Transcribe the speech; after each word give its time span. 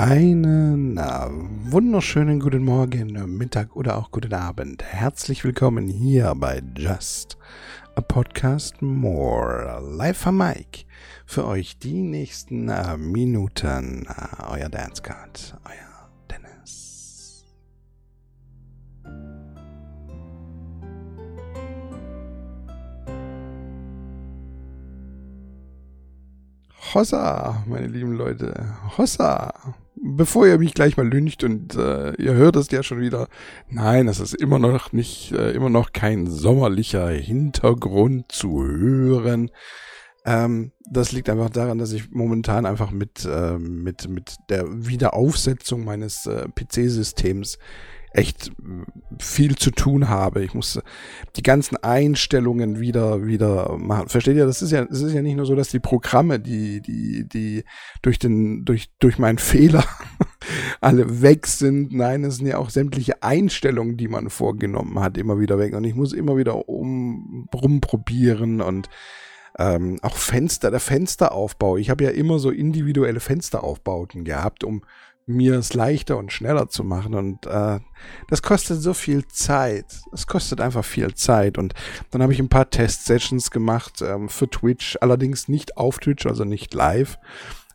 Einen 0.00 0.96
äh, 0.96 1.26
wunderschönen 1.72 2.38
guten 2.38 2.62
Morgen, 2.62 3.36
Mittag 3.36 3.74
oder 3.74 3.98
auch 3.98 4.12
guten 4.12 4.32
Abend. 4.32 4.84
Herzlich 4.84 5.42
willkommen 5.42 5.88
hier 5.88 6.36
bei 6.36 6.62
Just 6.76 7.36
a 7.96 8.00
Podcast 8.00 8.80
More. 8.80 9.82
Live 9.82 10.18
von 10.18 10.36
Mike. 10.36 10.84
Für 11.26 11.48
euch 11.48 11.80
die 11.80 12.00
nächsten 12.00 12.68
äh, 12.68 12.96
Minuten. 12.96 14.06
Äh, 14.06 14.44
euer 14.48 14.68
Dance 14.68 15.02
Card, 15.02 15.56
euer 15.64 16.08
Dennis. 16.30 17.44
Hossa, 26.94 27.64
meine 27.66 27.88
lieben 27.88 28.12
Leute. 28.12 28.76
Hossa 28.96 29.52
bevor 30.02 30.46
ihr 30.46 30.58
mich 30.58 30.74
gleich 30.74 30.96
mal 30.96 31.08
lyncht 31.08 31.44
und 31.44 31.74
äh, 31.74 32.12
ihr 32.14 32.34
hört 32.34 32.56
es 32.56 32.70
ja 32.70 32.82
schon 32.82 33.00
wieder, 33.00 33.28
nein, 33.68 34.08
es 34.08 34.20
ist 34.20 34.34
immer 34.34 34.58
noch 34.58 34.92
nicht, 34.92 35.32
äh, 35.32 35.52
immer 35.52 35.70
noch 35.70 35.92
kein 35.92 36.26
sommerlicher 36.26 37.08
Hintergrund 37.08 38.30
zu 38.32 38.64
hören. 38.64 39.50
Ähm, 40.24 40.72
das 40.90 41.12
liegt 41.12 41.28
einfach 41.28 41.50
daran, 41.50 41.78
dass 41.78 41.92
ich 41.92 42.10
momentan 42.10 42.66
einfach 42.66 42.90
mit, 42.90 43.24
äh, 43.24 43.58
mit, 43.58 44.08
mit 44.08 44.36
der 44.48 44.64
Wiederaufsetzung 44.86 45.84
meines 45.84 46.26
äh, 46.26 46.48
PC-Systems 46.48 47.58
echt 48.18 48.50
viel 49.20 49.56
zu 49.56 49.70
tun 49.70 50.08
habe. 50.08 50.44
Ich 50.44 50.52
muss 50.52 50.80
die 51.36 51.42
ganzen 51.42 51.76
Einstellungen 51.76 52.80
wieder, 52.80 53.24
wieder 53.24 53.76
machen. 53.78 54.08
Versteht 54.08 54.36
ihr? 54.36 54.44
Das 54.44 54.60
ist 54.60 54.72
ja, 54.72 54.84
das 54.84 55.00
ist 55.00 55.12
ja 55.12 55.22
nicht 55.22 55.36
nur 55.36 55.46
so, 55.46 55.54
dass 55.54 55.68
die 55.68 55.78
Programme, 55.78 56.40
die, 56.40 56.80
die, 56.80 57.28
die 57.28 57.64
durch 58.02 58.18
den, 58.18 58.64
durch, 58.64 58.90
durch 58.98 59.18
meinen 59.18 59.38
Fehler 59.38 59.84
alle 60.80 61.22
weg 61.22 61.46
sind. 61.46 61.92
Nein, 61.92 62.24
es 62.24 62.36
sind 62.36 62.46
ja 62.46 62.58
auch 62.58 62.70
sämtliche 62.70 63.22
Einstellungen, 63.22 63.96
die 63.96 64.08
man 64.08 64.30
vorgenommen 64.30 64.98
hat, 64.98 65.16
immer 65.16 65.38
wieder 65.38 65.58
weg. 65.58 65.74
Und 65.74 65.84
ich 65.84 65.94
muss 65.94 66.12
immer 66.12 66.36
wieder 66.36 66.68
um, 66.68 67.48
rumprobieren 67.54 68.60
und 68.60 68.88
ähm, 69.58 69.98
auch 70.02 70.16
Fenster, 70.16 70.70
der 70.70 70.80
Fensteraufbau. 70.80 71.76
Ich 71.76 71.90
habe 71.90 72.04
ja 72.04 72.10
immer 72.10 72.38
so 72.38 72.50
individuelle 72.50 73.20
Fensteraufbauten 73.20 74.24
gehabt, 74.24 74.64
um 74.64 74.82
mir 75.28 75.58
es 75.58 75.74
leichter 75.74 76.16
und 76.16 76.32
schneller 76.32 76.68
zu 76.68 76.82
machen. 76.84 77.14
Und 77.14 77.46
äh, 77.46 77.80
das 78.28 78.42
kostet 78.42 78.80
so 78.80 78.94
viel 78.94 79.26
Zeit. 79.26 79.86
Es 80.12 80.26
kostet 80.26 80.60
einfach 80.60 80.84
viel 80.84 81.14
Zeit. 81.14 81.58
Und 81.58 81.74
dann 82.10 82.22
habe 82.22 82.32
ich 82.32 82.38
ein 82.38 82.48
paar 82.48 82.70
Test-Sessions 82.70 83.50
gemacht 83.50 84.02
ähm, 84.02 84.28
für 84.28 84.48
Twitch, 84.48 84.96
allerdings 85.00 85.48
nicht 85.48 85.76
auf 85.76 85.98
Twitch, 85.98 86.26
also 86.26 86.44
nicht 86.44 86.72
live 86.74 87.18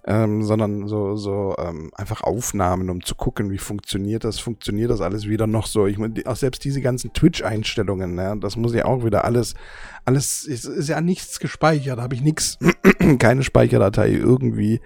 ähm, 0.05 0.43
sondern 0.43 0.87
so, 0.87 1.15
so 1.15 1.55
ähm, 1.57 1.91
einfach 1.95 2.23
Aufnahmen, 2.23 2.89
um 2.89 3.03
zu 3.03 3.15
gucken, 3.15 3.51
wie 3.51 3.57
funktioniert 3.57 4.25
das, 4.25 4.39
funktioniert 4.39 4.91
das 4.91 4.99
alles 4.99 5.27
wieder 5.27 5.47
noch 5.47 5.65
so. 5.65 5.87
Ich 5.87 5.97
meine, 5.97 6.15
auch 6.25 6.35
selbst 6.35 6.65
diese 6.65 6.81
ganzen 6.81 7.13
Twitch-Einstellungen, 7.13 8.17
ja, 8.17 8.35
das 8.35 8.57
muss 8.57 8.73
ja 8.73 8.85
auch 8.85 9.05
wieder 9.05 9.23
alles, 9.23 9.55
alles 10.03 10.45
ist, 10.45 10.65
ist 10.65 10.89
ja 10.89 10.99
nichts 10.99 11.39
gespeichert, 11.39 12.01
habe 12.01 12.15
ich 12.15 12.21
nichts, 12.21 12.57
keine 13.19 13.43
Speicherdatei 13.43 14.11
irgendwie 14.11 14.81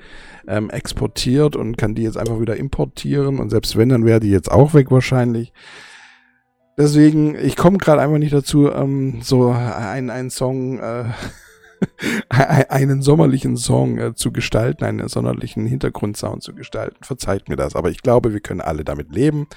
ähm, 0.47 0.69
exportiert 0.69 1.55
und 1.55 1.77
kann 1.77 1.95
die 1.95 2.03
jetzt 2.03 2.17
einfach 2.17 2.39
wieder 2.39 2.55
importieren 2.55 3.39
und 3.39 3.49
selbst 3.49 3.75
wenn, 3.75 3.89
dann 3.89 4.05
wäre 4.05 4.19
die 4.19 4.29
jetzt 4.29 4.51
auch 4.51 4.75
weg 4.75 4.91
wahrscheinlich. 4.91 5.51
Deswegen, 6.77 7.33
ich 7.33 7.55
komme 7.55 7.79
gerade 7.79 8.03
einfach 8.03 8.19
nicht 8.19 8.33
dazu, 8.33 8.71
ähm, 8.71 9.21
so 9.23 9.49
ein, 9.49 10.11
ein 10.11 10.29
Song 10.29 10.77
äh, 10.77 11.05
einen 12.29 13.01
sommerlichen 13.01 13.57
Song 13.57 13.97
äh, 13.97 14.15
zu 14.15 14.31
gestalten, 14.31 14.83
einen 14.83 15.07
sommerlichen 15.07 15.65
Hintergrundsound 15.65 16.43
zu 16.43 16.53
gestalten. 16.53 17.03
Verzeiht 17.03 17.49
mir 17.49 17.55
das, 17.55 17.75
aber 17.75 17.89
ich 17.89 18.01
glaube, 18.01 18.33
wir 18.33 18.39
können 18.39 18.61
alle 18.61 18.83
damit 18.83 19.13
leben. 19.13 19.47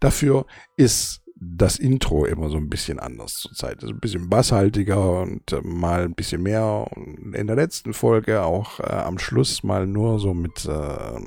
Dafür 0.00 0.46
ist 0.76 1.22
das 1.38 1.78
Intro 1.78 2.24
immer 2.24 2.48
so 2.48 2.56
ein 2.56 2.70
bisschen 2.70 2.98
anders 2.98 3.34
zurzeit. 3.34 3.82
Also 3.82 3.94
ein 3.94 4.00
bisschen 4.00 4.30
basshaltiger 4.30 5.20
und 5.22 5.52
äh, 5.52 5.60
mal 5.62 6.04
ein 6.04 6.14
bisschen 6.14 6.42
mehr. 6.42 6.86
Und 6.94 7.34
in 7.34 7.46
der 7.46 7.56
letzten 7.56 7.92
Folge 7.92 8.42
auch 8.42 8.80
äh, 8.80 8.84
am 8.84 9.18
Schluss 9.18 9.62
mal 9.62 9.86
nur 9.86 10.18
so 10.18 10.32
mit, 10.32 10.64
äh, 10.64 11.20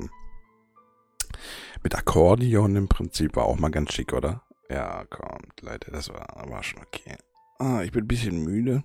mit 1.82 1.94
Akkordeon 1.94 2.74
im 2.74 2.88
Prinzip 2.88 3.36
war 3.36 3.44
auch 3.44 3.58
mal 3.58 3.70
ganz 3.70 3.92
schick, 3.92 4.12
oder? 4.12 4.42
Ja, 4.68 5.04
kommt, 5.04 5.62
Leute, 5.62 5.90
das 5.90 6.08
war, 6.10 6.44
war 6.48 6.62
schon 6.62 6.80
okay. 6.80 7.16
Ah, 7.58 7.82
ich 7.82 7.92
bin 7.92 8.04
ein 8.04 8.08
bisschen 8.08 8.42
müde 8.44 8.84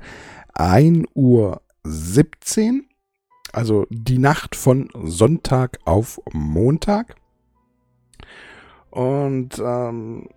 1 0.54 1.08
Uhr 1.16 1.64
17, 1.84 2.88
also 3.52 3.88
die 3.90 4.20
Nacht 4.20 4.56
von 4.56 4.92
Sonntag 5.06 5.80
auf 5.86 6.22
Montag. 6.34 7.16
Und 8.92 9.58
ähm, 9.58 10.30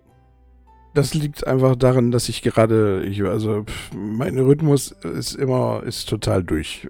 das 0.94 1.14
liegt 1.14 1.46
einfach 1.46 1.76
daran, 1.76 2.10
dass 2.10 2.28
ich 2.28 2.42
gerade, 2.42 3.04
ich, 3.04 3.22
also 3.24 3.64
mein 3.94 4.38
Rhythmus 4.38 4.94
ist 5.02 5.34
immer, 5.34 5.82
ist 5.84 6.08
total 6.08 6.44
durch. 6.44 6.88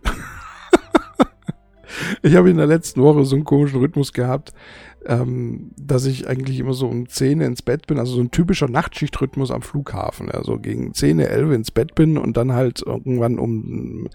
ich 2.23 2.35
habe 2.35 2.51
in 2.51 2.57
der 2.57 2.67
letzten 2.67 3.03
Woche 3.03 3.25
so 3.25 3.37
einen 3.37 3.45
komischen 3.45 3.81
Rhythmus 3.81 4.13
gehabt, 4.13 4.53
ähm, 5.07 5.73
dass 5.77 6.05
ich 6.05 6.29
eigentlich 6.29 6.59
immer 6.59 6.75
so 6.75 6.89
um 6.89 7.09
10 7.09 7.41
ins 7.41 7.63
Bett 7.63 7.87
bin, 7.87 7.99
also 7.99 8.15
so 8.15 8.21
ein 8.21 8.31
typischer 8.31 8.69
Nachtschichtrhythmus 8.69 9.51
am 9.51 9.63
Flughafen, 9.63 10.31
also 10.31 10.59
gegen 10.59 10.95
10, 10.95 11.21
11 11.21 11.53
ins 11.53 11.71
Bett 11.71 11.95
bin 11.95 12.19
und 12.19 12.37
dann 12.37 12.53
halt 12.53 12.83
irgendwann 12.85 13.39
um 13.39 14.09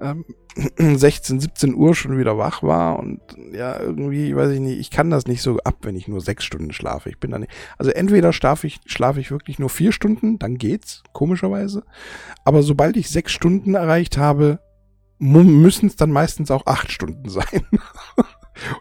ähm, 0.00 0.24
16, 0.78 1.40
17 1.40 1.74
Uhr 1.74 1.94
schon 1.94 2.18
wieder 2.18 2.36
wach 2.36 2.62
war 2.62 2.98
und 2.98 3.20
ja, 3.52 3.80
irgendwie, 3.80 4.36
weiß 4.36 4.52
ich 4.52 4.60
nicht, 4.60 4.78
ich 4.78 4.90
kann 4.90 5.10
das 5.10 5.26
nicht 5.26 5.42
so 5.42 5.58
ab, 5.58 5.76
wenn 5.82 5.96
ich 5.96 6.08
nur 6.08 6.20
sechs 6.20 6.44
Stunden 6.44 6.72
schlafe. 6.72 7.08
Ich 7.08 7.18
bin 7.18 7.30
da 7.30 7.38
nicht, 7.38 7.52
also 7.78 7.90
entweder 7.90 8.32
schlafe 8.32 8.66
ich, 8.66 8.80
schlafe 8.86 9.20
ich 9.20 9.30
wirklich 9.30 9.58
nur 9.58 9.70
vier 9.70 9.92
Stunden, 9.92 10.38
dann 10.38 10.58
geht's, 10.58 11.02
komischerweise. 11.12 11.84
Aber 12.44 12.62
sobald 12.62 12.96
ich 12.96 13.08
sechs 13.08 13.32
Stunden 13.32 13.74
erreicht 13.74 14.18
habe, 14.18 14.60
müssen 15.18 15.86
es 15.86 15.96
dann 15.96 16.10
meistens 16.10 16.50
auch 16.50 16.66
acht 16.66 16.92
Stunden 16.92 17.28
sein. 17.30 17.66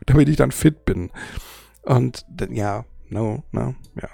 damit 0.05 0.29
ich 0.29 0.37
dann 0.37 0.51
fit 0.51 0.85
bin. 0.85 1.11
Und 1.85 2.25
ja, 2.50 2.85
no, 3.09 3.44
no, 3.51 3.75
ja. 3.96 4.09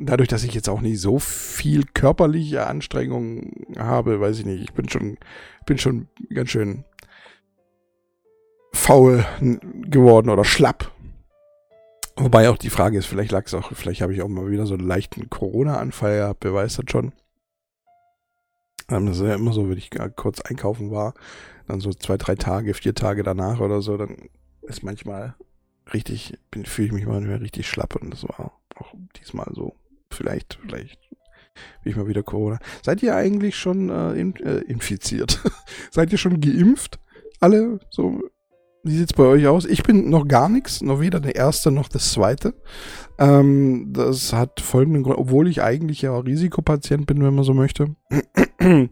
Dadurch, 0.00 0.28
dass 0.28 0.44
ich 0.44 0.54
jetzt 0.54 0.68
auch 0.68 0.80
nicht 0.80 1.00
so 1.00 1.18
viel 1.18 1.84
körperliche 1.84 2.66
Anstrengung 2.66 3.66
habe, 3.76 4.20
weiß 4.20 4.38
ich 4.38 4.46
nicht, 4.46 4.62
ich 4.62 4.72
bin 4.72 4.88
schon, 4.88 5.18
bin 5.66 5.76
schon 5.76 6.08
ganz 6.32 6.50
schön 6.50 6.84
faul 8.72 9.24
geworden 9.40 10.30
oder 10.30 10.44
schlapp. 10.44 10.90
Wobei 12.16 12.48
auch 12.48 12.56
die 12.56 12.70
Frage 12.70 12.96
ist, 12.96 13.06
vielleicht 13.06 13.32
lag 13.32 13.46
es 13.46 13.54
auch, 13.54 13.72
vielleicht 13.72 14.00
habe 14.00 14.14
ich 14.14 14.22
auch 14.22 14.28
mal 14.28 14.50
wieder 14.50 14.66
so 14.66 14.74
einen 14.74 14.86
leichten 14.86 15.28
Corona-Anfall 15.28 16.18
gehabt, 16.18 16.44
wer 16.44 16.54
weiß 16.54 16.76
das 16.76 16.86
schon. 16.90 17.12
Ähm, 18.88 19.06
das 19.06 19.18
ist 19.18 19.26
ja 19.26 19.34
immer 19.34 19.52
so, 19.52 19.68
wenn 19.68 19.78
ich 19.78 19.90
kurz 20.16 20.40
einkaufen 20.40 20.90
war, 20.90 21.14
dann 21.66 21.80
so 21.80 21.92
zwei, 21.92 22.16
drei 22.16 22.36
Tage, 22.36 22.74
vier 22.74 22.94
Tage 22.94 23.22
danach 23.22 23.60
oder 23.60 23.82
so, 23.82 23.96
dann 23.96 24.28
ist 24.62 24.82
manchmal 24.82 25.34
richtig, 25.92 26.38
fühle 26.64 26.86
ich 26.86 26.92
mich 26.92 27.06
manchmal 27.06 27.38
richtig 27.38 27.68
schlapp 27.68 27.96
und 27.96 28.10
das 28.10 28.24
war 28.24 28.52
auch 28.76 28.94
diesmal 29.20 29.50
so. 29.54 29.74
Vielleicht, 30.10 30.58
vielleicht 30.62 31.00
wie 31.82 31.90
ich 31.90 31.96
mal 31.96 32.08
wieder 32.08 32.22
Corona. 32.22 32.58
Seid 32.82 33.02
ihr 33.02 33.14
eigentlich 33.14 33.56
schon 33.56 33.88
äh, 33.88 34.12
in, 34.12 34.36
äh, 34.36 34.58
infiziert? 34.60 35.40
Seid 35.90 36.12
ihr 36.12 36.18
schon 36.18 36.40
geimpft? 36.40 36.98
Alle 37.40 37.80
so 37.90 38.22
wie 38.84 38.98
sieht's 38.98 39.14
bei 39.14 39.24
euch 39.24 39.46
aus? 39.46 39.64
Ich 39.64 39.82
bin 39.82 40.10
noch 40.10 40.28
gar 40.28 40.50
nichts, 40.50 40.82
noch 40.82 41.00
weder 41.00 41.18
der 41.18 41.34
erste 41.34 41.70
noch 41.70 41.88
das 41.88 42.12
zweite. 42.12 42.52
Ähm, 43.18 43.88
das 43.92 44.34
hat 44.34 44.60
folgenden 44.60 45.02
Grund, 45.02 45.16
obwohl 45.16 45.48
ich 45.48 45.62
eigentlich 45.62 46.02
ja 46.02 46.16
Risikopatient 46.16 47.06
bin, 47.06 47.22
wenn 47.24 47.34
man 47.34 47.44
so 47.44 47.54
möchte. 47.54 47.96
äh, 48.60 48.88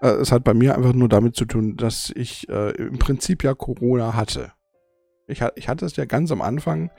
es 0.00 0.32
hat 0.32 0.44
bei 0.44 0.54
mir 0.54 0.74
einfach 0.74 0.94
nur 0.94 1.10
damit 1.10 1.36
zu 1.36 1.44
tun, 1.44 1.76
dass 1.76 2.10
ich 2.16 2.48
äh, 2.48 2.70
im 2.70 2.98
Prinzip 2.98 3.44
ja 3.44 3.54
Corona 3.54 4.14
hatte. 4.14 4.52
Ich, 5.26 5.42
ich 5.56 5.68
hatte 5.68 5.86
es 5.86 5.96
ja 5.96 6.04
ganz 6.04 6.30
am 6.30 6.42
Anfang, 6.42 6.90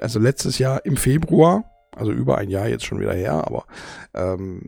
also 0.00 0.18
letztes 0.18 0.58
Jahr 0.58 0.84
im 0.84 0.96
Februar, 0.96 1.64
also 1.98 2.12
über 2.12 2.38
ein 2.38 2.48
Jahr 2.48 2.68
jetzt 2.68 2.84
schon 2.84 3.00
wieder 3.00 3.14
her, 3.14 3.32
aber 3.32 3.64
ähm, 4.14 4.62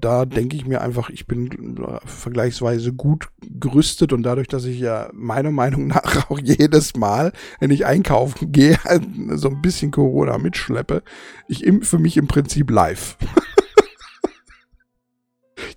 da 0.00 0.24
denke 0.24 0.56
ich 0.56 0.66
mir 0.66 0.80
einfach, 0.80 1.10
ich 1.10 1.26
bin 1.26 1.76
vergleichsweise 2.04 2.92
gut 2.92 3.28
gerüstet 3.42 4.12
und 4.12 4.22
dadurch, 4.22 4.48
dass 4.48 4.64
ich 4.64 4.78
ja 4.78 5.10
meiner 5.12 5.50
Meinung 5.50 5.86
nach 5.88 6.30
auch 6.30 6.38
jedes 6.38 6.96
Mal, 6.96 7.32
wenn 7.60 7.70
ich 7.70 7.86
einkaufen 7.86 8.52
gehe, 8.52 8.78
so 9.34 9.48
ein 9.48 9.62
bisschen 9.62 9.90
Corona 9.90 10.38
mitschleppe, 10.38 11.02
ich 11.48 11.64
impfe 11.64 11.98
mich 11.98 12.16
im 12.16 12.28
Prinzip 12.28 12.70
live. 12.70 13.16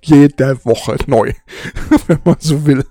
Jede 0.02 0.64
Woche 0.64 0.98
neu, 1.08 1.34
wenn 2.08 2.20
man 2.24 2.38
so 2.40 2.66
will. 2.66 2.86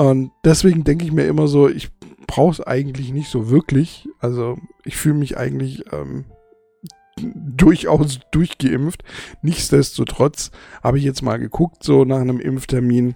Und 0.00 0.32
deswegen 0.46 0.82
denke 0.82 1.04
ich 1.04 1.12
mir 1.12 1.26
immer 1.26 1.46
so, 1.46 1.68
ich 1.68 1.90
brauche 2.26 2.52
es 2.52 2.66
eigentlich 2.66 3.12
nicht 3.12 3.28
so 3.28 3.50
wirklich. 3.50 4.08
Also 4.18 4.56
ich 4.82 4.96
fühle 4.96 5.16
mich 5.16 5.36
eigentlich 5.36 5.84
ähm, 5.92 6.24
durchaus 7.18 8.18
durchgeimpft. 8.30 9.04
Nichtsdestotrotz 9.42 10.52
habe 10.82 10.96
ich 10.96 11.04
jetzt 11.04 11.20
mal 11.20 11.38
geguckt, 11.38 11.84
so 11.84 12.06
nach 12.06 12.18
einem 12.18 12.40
Impftermin. 12.40 13.14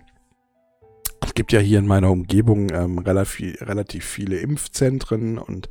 Es 1.25 1.33
gibt 1.33 1.53
ja 1.53 1.61
hier 1.61 1.79
in 1.79 1.87
meiner 1.87 2.11
Umgebung 2.11 2.69
ähm, 2.71 2.99
relativ, 2.99 3.63
relativ 3.63 4.05
viele 4.05 4.37
Impfzentren 4.41 5.39
und 5.39 5.71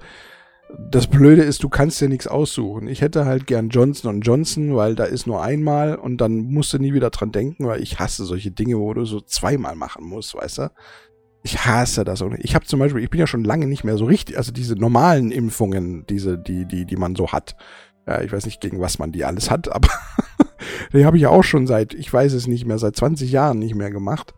das 0.77 1.07
Blöde 1.07 1.43
ist, 1.43 1.63
du 1.63 1.69
kannst 1.69 2.01
dir 2.01 2.09
nichts 2.09 2.27
aussuchen. 2.27 2.87
Ich 2.87 3.01
hätte 3.01 3.25
halt 3.25 3.47
gern 3.47 3.69
Johnson 3.69 4.21
Johnson, 4.21 4.75
weil 4.75 4.95
da 4.95 5.05
ist 5.05 5.27
nur 5.27 5.41
einmal 5.41 5.95
und 5.95 6.17
dann 6.17 6.37
musst 6.37 6.73
du 6.73 6.79
nie 6.79 6.93
wieder 6.93 7.09
dran 7.09 7.31
denken, 7.31 7.67
weil 7.67 7.81
ich 7.81 7.99
hasse 7.99 8.25
solche 8.25 8.51
Dinge, 8.51 8.77
wo 8.77 8.93
du 8.93 9.05
so 9.05 9.19
zweimal 9.21 9.75
machen 9.75 10.05
musst, 10.05 10.35
weißt 10.35 10.59
du? 10.59 10.71
Ich 11.43 11.65
hasse 11.65 12.03
das. 12.03 12.21
Und 12.21 12.39
ich 12.39 12.55
habe 12.55 12.65
zum 12.65 12.79
Beispiel, 12.79 13.03
ich 13.03 13.09
bin 13.09 13.19
ja 13.19 13.27
schon 13.27 13.43
lange 13.43 13.67
nicht 13.67 13.83
mehr 13.83 13.97
so 13.97 14.05
richtig, 14.05 14.37
also 14.37 14.51
diese 14.51 14.75
normalen 14.75 15.31
Impfungen, 15.31 16.05
diese, 16.07 16.37
die, 16.37 16.65
die, 16.65 16.85
die 16.85 16.95
man 16.95 17.15
so 17.15 17.31
hat. 17.31 17.55
Ja, 18.07 18.21
ich 18.21 18.31
weiß 18.31 18.45
nicht, 18.45 18.61
gegen 18.61 18.79
was 18.79 18.99
man 18.99 19.11
die 19.11 19.25
alles 19.25 19.51
hat, 19.51 19.71
aber 19.71 19.89
die 20.93 21.05
habe 21.05 21.17
ich 21.17 21.23
ja 21.23 21.29
auch 21.29 21.43
schon 21.43 21.67
seit, 21.67 21.93
ich 21.93 22.11
weiß 22.11 22.33
es 22.33 22.47
nicht 22.47 22.65
mehr, 22.65 22.79
seit 22.79 22.95
20 22.95 23.31
Jahren 23.31 23.59
nicht 23.59 23.75
mehr 23.75 23.91
gemacht. 23.91 24.33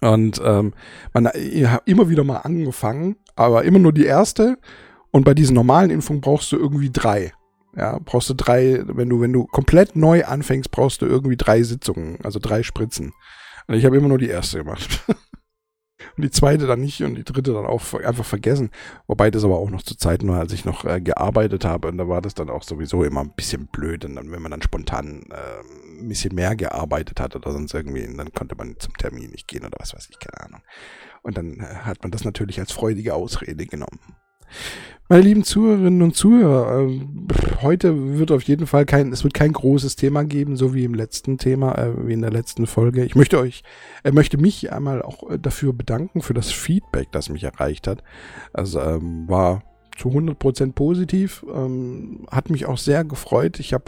Und 0.00 0.40
ähm, 0.44 0.74
man 1.12 1.26
hat 1.26 1.82
immer 1.86 2.08
wieder 2.08 2.24
mal 2.24 2.38
angefangen, 2.38 3.16
aber 3.34 3.64
immer 3.64 3.78
nur 3.78 3.92
die 3.92 4.04
erste. 4.04 4.58
Und 5.16 5.24
bei 5.24 5.32
diesen 5.32 5.54
normalen 5.54 5.88
Impfungen 5.88 6.20
brauchst 6.20 6.52
du 6.52 6.58
irgendwie 6.58 6.90
drei. 6.90 7.32
Ja, 7.74 7.98
brauchst 8.04 8.28
du 8.28 8.34
drei, 8.34 8.82
wenn 8.84 9.08
du, 9.08 9.22
wenn 9.22 9.32
du 9.32 9.46
komplett 9.46 9.96
neu 9.96 10.26
anfängst, 10.26 10.70
brauchst 10.70 11.00
du 11.00 11.06
irgendwie 11.06 11.38
drei 11.38 11.62
Sitzungen, 11.62 12.18
also 12.22 12.38
drei 12.38 12.62
Spritzen. 12.62 13.14
Und 13.66 13.76
ich 13.76 13.86
habe 13.86 13.96
immer 13.96 14.08
nur 14.08 14.18
die 14.18 14.28
erste 14.28 14.58
gemacht. 14.58 15.04
und 15.08 16.22
die 16.22 16.30
zweite 16.30 16.66
dann 16.66 16.82
nicht 16.82 17.00
und 17.00 17.14
die 17.14 17.24
dritte 17.24 17.54
dann 17.54 17.64
auch 17.64 17.94
einfach 17.94 18.26
vergessen. 18.26 18.68
Wobei 19.06 19.30
das 19.30 19.42
aber 19.42 19.56
auch 19.56 19.70
noch 19.70 19.80
zu 19.80 19.96
Zeiten 19.96 20.28
war, 20.28 20.40
als 20.40 20.52
ich 20.52 20.66
noch 20.66 20.84
äh, 20.84 21.00
gearbeitet 21.00 21.64
habe 21.64 21.88
und 21.88 21.96
da 21.96 22.06
war 22.10 22.20
das 22.20 22.34
dann 22.34 22.50
auch 22.50 22.62
sowieso 22.62 23.02
immer 23.02 23.22
ein 23.22 23.32
bisschen 23.34 23.68
blöd 23.68 24.04
und 24.04 24.16
dann, 24.16 24.30
wenn 24.30 24.42
man 24.42 24.50
dann 24.50 24.60
spontan 24.60 25.24
äh, 25.30 25.98
ein 26.02 26.08
bisschen 26.08 26.34
mehr 26.34 26.56
gearbeitet 26.56 27.20
hat 27.20 27.34
oder 27.34 27.52
sonst 27.52 27.72
irgendwie, 27.72 28.06
dann 28.14 28.34
konnte 28.34 28.54
man 28.54 28.78
zum 28.78 28.92
Termin 28.98 29.30
nicht 29.30 29.48
gehen 29.48 29.64
oder 29.64 29.78
was 29.78 29.94
weiß 29.94 30.08
ich, 30.10 30.18
keine 30.18 30.44
Ahnung. 30.44 30.60
Und 31.22 31.38
dann 31.38 31.60
äh, 31.60 31.62
hat 31.84 32.02
man 32.02 32.10
das 32.10 32.26
natürlich 32.26 32.60
als 32.60 32.70
freudige 32.70 33.14
Ausrede 33.14 33.64
genommen. 33.64 34.00
Meine 35.08 35.22
lieben 35.22 35.44
Zuhörerinnen 35.44 36.02
und 36.02 36.16
Zuhörer, 36.16 36.80
äh, 36.80 37.00
heute 37.62 38.18
wird 38.18 38.32
auf 38.32 38.42
jeden 38.42 38.66
Fall 38.66 38.84
kein, 38.86 39.12
es 39.12 39.22
wird 39.22 39.34
kein 39.34 39.52
großes 39.52 39.94
Thema 39.94 40.24
geben, 40.24 40.56
so 40.56 40.74
wie 40.74 40.82
im 40.82 40.94
letzten 40.94 41.38
Thema, 41.38 41.78
äh, 41.78 42.08
wie 42.08 42.12
in 42.12 42.22
der 42.22 42.32
letzten 42.32 42.66
Folge. 42.66 43.04
Ich 43.04 43.14
möchte 43.14 43.38
euch, 43.38 43.62
äh, 44.02 44.10
möchte 44.10 44.36
mich 44.36 44.72
einmal 44.72 45.02
auch 45.02 45.30
äh, 45.30 45.38
dafür 45.38 45.72
bedanken, 45.72 46.22
für 46.22 46.34
das 46.34 46.50
Feedback, 46.50 47.12
das 47.12 47.28
mich 47.28 47.44
erreicht 47.44 47.86
hat. 47.86 48.02
Also 48.52 48.80
ähm, 48.80 49.28
war 49.28 49.62
zu 49.96 50.08
100% 50.08 50.72
positiv, 50.72 51.46
ähm, 51.54 52.26
hat 52.28 52.50
mich 52.50 52.66
auch 52.66 52.78
sehr 52.78 53.04
gefreut. 53.04 53.60
Ich 53.60 53.74
habe 53.74 53.84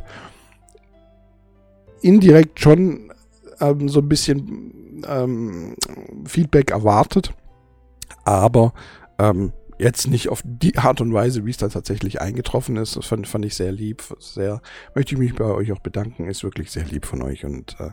indirekt 2.00 2.60
schon 2.60 3.12
ähm, 3.60 3.88
so 3.88 3.98
ein 3.98 4.08
bisschen 4.08 5.02
ähm, 5.08 5.74
Feedback 6.26 6.70
erwartet, 6.70 7.34
aber 8.24 8.72
ähm, 9.18 9.52
Jetzt 9.78 10.08
nicht 10.08 10.28
auf 10.28 10.42
die 10.44 10.76
Art 10.76 11.00
und 11.00 11.12
Weise, 11.12 11.46
wie 11.46 11.50
es 11.50 11.56
da 11.56 11.68
tatsächlich 11.68 12.20
eingetroffen 12.20 12.76
ist. 12.76 12.96
Das 12.96 13.06
fand, 13.06 13.28
fand 13.28 13.44
ich 13.44 13.54
sehr 13.54 13.70
lieb. 13.70 14.02
Sehr, 14.18 14.60
möchte 14.94 15.14
ich 15.14 15.20
mich 15.20 15.34
bei 15.34 15.44
euch 15.44 15.72
auch 15.72 15.78
bedanken. 15.78 16.28
Ist 16.28 16.42
wirklich 16.42 16.70
sehr 16.70 16.84
lieb 16.84 17.06
von 17.06 17.22
euch 17.22 17.44
und 17.44 17.78
äh, 17.78 17.90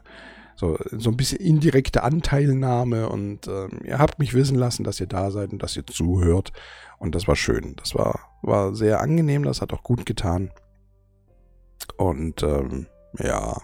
so, 0.55 0.77
so 0.91 1.11
ein 1.11 1.17
bisschen 1.17 1.39
indirekte 1.39 2.01
Anteilnahme 2.01 3.09
und 3.09 3.47
äh, 3.47 3.67
ihr 3.83 3.99
habt 3.99 4.19
mich 4.19 4.33
wissen 4.33 4.55
lassen, 4.55 4.83
dass 4.83 4.99
ihr 4.99 5.07
da 5.07 5.29
seid 5.29 5.51
und 5.51 5.61
dass 5.61 5.75
ihr 5.77 5.85
zuhört. 5.85 6.53
Und 6.97 7.13
das 7.13 7.27
war 7.27 7.35
schön. 7.35 7.75
Das 7.75 7.93
war, 7.93 8.31
war 8.41 8.73
sehr 8.73 9.01
angenehm. 9.01 9.43
Das 9.43 9.61
hat 9.61 9.73
auch 9.73 9.83
gut 9.83 10.05
getan. 10.05 10.51
Und 11.97 12.41
ähm, 12.41 12.87
ja, 13.19 13.61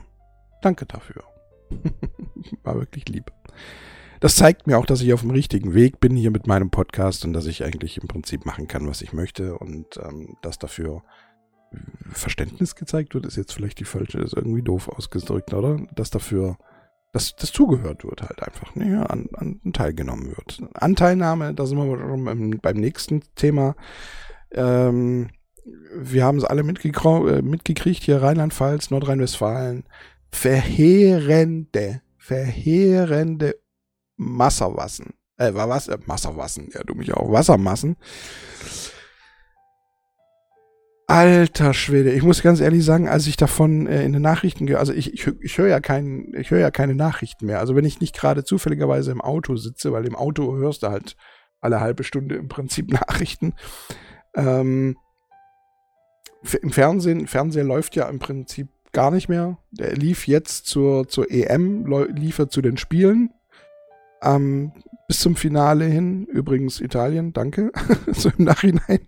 danke 0.62 0.86
dafür. 0.86 1.24
war 2.64 2.76
wirklich 2.76 3.08
lieb 3.08 3.32
das 4.22 4.36
zeigt 4.36 4.68
mir 4.68 4.78
auch, 4.78 4.86
dass 4.86 5.02
ich 5.02 5.14
auf 5.14 5.22
dem 5.22 5.32
richtigen 5.32 5.74
Weg 5.74 6.00
bin 6.00 6.16
hier 6.16 6.30
mit 6.30 6.46
meinem 6.46 6.70
Podcast 6.70 7.26
und 7.26 7.34
dass 7.34 7.48
ich 7.48 7.66
eigentlich 7.66 7.98
im 7.98 8.08
Prinzip 8.08 8.46
machen 8.46 8.68
kann, 8.68 8.88
was 8.88 9.02
ich 9.02 9.14
möchte 9.14 9.58
und 9.58 9.98
ähm, 9.98 10.38
dass 10.44 10.60
dafür 10.60 11.02
Verständnis 12.12 12.76
gezeigt 12.76 13.16
wird, 13.16 13.26
ist 13.26 13.36
jetzt 13.36 13.52
vielleicht 13.52 13.80
die 13.80 13.86
falsche, 13.86 14.20
ist 14.20 14.34
irgendwie 14.34 14.62
doof 14.62 14.90
ausgedrückt, 14.90 15.56
oder? 15.56 15.78
Dass 15.96 16.12
dafür, 16.12 16.58
dass 17.14 17.36
das 17.36 17.52
zugehört 17.52 18.04
wird 18.04 18.22
halt 18.22 18.44
einfach, 18.44 18.76
ne, 18.76 19.10
an, 19.10 19.28
an 19.34 19.60
teilgenommen 19.74 20.28
wird. 20.28 20.62
Anteilnahme, 20.76 21.56
da 21.56 21.66
sind 21.66 21.80
wir 21.80 21.98
schon 21.98 22.60
beim, 22.62 22.78
nächsten 22.78 23.24
Thema. 23.34 23.76
Ähm, 24.52 25.30
wir 25.96 26.26
haben 26.26 26.38
es 26.38 26.44
alle 26.44 26.62
äh, 26.62 27.42
mitgekriegt 27.42 28.04
hier, 28.04 28.22
Rheinland-Pfalz, 28.22 28.92
Nordrhein-Westfalen. 28.92 29.86
Verheerende, 30.32 32.02
verheerende 32.18 33.56
Wasserwassen. 34.22 35.14
Äh, 35.38 35.54
was? 35.54 35.88
Äh, 35.88 35.98
Wasserwassen. 36.06 36.70
Ja, 36.74 36.84
du 36.84 36.94
mich 36.94 37.14
auch. 37.14 37.32
Wassermassen. 37.32 37.98
Alter 41.08 41.74
Schwede, 41.74 42.12
ich 42.12 42.24
muss 42.24 42.42
ganz 42.42 42.62
ehrlich 42.62 42.86
sagen, 42.86 43.10
als 43.10 43.28
ich 43.28 43.36
davon 43.36 43.86
äh, 43.86 44.06
in 44.06 44.14
den 44.14 44.22
Nachrichten, 44.22 44.74
also 44.76 44.94
ich, 44.94 45.14
ich, 45.14 45.28
ich 45.42 45.58
höre 45.58 45.68
ja 45.68 45.82
kein, 45.82 46.32
ich 46.38 46.52
höre 46.52 46.60
ja 46.60 46.72
keine 46.72 46.96
Nachrichten 46.96 47.48
mehr. 47.48 47.60
Also 47.60 47.76
wenn 47.76 47.84
ich 47.84 48.00
nicht 48.00 48.16
gerade 48.16 48.46
zufälligerweise 48.46 49.12
im 49.12 49.20
Auto 49.20 49.58
sitze, 49.58 49.92
weil 49.92 50.06
im 50.06 50.16
Auto 50.16 50.56
hörst 50.56 50.84
du 50.84 50.88
halt 50.88 51.18
alle 51.60 51.82
halbe 51.82 52.06
Stunde 52.06 52.36
im 52.36 52.48
Prinzip 52.48 52.90
Nachrichten. 52.94 53.56
Ähm, 54.36 54.96
Im 56.62 56.72
Fernsehen, 56.72 57.28
Fernseher 57.28 57.66
läuft 57.66 57.96
ja 57.98 58.08
im 58.08 58.20
Prinzip 58.20 58.70
gar 58.94 59.12
nicht 59.12 59.28
mehr. 59.28 59.58
Der 59.72 59.94
lief 59.96 60.28
jetzt 60.28 60.68
zur, 60.68 61.10
zur 61.10 61.30
EM, 61.30 61.86
lief 62.16 62.40
er 62.40 62.50
zu 62.50 62.62
den 62.62 62.78
Spielen. 62.78 63.32
Ähm, 64.22 64.72
bis 65.08 65.20
zum 65.20 65.36
Finale 65.36 65.86
hin, 65.86 66.26
übrigens 66.26 66.80
Italien, 66.80 67.34
danke, 67.34 67.72
so 68.14 68.32
im 68.38 68.46
Nachhinein. 68.46 69.00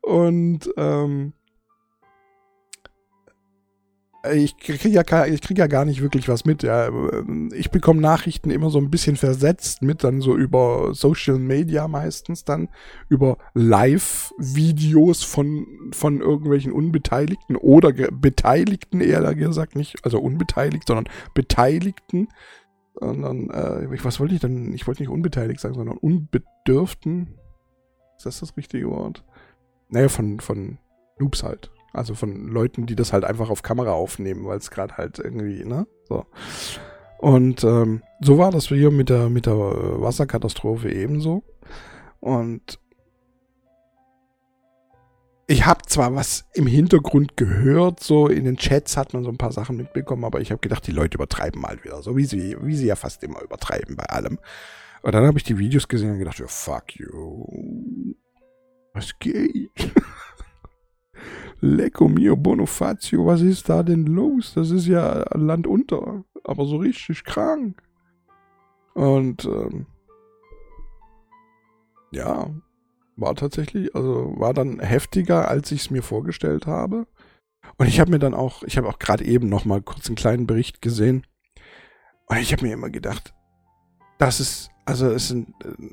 Und 0.00 0.70
ähm, 0.76 1.34
ich 4.32 4.56
kriege 4.56 4.88
ja, 4.88 5.04
krieg 5.04 5.58
ja 5.58 5.66
gar 5.68 5.84
nicht 5.84 6.02
wirklich 6.02 6.28
was 6.28 6.44
mit. 6.44 6.62
Ja. 6.64 6.90
Ich 7.54 7.70
bekomme 7.70 8.00
Nachrichten 8.00 8.50
immer 8.50 8.68
so 8.70 8.78
ein 8.78 8.90
bisschen 8.90 9.16
versetzt 9.16 9.82
mit, 9.82 10.02
dann 10.02 10.20
so 10.20 10.36
über 10.36 10.92
Social 10.92 11.38
Media 11.38 11.86
meistens 11.86 12.44
dann, 12.44 12.68
über 13.08 13.38
Live-Videos 13.54 15.22
von, 15.22 15.66
von 15.92 16.20
irgendwelchen 16.20 16.72
Unbeteiligten 16.72 17.56
oder 17.56 17.92
Beteiligten, 17.92 19.00
eher 19.00 19.34
gesagt, 19.34 19.76
nicht, 19.76 20.04
also 20.04 20.18
unbeteiligt, 20.18 20.88
sondern 20.88 21.08
Beteiligten. 21.34 22.28
Dann, 23.00 23.50
äh, 23.50 23.86
was 24.02 24.18
wollte 24.18 24.34
ich 24.34 24.40
denn? 24.40 24.72
Ich 24.74 24.88
wollte 24.88 25.02
nicht 25.02 25.10
unbeteiligt 25.10 25.60
sagen, 25.60 25.74
sondern 25.74 25.96
unbedürften. 25.96 27.38
Ist 28.16 28.26
das 28.26 28.40
das 28.40 28.56
richtige 28.56 28.90
Wort? 28.90 29.24
Naja, 29.88 30.08
von, 30.08 30.40
von 30.40 30.78
Noobs 31.20 31.44
halt. 31.44 31.70
Also 31.92 32.14
von 32.14 32.48
Leuten, 32.48 32.86
die 32.86 32.96
das 32.96 33.12
halt 33.12 33.24
einfach 33.24 33.50
auf 33.50 33.62
Kamera 33.62 33.92
aufnehmen, 33.92 34.44
weil 34.46 34.58
es 34.58 34.70
gerade 34.70 34.96
halt 34.96 35.18
irgendwie, 35.18 35.64
ne? 35.64 35.86
So. 36.08 36.26
Und 37.18 37.64
ähm, 37.64 38.02
so 38.20 38.38
war 38.38 38.52
das 38.52 38.68
hier 38.68 38.90
mit 38.90 39.08
der, 39.08 39.28
mit 39.28 39.46
der 39.46 39.56
Wasserkatastrophe 39.56 40.92
ebenso. 40.92 41.42
Und 42.20 42.78
ich 45.50 45.64
habe 45.64 45.80
zwar 45.86 46.14
was 46.14 46.44
im 46.52 46.66
Hintergrund 46.66 47.36
gehört, 47.38 48.00
so 48.00 48.28
in 48.28 48.44
den 48.44 48.58
Chats 48.58 48.98
hat 48.98 49.14
man 49.14 49.24
so 49.24 49.30
ein 49.30 49.38
paar 49.38 49.52
Sachen 49.52 49.78
mitbekommen, 49.78 50.24
aber 50.24 50.42
ich 50.42 50.50
habe 50.50 50.60
gedacht, 50.60 50.86
die 50.86 50.92
Leute 50.92 51.16
übertreiben 51.16 51.60
mal 51.60 51.82
wieder, 51.82 52.02
so 52.02 52.16
wie 52.18 52.26
sie, 52.26 52.54
wie 52.60 52.76
sie 52.76 52.86
ja 52.86 52.96
fast 52.96 53.24
immer 53.24 53.40
übertreiben 53.40 53.96
bei 53.96 54.04
allem. 54.04 54.38
Und 55.00 55.14
dann 55.14 55.24
habe 55.24 55.38
ich 55.38 55.44
die 55.44 55.58
Videos 55.58 55.88
gesehen 55.88 56.12
und 56.12 56.18
gedacht, 56.18 56.38
ja, 56.38 56.46
fuck 56.46 56.96
you. 56.96 58.14
Was 58.92 59.18
geht? 59.18 59.70
Lecco 61.60 62.08
mio 62.08 62.36
Bonifazio, 62.36 63.26
was 63.26 63.40
ist 63.40 63.68
da 63.68 63.82
denn 63.82 64.06
los? 64.06 64.54
Das 64.54 64.70
ist 64.70 64.86
ja 64.86 65.24
Land 65.36 65.66
unter, 65.66 66.24
aber 66.44 66.64
so 66.66 66.76
richtig 66.76 67.24
krank. 67.24 67.82
Und 68.94 69.44
ähm, 69.44 69.86
ja, 72.12 72.50
war 73.16 73.34
tatsächlich, 73.34 73.94
also 73.94 74.34
war 74.36 74.54
dann 74.54 74.80
heftiger, 74.80 75.48
als 75.48 75.72
ich 75.72 75.82
es 75.82 75.90
mir 75.90 76.02
vorgestellt 76.02 76.66
habe. 76.66 77.06
Und 77.76 77.88
ich 77.88 78.00
habe 78.00 78.10
mir 78.10 78.18
dann 78.18 78.34
auch, 78.34 78.62
ich 78.62 78.76
habe 78.76 78.88
auch 78.88 78.98
gerade 78.98 79.24
eben 79.24 79.48
noch 79.48 79.64
mal 79.64 79.82
kurz 79.82 80.06
einen 80.06 80.16
kleinen 80.16 80.46
Bericht 80.46 80.80
gesehen. 80.80 81.26
Und 82.26 82.38
ich 82.38 82.52
habe 82.52 82.64
mir 82.64 82.72
immer 82.72 82.90
gedacht, 82.90 83.34
das 84.18 84.40
ist 84.40 84.70
also 84.88 85.10
es 85.10 85.28
sind, 85.28 85.52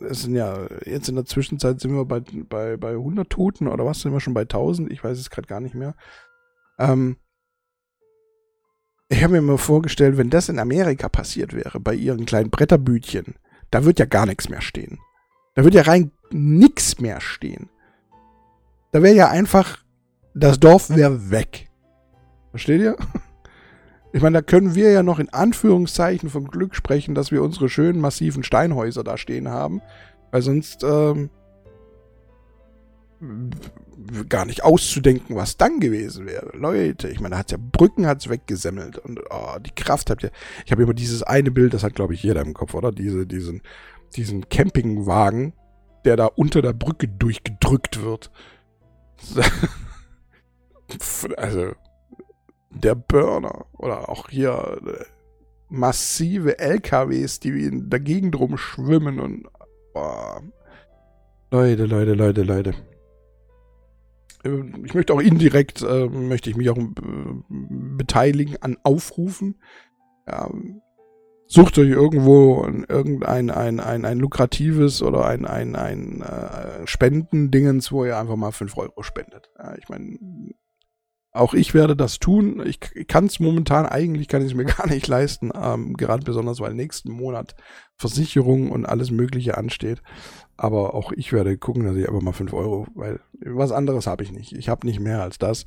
es 0.10 0.24
sind 0.24 0.36
ja, 0.36 0.68
jetzt 0.86 1.10
in 1.10 1.16
der 1.16 1.26
Zwischenzeit 1.26 1.82
sind 1.82 1.94
wir 1.94 2.06
bei, 2.06 2.22
bei, 2.22 2.78
bei 2.78 2.92
100 2.92 3.30
Toten 3.30 3.68
oder 3.68 3.86
was, 3.86 4.00
sind 4.02 4.14
wir 4.14 4.22
schon 4.22 4.34
bei 4.34 4.42
1000? 4.44 4.92
Ich 4.92 5.04
weiß 5.04 5.20
es 5.20 5.30
gerade 5.30 5.48
gar 5.48 5.60
nicht 5.60 5.76
mehr. 5.76 5.96
Ähm, 6.80 7.18
Ich 9.10 9.22
habe 9.22 9.34
mir 9.34 9.40
immer 9.40 9.58
vorgestellt, 9.58 10.18
wenn 10.18 10.30
das 10.30 10.50
in 10.50 10.60
Amerika 10.60 11.10
passiert 11.10 11.54
wäre, 11.54 11.80
bei 11.80 11.94
ihren 11.94 12.26
kleinen 12.26 12.50
Bretterbütchen, 12.50 13.36
da 13.70 13.86
wird 13.86 14.00
ja 14.00 14.06
gar 14.06 14.26
nichts 14.26 14.50
mehr 14.50 14.62
stehen. 14.62 14.98
Da 15.56 15.64
wird 15.64 15.74
ja 15.76 15.84
rein 15.84 16.12
nichts 16.32 17.00
mehr 17.00 17.22
stehen. 17.22 17.70
Da 18.92 19.04
wäre 19.04 19.16
ja 19.16 19.30
einfach, 19.30 19.84
das 20.34 20.60
Dorf 20.60 20.90
wäre 20.90 21.30
weg. 21.30 21.70
Versteht 22.52 22.82
ihr? 22.82 22.96
Ich 24.16 24.22
meine, 24.22 24.38
da 24.38 24.42
können 24.42 24.76
wir 24.76 24.92
ja 24.94 25.04
noch 25.04 25.20
in 25.20 25.28
Anführungszeichen 25.28 26.30
vom 26.30 26.48
Glück 26.48 26.74
sprechen, 26.74 27.16
dass 27.16 27.32
wir 27.32 27.44
unsere 27.44 27.68
schönen 27.68 28.00
massiven 28.00 28.44
Steinhäuser 28.44 29.04
da 29.04 29.18
stehen 29.18 29.50
haben. 29.50 29.82
Weil 30.32 30.42
sonst 30.42 30.86
ähm, 30.86 31.30
gar 34.30 34.46
nicht 34.46 34.64
auszudenken, 34.64 35.36
was 35.36 35.58
dann 35.58 35.82
gewesen 35.82 36.28
wäre. 36.28 36.56
Leute, 36.56 37.10
ich 37.10 37.20
meine, 37.20 37.32
da 37.34 37.40
hat 37.40 37.52
ja 37.52 37.58
Brücken 37.60 38.08
hat's 38.08 38.30
weggesemmelt 38.30 39.00
und 39.00 39.20
oh, 39.32 39.60
die 39.60 39.76
Kraft 39.76 40.10
habt 40.10 40.24
ihr. 40.24 40.32
Ich 40.66 40.72
habe 40.72 40.84
immer 40.84 40.94
dieses 40.94 41.22
eine 41.22 41.52
Bild, 41.52 41.74
das 41.74 41.84
hat 41.84 41.96
glaube 41.96 42.14
ich 42.14 42.24
jeder 42.24 42.40
im 42.40 42.54
Kopf, 42.54 42.74
oder? 42.74 42.94
Diese, 42.94 43.28
diesen, 43.28 43.64
diesen 44.16 44.48
Campingwagen, 44.48 45.52
der 46.06 46.16
da 46.16 46.28
unter 46.28 46.62
der 46.62 46.72
Brücke 46.72 47.10
durchgedrückt 47.10 48.02
wird. 48.02 48.32
also 51.36 51.74
der 52.76 52.96
Burner 52.96 53.66
oder 53.74 54.10
auch 54.10 54.30
hier 54.30 54.80
äh, 54.86 55.06
massive 55.70 56.60
LKWs, 56.60 57.40
die 57.40 57.66
in 57.66 57.90
der 57.90 58.00
Gegend 58.00 58.38
rumschwimmen 58.38 59.20
und 59.20 59.48
oh. 59.94 60.40
Leute, 61.52 61.86
Leute, 61.86 62.14
Leute, 62.14 62.44
Leute. 62.44 62.74
Ich 64.84 64.94
möchte 64.94 65.14
auch 65.14 65.22
indirekt, 65.22 65.82
äh, 65.82 66.08
möchte 66.08 66.50
ich 66.50 66.56
mich 66.56 66.70
auch 66.70 66.78
äh, 66.78 66.92
beteiligen 67.50 68.58
an 68.62 68.78
Aufrufen. 68.84 69.60
Ja, 70.28 70.52
sucht 71.48 71.78
euch 71.78 71.90
irgendwo 71.90 72.64
irgendein 72.66 73.50
ein, 73.50 73.80
ein, 73.80 74.06
ein 74.06 74.20
lukratives 74.20 75.02
oder 75.02 75.26
ein, 75.26 75.46
ein, 75.46 75.76
ein 75.76 76.22
äh, 76.22 76.86
Spendendingens, 76.86 77.92
wo 77.92 78.06
ihr 78.06 78.18
einfach 78.18 78.36
mal 78.36 78.52
5 78.52 78.78
Euro 78.78 79.04
spendet. 79.04 79.50
Ja, 79.58 79.76
ich 79.76 79.90
meine, 79.90 80.18
auch 81.36 81.54
ich 81.54 81.74
werde 81.74 81.96
das 81.96 82.20
tun. 82.20 82.64
Ich 82.66 82.80
kann 83.08 83.26
es 83.26 83.40
momentan, 83.40 83.86
eigentlich 83.86 84.28
kann 84.28 84.42
ich 84.42 84.50
es 84.52 84.54
mir 84.54 84.66
gar 84.66 84.88
nicht 84.88 85.08
leisten, 85.08 85.52
ähm, 85.54 85.96
gerade 85.96 86.24
besonders, 86.24 86.60
weil 86.60 86.74
nächsten 86.74 87.12
Monat 87.12 87.56
Versicherung 87.98 88.72
und 88.72 88.86
alles 88.86 89.12
Mögliche 89.12 89.58
ansteht. 89.58 90.02
Aber 90.58 90.94
auch 90.94 91.12
ich 91.12 91.34
werde 91.34 91.58
gucken, 91.58 91.86
dass 91.86 91.96
ich 91.96 92.08
einfach 92.08 92.22
mal 92.22 92.34
5 92.34 92.54
Euro, 92.54 92.88
weil 92.96 93.20
was 93.46 93.72
anderes 93.72 94.08
habe 94.08 94.24
ich 94.24 94.32
nicht. 94.32 94.54
Ich 94.54 94.70
habe 94.70 94.88
nicht 94.88 95.00
mehr 95.00 95.22
als 95.22 95.38
das. 95.38 95.66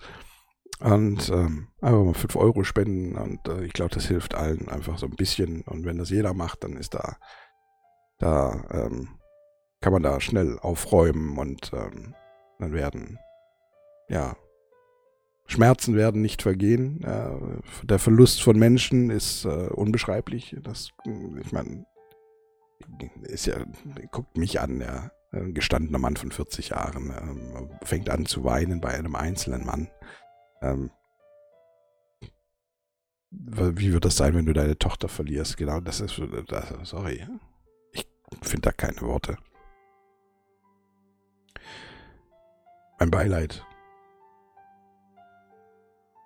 Und 0.81 1.29
ähm, 1.31 1.69
einfach 1.81 2.05
mal 2.05 2.15
5 2.15 2.37
Euro 2.37 2.65
spenden 2.65 3.17
und 3.17 3.47
äh, 3.49 3.65
ich 3.65 3.73
glaube, 3.73 3.95
das 3.95 4.07
hilft 4.07 4.35
allen 4.35 4.69
einfach 4.69 4.99
so 4.99 5.07
ein 5.07 5.17
bisschen. 5.17 5.63
Und 5.63 5.85
wenn 5.85 5.99
das 5.99 6.11
jeder 6.11 6.35
macht, 6.35 6.65
dann 6.65 6.77
ist 6.77 6.95
da, 6.95 7.17
da 8.19 8.65
ähm, 8.71 9.09
kann 9.81 9.93
man 9.93 10.03
da 10.03 10.21
schnell 10.21 10.59
aufräumen 10.61 11.37
und 11.37 11.73
ähm, 11.73 12.15
dann 12.59 12.73
werden, 12.73 13.19
ja, 14.09 14.37
Schmerzen 15.49 15.97
werden 15.97 16.21
nicht 16.21 16.43
vergehen. 16.43 17.03
Äh, 17.03 17.87
der 17.87 17.99
Verlust 17.99 18.43
von 18.43 18.59
Menschen 18.59 19.09
ist 19.11 19.47
äh, 19.47 19.49
unbeschreiblich. 19.49 20.55
Das, 20.63 20.91
ich 21.41 21.53
meine, 21.53 21.87
ist 23.23 23.47
ja, 23.47 23.57
guckt 24.13 24.37
mich 24.37 24.61
an, 24.61 24.81
ja. 24.81 25.11
Ein 25.31 25.53
gestandener 25.53 25.99
Mann 25.99 26.17
von 26.17 26.31
40 26.31 26.71
Jahren 26.71 27.11
äh, 27.11 27.85
fängt 27.87 28.09
an 28.09 28.25
zu 28.25 28.45
weinen 28.45 28.81
bei 28.81 28.91
einem 28.91 29.15
einzelnen 29.15 29.65
Mann. 29.65 29.89
Ähm, 30.63 30.91
wie 33.31 33.93
wird 33.93 34.05
das 34.05 34.17
sein, 34.17 34.35
wenn 34.35 34.47
du 34.47 34.53
deine 34.55 34.79
Tochter 34.79 35.09
verlierst? 35.09 35.57
Genau, 35.57 35.81
das 35.81 36.01
ist, 36.01 36.21
das, 36.47 36.73
sorry. 36.83 37.27
Ich 37.93 38.07
finde 38.43 38.63
da 38.63 38.73
keine 38.73 39.01
Worte. 39.03 39.37
Mein 42.99 43.11
Beileid 43.11 43.67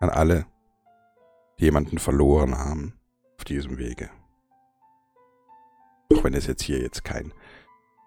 an 0.02 0.10
alle, 0.10 0.46
die 1.60 1.64
jemanden 1.64 1.98
verloren 1.98 2.58
haben 2.58 2.98
auf 3.38 3.44
diesem 3.44 3.78
Wege. 3.78 4.10
Auch 6.12 6.24
wenn 6.24 6.34
es 6.34 6.48
jetzt 6.48 6.62
hier 6.62 6.80
jetzt 6.80 7.04
kein 7.04 7.32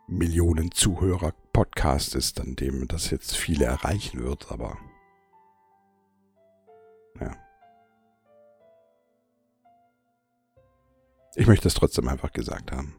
Millionen 0.08 0.72
Zuhörer 0.72 1.34
Podcast 1.54 2.14
ist, 2.14 2.42
an 2.42 2.58
dem 2.58 2.90
das 2.90 3.12
jetzt 3.12 3.38
viele 3.38 3.64
erreichen 3.66 4.22
wird, 4.22 4.52
aber 4.52 4.78
ja. 7.22 7.34
Ich 11.36 11.48
möchte 11.48 11.70
es 11.70 11.76
trotzdem 11.76 12.10
einfach 12.10 12.34
gesagt 12.34 12.74
haben. 12.74 12.96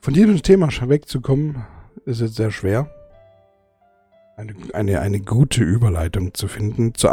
Von 0.00 0.14
diesem 0.14 0.40
Thema 0.42 0.68
wegzukommen, 0.88 1.66
ist 2.04 2.20
jetzt 2.20 2.36
sehr 2.36 2.52
schwer 2.52 2.95
eine, 4.36 4.54
eine, 4.74 5.00
eine 5.00 5.20
gute 5.20 5.64
Überleitung 5.64 6.34
zu 6.34 6.46
finden. 6.46 6.94
Zu, 6.96 7.08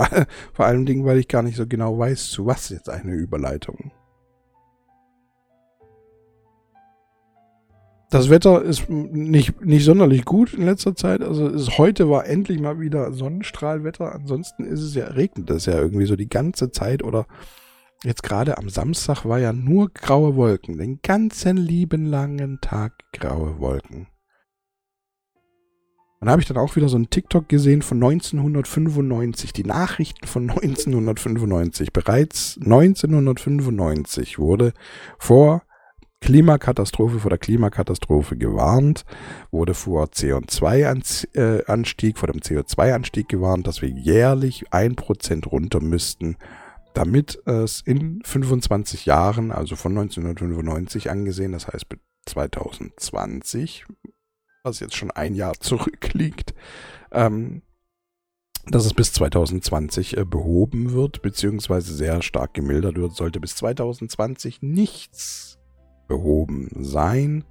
vor 0.53 0.65
allen 0.65 0.85
Dingen, 0.85 1.05
weil 1.05 1.17
ich 1.17 1.27
gar 1.27 1.41
nicht 1.41 1.55
so 1.55 1.65
genau 1.65 1.97
weiß, 1.97 2.29
zu 2.29 2.45
was 2.45 2.69
jetzt 2.69 2.89
eine 2.89 3.13
Überleitung. 3.13 3.91
Das 8.09 8.29
Wetter 8.29 8.61
ist 8.61 8.89
nicht, 8.89 9.65
nicht 9.65 9.85
sonderlich 9.85 10.23
gut 10.23 10.53
in 10.53 10.65
letzter 10.65 10.95
Zeit. 10.95 11.23
Also 11.23 11.47
ist, 11.47 11.79
heute 11.79 12.11
war 12.11 12.27
endlich 12.27 12.59
mal 12.59 12.79
wieder 12.79 13.11
Sonnenstrahlwetter. 13.11 14.13
Ansonsten 14.13 14.65
ist 14.65 14.81
es 14.81 14.93
ja, 14.93 15.07
regnet 15.07 15.49
es 15.49 15.65
ja 15.65 15.79
irgendwie 15.79 16.05
so 16.05 16.15
die 16.15 16.29
ganze 16.29 16.69
Zeit. 16.69 17.03
Oder 17.03 17.25
jetzt 18.03 18.21
gerade 18.21 18.59
am 18.59 18.69
Samstag 18.69 19.25
war 19.25 19.39
ja 19.39 19.51
nur 19.51 19.89
graue 19.89 20.35
Wolken. 20.35 20.77
Den 20.77 20.99
ganzen 21.01 21.57
lieben 21.57 22.05
langen 22.05 22.59
Tag 22.61 22.93
graue 23.13 23.59
Wolken. 23.59 24.12
Dann 26.23 26.31
habe 26.31 26.41
ich 26.41 26.47
dann 26.47 26.55
auch 26.55 26.77
wieder 26.77 26.87
so 26.87 26.95
einen 26.95 27.09
TikTok 27.09 27.49
gesehen 27.49 27.81
von 27.81 28.01
1995, 28.01 29.51
die 29.51 29.65
Nachrichten 29.65 30.25
von 30.25 30.49
1995. 30.49 31.91
Bereits 31.91 32.57
1995 32.63 34.39
wurde 34.39 34.71
vor 35.19 35.63
Klimakatastrophe, 36.21 37.19
vor 37.19 37.29
der 37.29 37.39
Klimakatastrophe 37.39 38.37
gewarnt, 38.37 39.03
wurde 39.51 39.73
vor 39.73 40.05
CO2-Anstieg, 40.05 42.17
vor 42.17 42.29
dem 42.29 42.39
CO2-Anstieg 42.39 43.27
gewarnt, 43.27 43.67
dass 43.67 43.81
wir 43.81 43.89
jährlich 43.89 44.63
ein 44.71 44.95
Prozent 44.95 45.51
runter 45.51 45.81
müssten, 45.81 46.37
damit 46.93 47.37
es 47.45 47.81
in 47.81 48.21
25 48.23 49.05
Jahren, 49.05 49.51
also 49.51 49.75
von 49.75 49.91
1995 49.97 51.11
angesehen, 51.11 51.51
das 51.51 51.67
heißt 51.67 51.87
2020, 52.27 53.83
was 54.63 54.79
jetzt 54.79 54.95
schon 54.95 55.11
ein 55.11 55.35
Jahr 55.35 55.53
zurückliegt, 55.59 56.53
ähm, 57.11 57.61
dass 58.65 58.85
es 58.85 58.93
bis 58.93 59.11
2020 59.11 60.17
äh, 60.17 60.25
behoben 60.25 60.93
wird, 60.93 61.21
beziehungsweise 61.21 61.93
sehr 61.93 62.21
stark 62.21 62.53
gemildert 62.53 62.95
wird, 62.95 63.13
sollte 63.13 63.41
bis 63.41 63.57
2020 63.57 64.61
nichts 64.61 65.59
behoben 66.07 66.69
sein, 66.79 67.43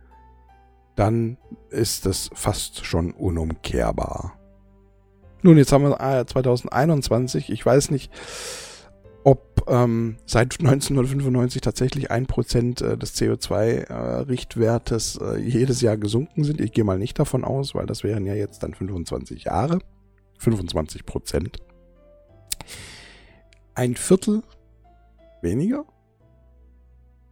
dann 0.97 1.37
ist 1.71 2.07
es 2.07 2.31
fast 2.33 2.87
schon 2.87 3.13
unumkehrbar. 3.13 4.39
Nun, 5.43 5.59
jetzt 5.59 5.73
haben 5.73 5.85
wir 5.85 6.01
äh, 6.01 6.25
2021, 6.25 7.51
ich 7.51 7.65
weiß 7.65 7.91
nicht, 7.91 8.11
ob 9.25 9.65
ähm, 9.69 10.17
seit 10.27 10.59
1995 10.61 11.61
tatsächlich 11.61 12.11
ein 12.11 12.27
Prozent 12.27 12.81
äh, 12.81 12.99
des 12.99 13.17
CO2-Richtwertes 13.17 15.17
äh, 15.17 15.37
äh, 15.37 15.39
jedes 15.39 15.81
Jahr 15.81 15.97
gesunken 15.97 16.45
sind. 16.45 16.61
Ich 16.61 16.73
gehe 16.73 16.85
mal 16.85 16.99
nicht 16.99 17.19
davon 17.19 17.45
aus, 17.45 17.75
weil 17.75 17.87
das 17.87 18.03
wären 18.03 18.27
ja 18.27 18.35
jetzt 18.35 18.63
dann 18.63 18.75
25 18.75 19.45
Jahre. 19.45 19.79
25 20.39 21.07
Prozent. 21.07 21.59
Ein 23.75 23.95
Viertel 23.95 24.43
weniger 25.41 25.85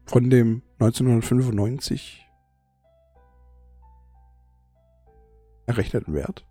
von 0.07 0.31
dem 0.31 0.63
1995 0.79 2.27
errechneten 5.67 6.15
Wert, 6.15 6.47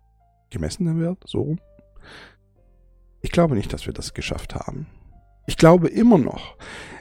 gemessenen 0.50 1.00
Wert, 1.00 1.24
so. 1.26 1.56
Ich 3.20 3.30
glaube 3.30 3.54
nicht, 3.54 3.72
dass 3.72 3.86
wir 3.86 3.92
das 3.92 4.14
geschafft 4.14 4.54
haben. 4.54 4.86
Ich 5.50 5.56
glaube 5.56 5.88
immer 5.88 6.16
noch, 6.16 6.56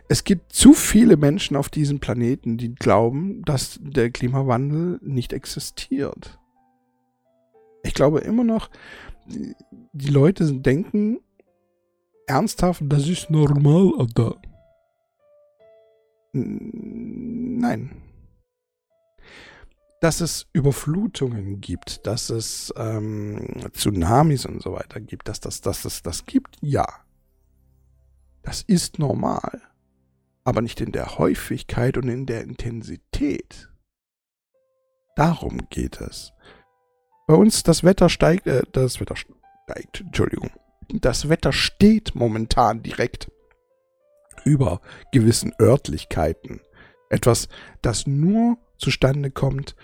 es 0.07 0.23
gibt 0.23 0.53
zu 0.53 0.73
viele 0.73 1.17
Menschen 1.17 1.55
auf 1.55 1.69
diesem 1.69 1.99
Planeten, 1.99 2.57
die 2.57 2.73
glauben, 2.73 3.43
dass 3.43 3.77
der 3.79 4.09
Klimawandel 4.09 4.99
nicht 5.03 5.33
existiert. 5.33 6.39
Ich 7.83 7.93
glaube 7.93 8.21
immer 8.21 8.43
noch, 8.43 8.71
die 9.27 10.09
Leute 10.09 10.51
denken 10.51 11.19
ernsthaft, 12.25 12.81
das 12.87 13.07
ist 13.07 13.29
normal, 13.29 13.91
Alter. 13.99 14.41
Nein. 16.33 17.91
dass 20.01 20.21
es 20.21 20.47
Überflutungen 20.53 21.61
gibt, 21.61 22.07
dass 22.07 22.31
es 22.31 22.73
ähm, 22.77 23.69
Tsunamis 23.73 24.47
und 24.47 24.63
so 24.63 24.73
weiter 24.73 24.99
gibt, 25.01 25.27
dass, 25.27 25.39
das, 25.39 25.61
dass 25.61 25.85
es 25.85 26.01
das 26.01 26.25
gibt, 26.25 26.57
ja. 26.61 26.87
Das 28.49 28.63
ist 28.63 28.97
normal. 28.97 29.61
Aber 30.43 30.61
nicht 30.63 30.81
in 30.81 30.91
der 30.91 31.19
Häufigkeit 31.19 31.97
und 31.97 32.09
in 32.09 32.25
der 32.25 32.41
Intensität. 32.41 33.69
Darum 35.15 35.69
geht 35.69 36.01
es. 36.01 36.33
Bei 37.27 37.35
uns 37.35 37.61
das 37.61 37.83
Wetter 37.83 38.09
steigt, 38.09 38.47
äh, 38.47 38.63
das 38.71 38.99
Wetter 38.99 39.15
steigt, 39.15 40.01
Entschuldigung. 40.01 40.49
Das 40.87 41.29
Wetter 41.29 41.53
steht 41.53 42.15
momentan 42.15 42.81
direkt 42.81 43.31
über 44.45 44.81
gewissen 45.11 45.53
Örtlichkeiten. 45.61 46.59
Etwas, 47.11 47.49
das 47.83 48.07
nur 48.07 48.57
zustande 48.79 49.29
kommt, 49.29 49.75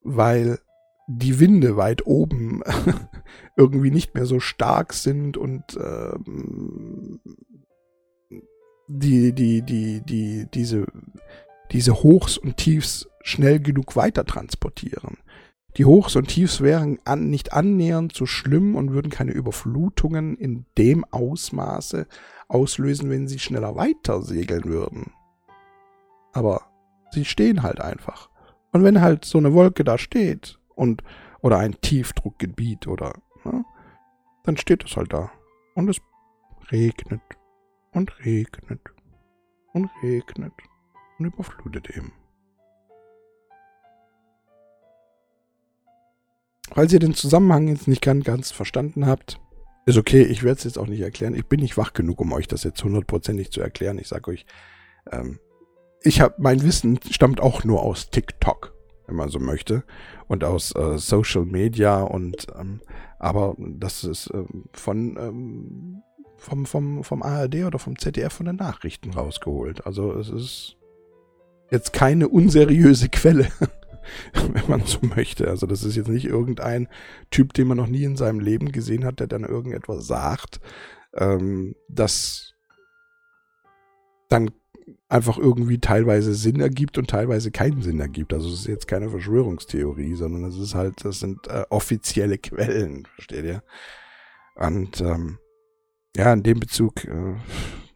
weil 0.00 0.58
die 1.06 1.38
Winde 1.38 1.76
weit 1.76 2.06
oben 2.06 2.62
irgendwie 3.58 3.90
nicht 3.90 4.14
mehr 4.14 4.24
so 4.24 4.40
stark 4.40 4.94
sind 4.94 5.36
und 5.36 5.76
ähm, 5.78 7.20
die, 8.88 9.32
die, 9.32 9.62
die, 9.62 10.00
die, 10.00 10.46
diese, 10.52 10.86
diese 11.72 12.02
Hochs 12.02 12.38
und 12.38 12.56
Tiefs 12.56 13.08
schnell 13.22 13.60
genug 13.60 13.96
weiter 13.96 14.24
transportieren. 14.24 15.18
Die 15.76 15.84
Hochs 15.84 16.16
und 16.16 16.28
Tiefs 16.28 16.62
wären 16.62 16.98
an, 17.04 17.28
nicht 17.28 17.52
annähernd 17.52 18.14
so 18.14 18.24
schlimm 18.24 18.76
und 18.76 18.92
würden 18.92 19.10
keine 19.10 19.32
Überflutungen 19.32 20.36
in 20.36 20.64
dem 20.78 21.04
Ausmaße 21.04 22.06
auslösen, 22.48 23.10
wenn 23.10 23.28
sie 23.28 23.38
schneller 23.38 23.76
weiter 23.76 24.22
segeln 24.22 24.64
würden. 24.64 25.12
Aber 26.32 26.62
sie 27.10 27.24
stehen 27.24 27.62
halt 27.62 27.80
einfach. 27.80 28.30
Und 28.72 28.84
wenn 28.84 29.00
halt 29.00 29.24
so 29.24 29.38
eine 29.38 29.52
Wolke 29.52 29.84
da 29.84 29.98
steht 29.98 30.58
und 30.74 31.02
oder 31.42 31.58
ein 31.58 31.80
Tiefdruckgebiet 31.80 32.86
oder 32.86 33.12
ne, 33.44 33.64
dann 34.44 34.56
steht 34.56 34.84
es 34.84 34.96
halt 34.96 35.12
da 35.12 35.30
und 35.74 35.88
es 35.88 35.98
regnet 36.70 37.20
und 37.96 38.12
regnet 38.24 38.80
und 39.72 39.90
regnet 40.02 40.52
und 41.18 41.24
überflutet 41.24 41.88
eben. 41.96 42.12
Falls 46.72 46.92
ihr 46.92 46.98
den 46.98 47.14
Zusammenhang 47.14 47.68
jetzt 47.68 47.88
nicht 47.88 48.02
ganz, 48.02 48.24
ganz 48.24 48.50
verstanden 48.50 49.06
habt, 49.06 49.40
ist 49.86 49.96
okay, 49.96 50.22
ich 50.22 50.42
werde 50.42 50.58
es 50.58 50.64
jetzt 50.64 50.78
auch 50.78 50.88
nicht 50.88 51.00
erklären. 51.00 51.34
Ich 51.34 51.46
bin 51.46 51.60
nicht 51.60 51.78
wach 51.78 51.94
genug, 51.94 52.20
um 52.20 52.32
euch 52.32 52.48
das 52.48 52.64
jetzt 52.64 52.84
hundertprozentig 52.84 53.50
zu 53.50 53.62
erklären. 53.62 53.98
Ich 53.98 54.08
sage 54.08 54.30
euch, 54.30 54.44
ähm, 55.10 55.38
ich 56.02 56.20
habe 56.20 56.34
mein 56.38 56.62
Wissen 56.62 57.00
stammt 57.10 57.40
auch 57.40 57.64
nur 57.64 57.82
aus 57.82 58.10
TikTok, 58.10 58.74
wenn 59.06 59.16
man 59.16 59.30
so 59.30 59.38
möchte, 59.38 59.84
und 60.28 60.44
aus 60.44 60.74
äh, 60.74 60.98
Social 60.98 61.46
Media 61.46 62.02
und 62.02 62.46
ähm, 62.58 62.82
aber 63.18 63.56
das 63.58 64.04
ist 64.04 64.30
ähm, 64.34 64.66
von 64.72 65.16
ähm, 65.18 66.02
vom, 66.36 66.66
vom, 66.66 67.04
vom 67.04 67.22
ARD 67.22 67.64
oder 67.64 67.78
vom 67.78 67.98
ZDF 67.98 68.32
von 68.32 68.46
den 68.46 68.56
Nachrichten 68.56 69.10
rausgeholt. 69.10 69.86
Also 69.86 70.12
es 70.14 70.28
ist 70.28 70.76
jetzt 71.70 71.92
keine 71.92 72.28
unseriöse 72.28 73.08
Quelle, 73.08 73.48
wenn 74.32 74.68
man 74.68 74.84
so 74.84 74.98
möchte. 75.02 75.48
Also 75.48 75.66
das 75.66 75.84
ist 75.84 75.96
jetzt 75.96 76.08
nicht 76.08 76.26
irgendein 76.26 76.88
Typ, 77.30 77.52
den 77.54 77.68
man 77.68 77.76
noch 77.76 77.88
nie 77.88 78.04
in 78.04 78.16
seinem 78.16 78.40
Leben 78.40 78.72
gesehen 78.72 79.04
hat, 79.04 79.20
der 79.20 79.26
dann 79.26 79.44
irgendetwas 79.44 80.06
sagt, 80.06 80.60
ähm, 81.14 81.74
das 81.88 82.54
dann 84.28 84.50
einfach 85.08 85.38
irgendwie 85.38 85.78
teilweise 85.78 86.34
Sinn 86.34 86.60
ergibt 86.60 86.98
und 86.98 87.10
teilweise 87.10 87.50
keinen 87.50 87.82
Sinn 87.82 88.00
ergibt. 88.00 88.32
Also 88.32 88.48
es 88.48 88.60
ist 88.60 88.66
jetzt 88.66 88.88
keine 88.88 89.10
Verschwörungstheorie, 89.10 90.14
sondern 90.14 90.44
es 90.44 90.58
ist 90.58 90.74
halt, 90.74 91.04
das 91.04 91.20
sind 91.20 91.46
äh, 91.48 91.64
offizielle 91.70 92.38
Quellen, 92.38 93.06
versteht 93.14 93.44
ihr? 93.44 93.62
Und 94.56 95.00
ähm, 95.00 95.38
ja, 96.16 96.32
in 96.32 96.42
dem 96.42 96.60
Bezug, 96.60 97.04
äh, 97.04 97.34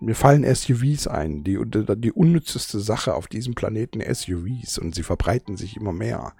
mir 0.00 0.14
fallen 0.14 0.44
SUVs 0.54 1.06
ein. 1.06 1.44
Die, 1.44 1.58
die 1.96 2.12
unnützeste 2.12 2.80
Sache 2.80 3.14
auf 3.14 3.28
diesem 3.28 3.54
Planeten 3.54 4.00
SUVs 4.02 4.78
und 4.78 4.94
sie 4.94 5.02
verbreiten 5.02 5.56
sich 5.56 5.76
immer 5.76 5.92
mehr. 5.92 6.32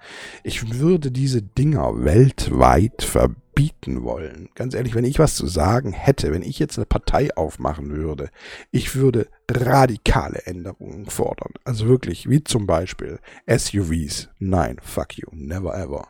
Ich 0.43 0.79
würde 0.79 1.11
diese 1.11 1.41
Dinger 1.41 2.03
weltweit 2.03 3.03
verbieten 3.03 4.03
wollen. 4.03 4.49
Ganz 4.55 4.73
ehrlich, 4.73 4.95
wenn 4.95 5.05
ich 5.05 5.19
was 5.19 5.35
zu 5.35 5.45
sagen 5.45 5.91
hätte, 5.91 6.31
wenn 6.31 6.41
ich 6.41 6.59
jetzt 6.59 6.77
eine 6.77 6.85
Partei 6.85 7.35
aufmachen 7.35 7.91
würde, 7.91 8.29
ich 8.71 8.95
würde 8.95 9.27
radikale 9.49 10.45
Änderungen 10.45 11.07
fordern. 11.07 11.53
Also 11.63 11.87
wirklich, 11.87 12.29
wie 12.29 12.43
zum 12.43 12.65
Beispiel 12.65 13.19
SUVs. 13.47 14.29
Nein, 14.39 14.77
fuck 14.81 15.17
you, 15.17 15.27
never 15.31 15.75
ever. 15.75 16.07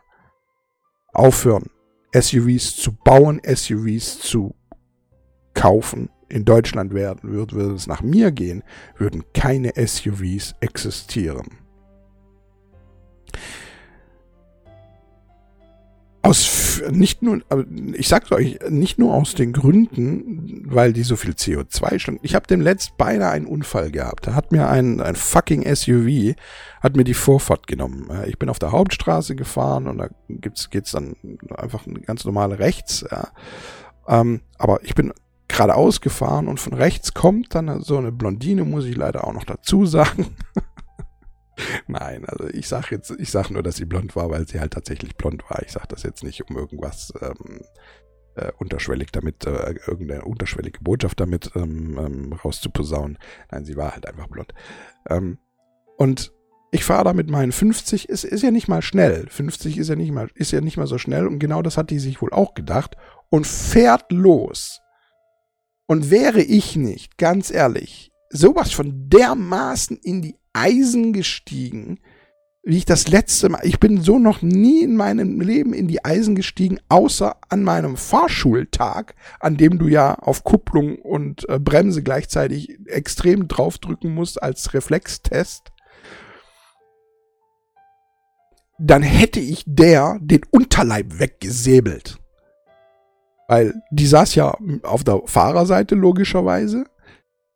Aufhören, 1.13 1.69
SUVs 2.13 2.77
zu 2.77 2.93
bauen, 2.93 3.41
SUVs 3.45 4.19
zu 4.19 4.55
kaufen 5.53 6.09
in 6.31 6.45
Deutschland 6.45 6.93
werden 6.93 7.31
würde, 7.31 7.55
würde 7.55 7.75
es 7.75 7.87
nach 7.87 8.01
mir 8.01 8.31
gehen, 8.31 8.63
würden 8.97 9.23
keine 9.33 9.73
SUVs 9.75 10.55
existieren. 10.61 11.57
Aus, 16.23 16.83
nicht 16.91 17.23
nur, 17.23 17.41
ich 17.93 18.07
sag's 18.07 18.31
euch, 18.31 18.59
nicht 18.69 18.99
nur 18.99 19.11
aus 19.13 19.33
den 19.33 19.53
Gründen, 19.53 20.63
weil 20.71 20.93
die 20.93 21.01
so 21.01 21.15
viel 21.15 21.31
CO2 21.31 21.97
schlucken. 21.97 22.19
Ich 22.21 22.35
habe 22.35 22.45
dem 22.45 22.61
letzt 22.61 22.95
beinahe 22.95 23.31
einen 23.31 23.47
Unfall 23.47 23.89
gehabt. 23.89 24.27
Da 24.27 24.35
hat 24.35 24.51
mir 24.51 24.69
ein, 24.69 25.01
ein 25.01 25.15
fucking 25.15 25.63
SUV, 25.75 26.35
hat 26.79 26.95
mir 26.95 27.05
die 27.05 27.15
Vorfahrt 27.15 27.65
genommen. 27.65 28.07
Ich 28.27 28.37
bin 28.37 28.49
auf 28.49 28.59
der 28.59 28.71
Hauptstraße 28.71 29.35
gefahren 29.35 29.87
und 29.87 29.97
da 29.97 30.09
gibt's, 30.29 30.69
geht's 30.69 30.91
dann 30.91 31.15
einfach 31.57 31.85
ganz 32.05 32.23
normal 32.23 32.53
rechts, 32.53 33.03
ja. 33.09 33.29
Ähm, 34.07 34.41
aber 34.57 34.83
ich 34.83 34.93
bin 34.93 35.13
geradeaus 35.51 36.01
gefahren 36.01 36.47
und 36.47 36.59
von 36.59 36.73
rechts 36.73 37.13
kommt 37.13 37.55
dann 37.55 37.81
so 37.81 37.97
eine 37.97 38.11
Blondine, 38.11 38.63
muss 38.63 38.85
ich 38.85 38.95
leider 38.95 39.25
auch 39.25 39.33
noch 39.33 39.45
dazu 39.45 39.85
sagen. 39.85 40.35
Nein, 41.87 42.25
also 42.25 42.47
ich 42.47 42.67
sage 42.67 42.87
jetzt, 42.91 43.11
ich 43.19 43.31
sage 43.31 43.53
nur, 43.53 43.63
dass 43.63 43.75
sie 43.75 43.85
blond 43.85 44.15
war, 44.15 44.29
weil 44.29 44.47
sie 44.47 44.59
halt 44.59 44.73
tatsächlich 44.73 45.15
blond 45.15 45.43
war. 45.49 45.61
Ich 45.63 45.71
sage 45.71 45.87
das 45.89 46.03
jetzt 46.03 46.23
nicht, 46.23 46.49
um 46.49 46.57
irgendwas 46.57 47.13
ähm, 47.21 47.61
äh, 48.35 48.51
unterschwellig 48.57 49.11
damit, 49.11 49.45
äh, 49.45 49.75
irgendeine 49.87 50.25
unterschwellige 50.25 50.79
Botschaft 50.81 51.19
damit 51.19 51.51
ähm, 51.55 51.97
ähm, 51.99 52.33
rauszuposaunen. 52.33 53.17
Nein, 53.51 53.65
sie 53.65 53.75
war 53.75 53.93
halt 53.93 54.07
einfach 54.07 54.27
blond. 54.27 54.53
Ähm, 55.09 55.37
und 55.97 56.31
ich 56.71 56.85
fahre 56.85 57.03
da 57.03 57.13
mit 57.13 57.29
meinen 57.29 57.51
50, 57.51 58.07
ist, 58.07 58.23
ist 58.23 58.43
ja 58.43 58.51
nicht 58.51 58.69
mal 58.69 58.81
schnell. 58.81 59.27
50 59.29 59.77
ist 59.77 59.89
ja 59.89 59.95
nicht 59.95 60.11
mal, 60.11 60.29
ist 60.35 60.51
ja 60.51 60.61
nicht 60.61 60.77
mal 60.77 60.87
so 60.87 60.97
schnell 60.97 61.27
und 61.27 61.39
genau 61.39 61.61
das 61.61 61.77
hat 61.77 61.89
die 61.89 61.99
sich 61.99 62.21
wohl 62.21 62.31
auch 62.31 62.53
gedacht 62.53 62.95
und 63.29 63.45
fährt 63.45 64.11
los. 64.11 64.80
Und 65.91 66.09
wäre 66.09 66.41
ich 66.41 66.77
nicht, 66.77 67.17
ganz 67.17 67.51
ehrlich, 67.51 68.13
sowas 68.29 68.71
von 68.71 69.09
dermaßen 69.09 69.97
in 69.97 70.21
die 70.21 70.37
Eisen 70.53 71.11
gestiegen, 71.11 71.99
wie 72.63 72.77
ich 72.77 72.85
das 72.85 73.09
letzte 73.09 73.49
Mal, 73.49 73.59
ich 73.65 73.77
bin 73.77 73.99
so 73.99 74.17
noch 74.17 74.41
nie 74.41 74.83
in 74.83 74.95
meinem 74.95 75.41
Leben 75.41 75.73
in 75.73 75.89
die 75.89 76.05
Eisen 76.05 76.33
gestiegen, 76.33 76.79
außer 76.87 77.35
an 77.49 77.63
meinem 77.63 77.97
Fahrschultag, 77.97 79.15
an 79.41 79.57
dem 79.57 79.79
du 79.79 79.89
ja 79.89 80.15
auf 80.15 80.45
Kupplung 80.45 80.95
und 80.97 81.49
äh, 81.49 81.59
Bremse 81.59 82.03
gleichzeitig 82.03 82.69
extrem 82.85 83.49
draufdrücken 83.49 84.13
musst 84.13 84.41
als 84.41 84.73
Reflextest. 84.73 85.73
Dann 88.79 89.03
hätte 89.03 89.41
ich 89.41 89.65
der 89.67 90.19
den 90.21 90.43
Unterleib 90.51 91.19
weggesäbelt. 91.19 92.20
Weil 93.51 93.73
die 93.91 94.07
saß 94.07 94.35
ja 94.35 94.57
auf 94.83 95.03
der 95.03 95.23
Fahrerseite 95.25 95.93
logischerweise. 95.95 96.85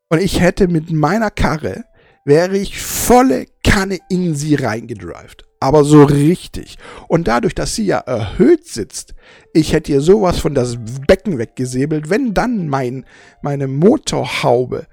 Und 0.09 0.19
ich 0.19 0.41
hätte 0.41 0.67
mit 0.67 0.91
meiner 0.91 1.31
Karre, 1.31 1.85
wäre 2.25 2.57
ich 2.57 2.81
volle 2.81 3.45
Kanne 3.63 3.99
in 4.09 4.35
sie 4.35 4.55
reingedrived 4.55 5.45
aber 5.65 5.83
so 5.83 6.03
richtig. 6.03 6.77
Und 7.07 7.27
dadurch, 7.27 7.55
dass 7.55 7.73
sie 7.73 7.85
ja 7.85 7.97
erhöht 7.97 8.67
sitzt, 8.67 9.15
ich 9.51 9.73
hätte 9.73 9.91
ihr 9.91 10.01
sowas 10.01 10.37
von 10.37 10.53
das 10.53 10.77
Becken 11.07 11.39
weggesäbelt, 11.39 12.09
wenn 12.09 12.35
dann 12.35 12.67
mein, 12.67 13.05
meine 13.41 13.67
Motorhaube 13.67 14.85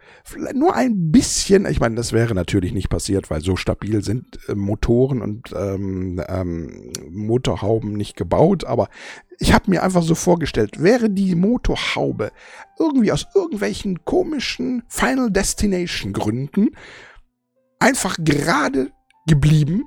nur 0.54 0.74
ein 0.74 1.10
bisschen, 1.12 1.66
ich 1.66 1.80
meine, 1.80 1.96
das 1.96 2.12
wäre 2.12 2.34
natürlich 2.34 2.72
nicht 2.72 2.88
passiert, 2.88 3.30
weil 3.30 3.42
so 3.42 3.56
stabil 3.56 4.02
sind 4.02 4.38
äh, 4.48 4.54
Motoren 4.54 5.20
und 5.20 5.52
ähm, 5.54 6.22
ähm, 6.26 6.92
Motorhauben 7.10 7.92
nicht 7.92 8.16
gebaut, 8.16 8.64
aber 8.64 8.88
ich 9.38 9.52
habe 9.52 9.70
mir 9.70 9.82
einfach 9.82 10.02
so 10.02 10.14
vorgestellt, 10.14 10.82
wäre 10.82 11.10
die 11.10 11.34
Motorhaube 11.34 12.30
irgendwie 12.78 13.12
aus 13.12 13.26
irgendwelchen 13.34 14.04
komischen 14.04 14.84
Final 14.88 15.30
Destination 15.30 16.12
Gründen 16.12 16.70
einfach 17.78 18.16
gerade 18.20 18.90
geblieben 19.26 19.84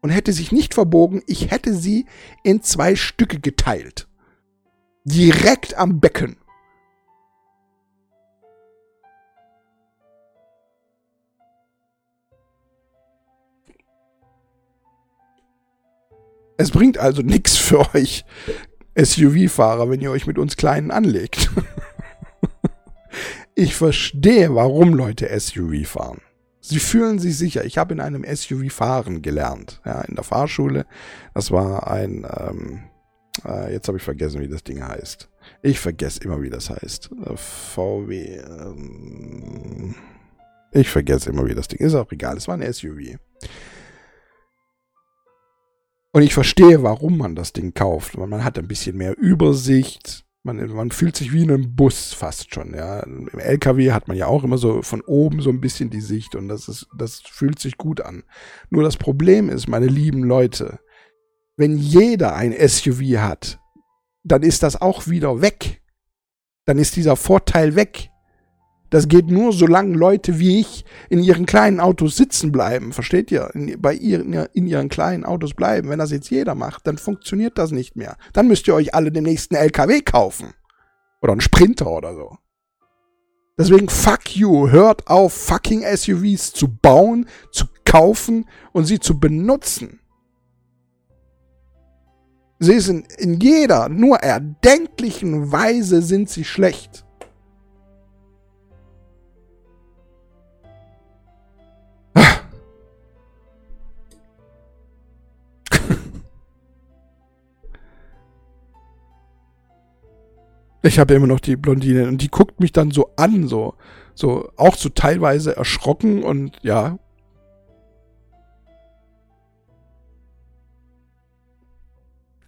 und 0.00 0.10
hätte 0.10 0.32
sich 0.32 0.52
nicht 0.52 0.74
verbogen, 0.74 1.22
ich 1.26 1.50
hätte 1.50 1.74
sie 1.74 2.06
in 2.42 2.62
zwei 2.62 2.96
Stücke 2.96 3.40
geteilt. 3.40 4.08
Direkt 5.04 5.76
am 5.76 6.00
Becken. 6.00 6.36
Es 16.60 16.72
bringt 16.72 16.98
also 16.98 17.22
nichts 17.22 17.56
für 17.56 17.94
euch 17.94 18.24
SUV-Fahrer, 18.96 19.88
wenn 19.90 20.00
ihr 20.00 20.10
euch 20.10 20.26
mit 20.26 20.38
uns 20.38 20.56
Kleinen 20.56 20.90
anlegt. 20.90 21.50
ich 23.54 23.76
verstehe, 23.76 24.52
warum 24.54 24.92
Leute 24.92 25.28
SUV 25.38 25.86
fahren. 25.86 26.20
Sie 26.68 26.80
fühlen 26.80 27.18
sich 27.18 27.38
sicher. 27.38 27.64
Ich 27.64 27.78
habe 27.78 27.94
in 27.94 28.00
einem 28.00 28.24
SUV 28.24 28.70
fahren 28.70 29.22
gelernt, 29.22 29.80
ja, 29.86 30.02
in 30.02 30.16
der 30.16 30.24
Fahrschule. 30.24 30.84
Das 31.32 31.50
war 31.50 31.90
ein, 31.90 32.26
ähm, 32.38 32.82
äh, 33.46 33.72
jetzt 33.72 33.88
habe 33.88 33.96
ich 33.96 34.04
vergessen, 34.04 34.42
wie 34.42 34.48
das 34.48 34.64
Ding 34.64 34.86
heißt. 34.86 35.30
Ich 35.62 35.80
vergesse 35.80 36.20
immer, 36.24 36.42
wie 36.42 36.50
das 36.50 36.68
heißt. 36.68 37.10
Äh, 37.24 37.36
VW. 37.36 38.36
Ähm, 38.36 39.94
ich 40.72 40.90
vergesse 40.90 41.30
immer, 41.30 41.46
wie 41.46 41.54
das 41.54 41.68
Ding 41.68 41.80
ist. 41.80 41.94
Auch 41.94 42.12
egal. 42.12 42.36
Es 42.36 42.48
war 42.48 42.58
ein 42.58 42.72
SUV. 42.72 43.16
Und 46.12 46.22
ich 46.22 46.34
verstehe, 46.34 46.82
warum 46.82 47.16
man 47.16 47.34
das 47.34 47.54
Ding 47.54 47.72
kauft. 47.72 48.18
Man 48.18 48.44
hat 48.44 48.58
ein 48.58 48.68
bisschen 48.68 48.98
mehr 48.98 49.16
Übersicht. 49.16 50.26
Man, 50.44 50.56
man 50.72 50.90
fühlt 50.90 51.16
sich 51.16 51.32
wie 51.32 51.42
in 51.42 51.50
einem 51.50 51.74
Bus 51.74 52.14
fast 52.14 52.54
schon, 52.54 52.74
ja. 52.74 53.00
Im 53.00 53.28
LKW 53.38 53.92
hat 53.92 54.08
man 54.08 54.16
ja 54.16 54.26
auch 54.26 54.44
immer 54.44 54.56
so 54.56 54.82
von 54.82 55.00
oben 55.02 55.42
so 55.42 55.50
ein 55.50 55.60
bisschen 55.60 55.90
die 55.90 56.00
Sicht 56.00 56.34
und 56.34 56.48
das 56.48 56.68
ist, 56.68 56.86
das 56.96 57.20
fühlt 57.20 57.58
sich 57.58 57.76
gut 57.76 58.00
an. 58.00 58.22
Nur 58.70 58.82
das 58.82 58.96
Problem 58.96 59.48
ist, 59.48 59.68
meine 59.68 59.86
lieben 59.86 60.22
Leute, 60.22 60.78
wenn 61.56 61.76
jeder 61.76 62.34
ein 62.34 62.52
SUV 62.52 63.18
hat, 63.18 63.60
dann 64.22 64.42
ist 64.42 64.62
das 64.62 64.80
auch 64.80 65.08
wieder 65.08 65.42
weg. 65.42 65.82
Dann 66.64 66.78
ist 66.78 66.96
dieser 66.96 67.16
Vorteil 67.16 67.74
weg. 67.74 68.10
Das 68.90 69.08
geht 69.08 69.26
nur, 69.26 69.52
solange 69.52 69.94
Leute 69.94 70.38
wie 70.38 70.60
ich 70.60 70.84
in 71.10 71.22
ihren 71.22 71.44
kleinen 71.44 71.78
Autos 71.78 72.16
sitzen 72.16 72.52
bleiben. 72.52 72.92
Versteht 72.92 73.30
ihr? 73.30 73.50
In, 73.54 73.80
bei 73.80 73.92
ihren, 73.92 74.32
in 74.32 74.66
ihren 74.66 74.88
kleinen 74.88 75.24
Autos 75.24 75.52
bleiben. 75.54 75.90
Wenn 75.90 75.98
das 75.98 76.10
jetzt 76.10 76.30
jeder 76.30 76.54
macht, 76.54 76.86
dann 76.86 76.96
funktioniert 76.96 77.58
das 77.58 77.70
nicht 77.70 77.96
mehr. 77.96 78.16
Dann 78.32 78.48
müsst 78.48 78.66
ihr 78.66 78.74
euch 78.74 78.94
alle 78.94 79.12
den 79.12 79.24
nächsten 79.24 79.56
LKW 79.56 80.00
kaufen. 80.00 80.54
Oder 81.20 81.32
einen 81.32 81.42
Sprinter 81.42 81.90
oder 81.90 82.14
so. 82.14 82.38
Deswegen 83.58 83.88
fuck 83.88 84.36
you. 84.36 84.70
Hört 84.70 85.08
auf, 85.08 85.34
fucking 85.34 85.82
SUVs 85.82 86.52
zu 86.52 86.68
bauen, 86.68 87.26
zu 87.50 87.66
kaufen 87.84 88.46
und 88.72 88.84
sie 88.84 89.00
zu 89.00 89.18
benutzen. 89.18 90.00
Sie 92.60 92.80
sind 92.80 93.12
in 93.14 93.38
jeder, 93.38 93.88
nur 93.88 94.18
erdenklichen 94.18 95.52
Weise 95.52 96.02
sind 96.02 96.28
sie 96.28 96.44
schlecht. 96.44 97.04
Ich 110.88 110.98
habe 110.98 111.12
immer 111.12 111.26
noch 111.26 111.40
die 111.40 111.56
Blondine 111.56 112.08
und 112.08 112.22
die 112.22 112.30
guckt 112.30 112.60
mich 112.60 112.72
dann 112.72 112.90
so 112.90 113.10
an, 113.16 113.46
so, 113.46 113.74
so 114.14 114.50
auch 114.56 114.74
so 114.74 114.88
teilweise 114.88 115.54
erschrocken 115.54 116.22
und 116.22 116.56
ja. 116.62 116.98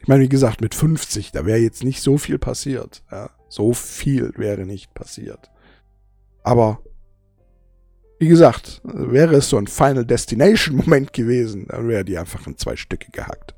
Ich 0.01 0.09
meine, 0.09 0.23
wie 0.23 0.31
gesagt, 0.31 0.63
mit 0.63 0.75
50, 0.75 1.33
da 1.33 1.45
wäre 1.45 1.59
jetzt 1.59 1.85
nicht 1.85 2.01
so 2.01 2.17
viel 2.17 2.39
passiert. 2.39 3.03
Ja, 3.13 3.29
so 3.51 3.75
viel 3.75 4.33
wäre 4.37 4.65
nicht 4.65 4.95
passiert. 4.95 5.51
Aber 6.43 6.83
wie 8.19 8.29
gesagt, 8.29 8.81
wäre 8.85 9.37
es 9.37 9.51
so 9.51 9.59
ein 9.59 9.67
Final 9.67 10.07
Destination 10.07 10.77
Moment 10.77 11.13
gewesen, 11.13 11.67
dann 11.69 11.89
wäre 11.89 12.07
die 12.07 12.17
einfach 12.17 12.47
in 12.47 12.57
zwei 12.57 12.77
Stücke 12.77 13.11
gehackt. 13.13 13.55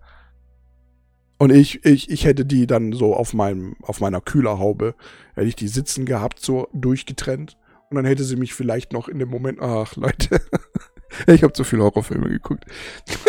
Und 1.43 1.51
ich, 1.51 1.85
ich, 1.85 2.09
ich 2.09 2.25
hätte 2.25 2.45
die 2.45 2.69
dann 2.69 2.93
so 2.93 3.17
auf 3.17 3.35
meinem, 3.35 3.75
auf 3.83 3.99
meiner 3.99 4.21
Kühlerhaube, 4.21 4.95
hätte 5.35 5.49
ich 5.49 5.57
die 5.57 5.67
sitzen 5.67 6.07
gehabt, 6.07 6.39
so 6.39 6.69
durchgetrennt. 6.73 7.59
Und 7.91 7.97
dann 7.97 8.05
hätte 8.05 8.23
sie 8.23 8.37
mich 8.37 8.55
vielleicht 8.55 8.93
noch 8.93 9.09
in 9.09 9.19
dem 9.19 9.29
Moment, 9.29 9.61
ach 9.61 9.97
Leute, 9.97 10.41
ich 11.27 11.43
habe 11.43 11.53
zu 11.53 11.65
viele 11.65 11.83
Horrorfilme 11.83 12.29
geguckt. 12.29 12.65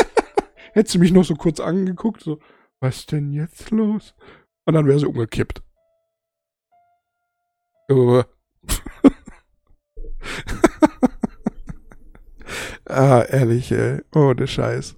hätte 0.74 0.92
sie 0.92 1.00
mich 1.00 1.12
noch 1.12 1.26
so 1.26 1.34
kurz 1.34 1.60
angeguckt, 1.60 2.22
so, 2.22 2.38
was 2.80 3.08
denn 3.08 3.32
jetzt 3.32 3.72
los? 3.72 4.14
Und 4.66 4.76
dann 4.76 4.86
wäre 4.86 5.00
sie 5.00 5.08
umgekippt. 5.08 5.64
ah, 12.86 13.24
ehrlich, 13.24 13.72
ey. 13.72 14.04
Ohne 14.14 14.46
Scheiß. 14.46 14.98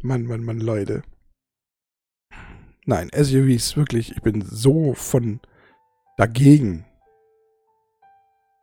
Mann, 0.00 0.24
Mann, 0.24 0.42
Mann, 0.42 0.60
Leute. 0.60 1.02
Nein, 2.88 3.10
SUVs, 3.12 3.76
wirklich, 3.76 4.12
ich 4.12 4.22
bin 4.22 4.42
so 4.42 4.94
von 4.94 5.40
dagegen. 6.16 6.84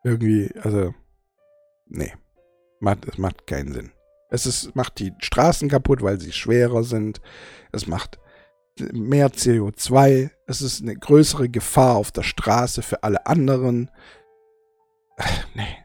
Irgendwie, 0.03 0.49
also, 0.61 0.93
nee. 1.87 2.13
Macht, 2.79 3.05
es 3.05 3.17
macht 3.17 3.47
keinen 3.47 3.73
Sinn. 3.73 3.91
Es 4.29 4.45
ist, 4.45 4.75
macht 4.75 4.99
die 4.99 5.13
Straßen 5.19 5.69
kaputt, 5.69 6.01
weil 6.01 6.19
sie 6.19 6.31
schwerer 6.31 6.83
sind. 6.83 7.21
Es 7.71 7.85
macht 7.85 8.17
mehr 8.91 9.29
CO2. 9.29 10.31
Es 10.47 10.61
ist 10.61 10.81
eine 10.81 10.95
größere 10.95 11.49
Gefahr 11.49 11.97
auf 11.97 12.11
der 12.11 12.23
Straße 12.23 12.81
für 12.81 13.03
alle 13.03 13.25
anderen. 13.25 13.91
Nee, 15.53 15.77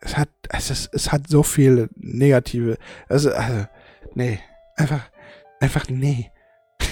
es 0.00 0.16
hat, 0.16 0.30
es 0.48 0.70
ist, 0.70 0.94
es 0.94 1.12
hat 1.12 1.28
so 1.28 1.42
viele 1.42 1.88
negative, 1.96 2.76
also, 3.08 3.32
also 3.32 3.66
nee, 4.14 4.40
einfach, 4.76 5.10
einfach 5.60 5.88
nee. 5.88 6.30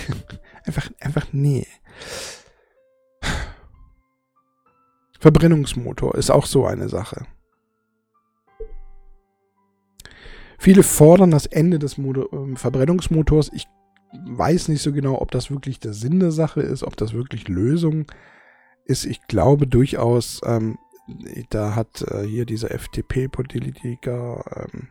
Einfach, 0.65 0.91
einfach 1.01 1.27
nee. 1.33 1.67
Verbrennungsmotor 5.19 6.15
ist 6.15 6.31
auch 6.31 6.45
so 6.45 6.67
eine 6.67 6.89
Sache. 6.89 7.27
Viele 10.59 10.83
fordern 10.83 11.31
das 11.31 11.47
Ende 11.47 11.79
des 11.79 11.97
Motor, 11.99 12.33
äh, 12.33 12.57
Verbrennungsmotors. 12.57 13.51
Ich 13.55 13.67
weiß 14.27 14.69
nicht 14.69 14.83
so 14.83 14.93
genau, 14.93 15.21
ob 15.21 15.31
das 15.31 15.51
wirklich 15.51 15.79
der 15.81 15.93
Sinn 15.93 16.21
der 16.21 16.33
Sache 16.33 16.61
ist, 16.61 16.83
ob 16.83 16.97
das 16.97 17.13
wirklich 17.13 17.49
Lösung 17.49 18.07
ist. 18.85 19.07
Ich 19.07 19.23
glaube 19.29 19.67
durchaus, 19.67 20.41
ähm, 20.45 20.79
da 21.51 21.75
hat 21.75 22.03
äh, 22.03 22.25
hier 22.25 22.45
dieser 22.45 22.73
FDP-Politiker, 22.73 24.69
ähm, 24.75 24.89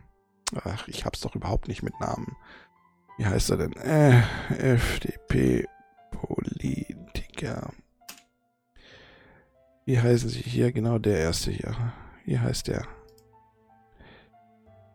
ach, 0.64 0.88
ich 0.88 1.04
hab's 1.04 1.20
doch 1.20 1.34
überhaupt 1.34 1.68
nicht 1.68 1.82
mit 1.82 1.98
Namen. 2.00 2.36
Wie 3.18 3.26
heißt 3.26 3.50
er 3.50 3.56
denn? 3.56 3.72
Äh, 3.72 4.22
FDP-Politiker. 4.76 7.72
Wie 9.84 9.98
heißen 9.98 10.28
sie 10.28 10.40
hier? 10.40 10.70
Genau 10.70 10.98
der 10.98 11.18
erste 11.18 11.50
hier. 11.50 11.74
Wie 12.24 12.38
heißt 12.38 12.68
der? 12.68 12.86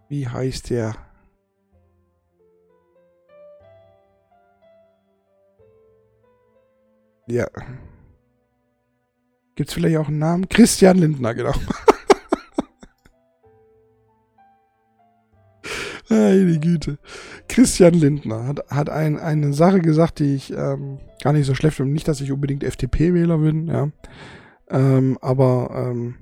Wie 0.08 0.26
heißt 0.28 0.70
der? 0.70 0.96
Ja. 7.28 7.48
Gibt 9.56 9.70
es 9.70 9.74
vielleicht 9.74 9.98
auch 9.98 10.08
einen 10.08 10.20
Namen? 10.20 10.48
Christian 10.48 10.98
Lindner, 10.98 11.34
genau. 11.34 11.54
Meine 16.10 16.60
Güte. 16.60 17.00
Christian 17.48 17.94
Lindner 17.94 18.48
hat, 18.48 18.70
hat 18.70 18.90
ein, 18.90 19.20
eine 19.20 19.54
Sache 19.54 19.80
gesagt, 19.80 20.20
die 20.20 20.36
ich 20.36 20.52
ähm, 20.52 21.00
gar 21.22 21.34
nicht 21.34 21.46
so 21.46 21.56
schlecht 21.56 21.78
finde. 21.78 21.94
Nicht, 21.94 22.08
dass 22.08 22.22
ich 22.22 22.32
unbedingt 22.32 22.64
FDP-Wähler 22.64 23.38
bin, 23.38 23.68
ja. 23.68 23.90
Ähm, 24.70 25.18
aber 25.22 25.70
ähm, 25.76 26.16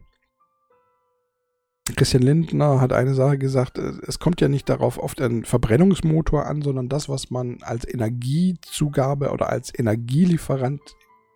Christian 1.96 2.24
Lindner 2.24 2.82
hat 2.82 2.94
eine 2.94 3.14
Sache 3.14 3.38
gesagt, 3.38 3.78
äh, 3.78 3.94
es 4.08 4.20
kommt 4.20 4.42
ja 4.42 4.48
nicht 4.48 4.70
darauf 4.70 4.98
auf 4.98 5.16
den 5.16 5.46
Verbrennungsmotor 5.46 6.46
an, 6.46 6.62
sondern 6.62 6.90
das, 6.90 7.10
was 7.10 7.30
man 7.30 7.58
als 7.62 7.88
Energiezugabe 7.88 9.32
oder 9.32 9.50
als 9.50 9.72
Energielieferant 9.78 10.82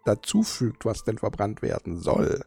dazufügt, 0.06 0.86
was 0.86 1.04
denn 1.04 1.18
verbrannt 1.18 1.62
werden 1.62 1.98
soll. 1.98 2.44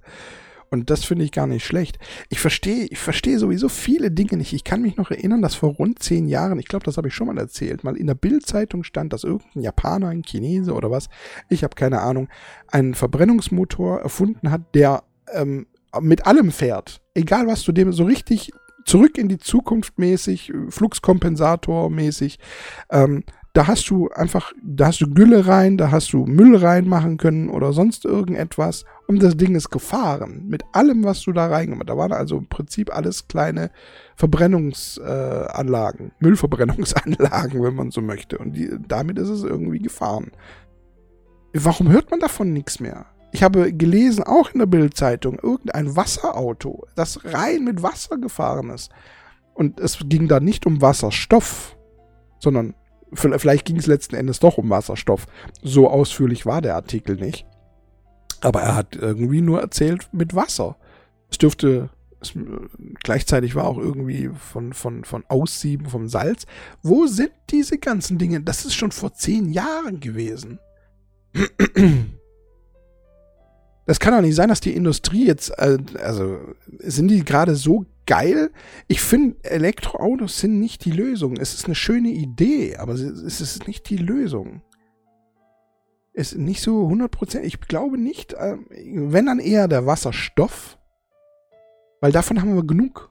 Und 0.70 0.90
das 0.90 1.04
finde 1.04 1.24
ich 1.24 1.33
gar 1.33 1.46
nicht 1.46 1.64
schlecht. 1.64 1.98
Ich 2.28 2.40
verstehe, 2.40 2.85
ich 2.87 2.98
verstehe 2.98 3.38
sowieso 3.38 3.68
viele 3.68 4.11
Dinge 4.11 4.37
nicht. 4.37 4.52
Ich 4.52 4.64
kann 4.64 4.83
mich 4.83 4.96
noch 4.96 5.11
erinnern, 5.11 5.42
dass 5.42 5.54
vor 5.54 5.74
rund 5.74 6.02
zehn 6.02 6.26
Jahren, 6.28 6.59
ich 6.59 6.68
glaube, 6.68 6.85
das 6.85 6.96
habe 6.96 7.09
ich 7.09 7.14
schon 7.14 7.26
mal 7.28 7.38
erzählt, 7.38 7.85
mal 7.85 7.96
in 7.96 8.07
der 8.07 8.14
Bildzeitung 8.14 8.85
stand, 8.85 9.12
dass 9.12 9.24
irgendein 9.24 9.62
Japaner, 9.62 10.09
ein 10.09 10.22
Chinese 10.22 10.74
oder 10.74 10.90
was, 10.90 11.09
ich 11.48 11.64
habe 11.64 11.74
keine 11.74 12.00
Ahnung, 12.00 12.28
einen 12.66 12.94
Verbrennungsmotor 12.94 14.00
erfunden 14.00 14.50
hat, 14.50 14.74
der 14.74 15.04
ähm, 15.33 15.66
mit 16.00 16.26
allem 16.26 16.50
fährt. 16.50 17.00
Egal 17.14 17.46
was 17.46 17.64
du 17.64 17.72
dem 17.72 17.92
so 17.92 18.04
richtig 18.04 18.52
zurück 18.85 19.18
in 19.18 19.28
die 19.28 19.38
Zukunft 19.38 19.98
mäßig, 19.98 20.52
Fluxkompensator 20.68 21.90
mäßig, 21.90 22.38
ähm, 22.90 23.24
da 23.52 23.66
hast 23.66 23.90
du 23.90 24.09
einfach, 24.11 24.52
da 24.62 24.87
hast 24.87 25.00
du 25.00 25.12
Gülle 25.12 25.46
rein, 25.46 25.78
da 25.78 25.90
hast 25.90 26.12
du 26.12 26.26
Müll 26.26 26.57
reinmachen 26.57 27.16
können 27.16 27.48
oder 27.48 27.72
sonst 27.72 28.04
irgendetwas 28.04 28.85
Und 29.11 29.23
das 29.23 29.38
Ding 29.38 29.55
ist 29.55 29.71
gefahren. 29.71 30.44
Mit 30.49 30.64
allem, 30.73 31.03
was 31.03 31.23
du 31.23 31.33
da 31.33 31.47
reingemacht 31.47 31.88
hast. 31.88 31.94
Da 31.94 31.97
waren 31.97 32.12
also 32.12 32.37
im 32.37 32.47
Prinzip 32.47 32.94
alles 32.94 33.27
kleine 33.27 33.71
Verbrennungsanlagen. 34.16 36.09
Äh, 36.09 36.12
Müllverbrennungsanlagen, 36.21 37.62
wenn 37.64 37.75
man 37.75 37.90
so 37.90 38.03
möchte. 38.03 38.37
Und 38.37 38.53
die, 38.53 38.71
damit 38.87 39.18
ist 39.18 39.31
es 39.31 39.44
irgendwie 39.44 39.79
gefahren. 39.79 40.31
Warum 41.55 41.88
hört 41.90 42.11
man 42.11 42.21
davon 42.21 42.53
nichts 42.53 42.81
mehr? 42.81 43.07
Ich 43.33 43.42
habe 43.42 43.73
gelesen, 43.73 44.25
auch 44.25 44.51
in 44.53 44.59
der 44.59 44.66
Bildzeitung, 44.66 45.38
irgendein 45.42 45.97
Wasserauto, 45.97 46.87
das 46.94 47.25
rein 47.25 47.64
mit 47.64 47.83
Wasser 47.83 48.18
gefahren 48.18 48.68
ist. 48.68 48.90
Und 49.55 49.81
es 49.81 49.99
ging 50.05 50.29
da 50.29 50.38
nicht 50.38 50.66
um 50.66 50.83
Wasserstoff, 50.83 51.79
sondern 52.40 52.75
vielleicht 53.14 53.66
ging 53.66 53.77
es 53.77 53.87
letzten 53.87 54.16
Endes 54.16 54.38
doch 54.38 54.59
um 54.59 54.68
Wasserstoff. 54.68 55.27
So 55.62 55.88
ausführlich 55.88 56.44
war 56.44 56.61
der 56.61 56.75
Artikel 56.75 57.16
nicht. 57.16 57.47
Aber 58.40 58.62
er 58.62 58.74
hat 58.74 58.96
irgendwie 58.96 59.40
nur 59.40 59.61
erzählt 59.61 60.09
mit 60.12 60.35
Wasser. 60.35 60.77
Es 61.31 61.38
dürfte, 61.38 61.90
es, 62.20 62.33
gleichzeitig 63.03 63.55
war 63.55 63.64
auch 63.64 63.79
irgendwie 63.79 64.31
von, 64.35 64.72
von, 64.72 65.05
von 65.05 65.24
Aussieben 65.29 65.88
vom 65.88 66.09
Salz. 66.09 66.46
Wo 66.83 67.07
sind 67.07 67.33
diese 67.51 67.79
ganzen 67.79 68.18
Dinge? 68.18 68.40
Das 68.40 68.64
ist 68.64 68.74
schon 68.74 68.92
vor 68.92 69.14
zehn 69.14 69.53
Jahren 69.53 70.01
gewesen. 70.01 70.59
Das 73.87 74.01
kann 74.01 74.12
doch 74.12 74.20
nicht 74.20 74.35
sein, 74.35 74.51
dass 74.51 74.61
die 74.61 74.74
Industrie 74.74 75.27
jetzt, 75.27 75.51
äh, 75.59 75.79
also 76.03 76.38
sind 76.79 77.09
die 77.09 77.24
gerade 77.24 77.57
so 77.57 77.87
geil? 78.05 78.51
Ich 78.87 79.01
finde, 79.01 79.37
Elektroautos 79.44 80.40
sind 80.40 80.59
nicht 80.59 80.85
die 80.85 80.90
Lösung. 80.90 81.37
Es 81.37 81.55
ist 81.55 81.66
eine 81.66 81.74
schöne 81.74 82.11
Idee, 82.11 82.77
aber 82.77 82.92
es 82.94 83.40
ist 83.40 83.66
nicht 83.66 83.88
die 83.88 83.96
Lösung 83.96 84.62
ist 86.18 86.37
nicht 86.37 86.61
so 86.61 86.88
100%. 86.88 87.42
Ich 87.42 87.61
glaube 87.61 87.96
nicht, 87.96 88.33
äh, 88.33 88.57
wenn 88.70 89.26
dann 89.26 89.38
eher 89.38 89.68
der 89.68 89.87
Wasserstoff, 89.87 90.76
weil 92.00 92.11
davon 92.11 92.40
haben 92.40 92.57
wir 92.57 92.64
genug. 92.64 93.11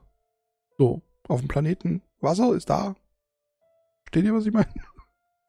So, 0.77 1.01
auf 1.27 1.39
dem 1.39 1.47
Planeten 1.47 2.01
Wasser 2.19 2.53
ist 2.53 2.69
da. 2.69 2.95
Steht 4.07 4.25
ihr, 4.25 4.33
was 4.33 4.45
ich 4.45 4.53
meine? 4.53 4.67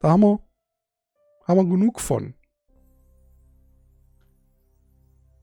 Da 0.01 0.11
haben 0.11 0.21
wir, 0.21 0.41
haben 1.45 1.57
wir 1.59 1.65
genug 1.65 2.01
von. 2.01 2.35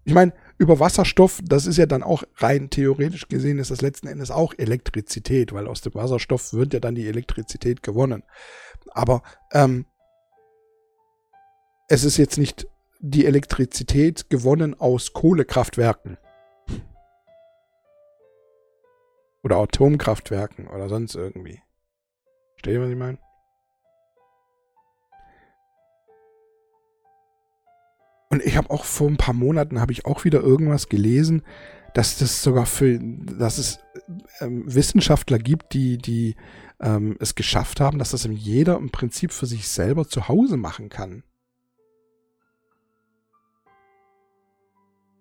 Ich 0.05 0.13
meine, 0.13 0.31
über 0.57 0.79
Wasserstoff, 0.79 1.41
das 1.43 1.65
ist 1.65 1.75
ja 1.75 1.85
dann 1.85 2.03
auch 2.03 2.23
rein 2.37 2.69
theoretisch 2.69 3.27
gesehen, 3.27 3.59
ist 3.59 3.71
das 3.71 3.81
letzten 3.81 4.07
Endes 4.07 4.31
auch 4.31 4.53
Elektrizität, 4.57 5.51
weil 5.51 5.67
aus 5.67 5.81
dem 5.81 5.93
Wasserstoff 5.95 6.53
wird 6.53 6.73
ja 6.73 6.79
dann 6.79 6.95
die 6.95 7.07
Elektrizität 7.07 7.83
gewonnen. 7.83 8.23
Aber 8.91 9.23
ähm, 9.51 9.85
es 11.87 12.03
ist 12.03 12.17
jetzt 12.17 12.37
nicht 12.37 12.67
die 12.99 13.25
Elektrizität 13.25 14.29
gewonnen 14.29 14.79
aus 14.79 15.13
Kohlekraftwerken. 15.13 16.17
Oder 19.43 19.57
Atomkraftwerken 19.57 20.67
oder 20.67 20.89
sonst 20.89 21.13
irgendwie. 21.15 21.61
Versteht 22.53 22.73
ihr, 22.73 22.81
was 22.81 22.89
ich 22.89 22.95
meine? 22.95 23.19
Und 28.31 28.43
ich 28.43 28.57
habe 28.57 28.71
auch 28.71 28.85
vor 28.85 29.07
ein 29.07 29.17
paar 29.17 29.35
Monaten 29.35 29.79
habe 29.79 29.91
ich 29.91 30.05
auch 30.05 30.23
wieder 30.23 30.41
irgendwas 30.41 30.89
gelesen, 30.89 31.43
dass 31.93 32.17
das 32.17 32.41
sogar 32.41 32.65
für, 32.65 32.99
dass 32.99 33.59
es 33.59 33.79
ähm, 34.39 34.63
Wissenschaftler 34.65 35.37
gibt, 35.37 35.73
die, 35.73 35.99
die 35.99 36.35
ähm, 36.81 37.15
es 37.19 37.35
geschafft 37.35 37.79
haben, 37.79 37.99
dass 37.99 38.11
das 38.11 38.27
jeder 38.29 38.77
im 38.77 38.89
Prinzip 38.89 39.31
für 39.31 39.45
sich 39.45 39.67
selber 39.67 40.07
zu 40.07 40.27
Hause 40.27 40.57
machen 40.57 40.89
kann. 40.89 41.23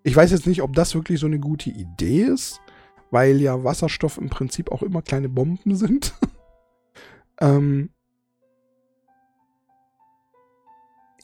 Ich 0.05 0.15
weiß 0.15 0.29
jetzt 0.29 0.45
nicht, 0.45 0.61
ob 0.61 0.75
das 0.75 0.93
wirklich 0.93 1.19
so 1.19 1.25
eine 1.25 1.39
gute 1.39 1.71
Idee 1.71 2.21
ist, 2.21 2.61
weil 3.09 3.41
ja 3.41 3.63
Wasserstoff 3.63 4.19
im 4.19 4.29
Prinzip 4.29 4.71
auch 4.71 4.83
immer 4.83 5.01
kleine 5.01 5.29
Bomben 5.29 5.75
sind. 5.75 6.13
ähm, 7.41 7.89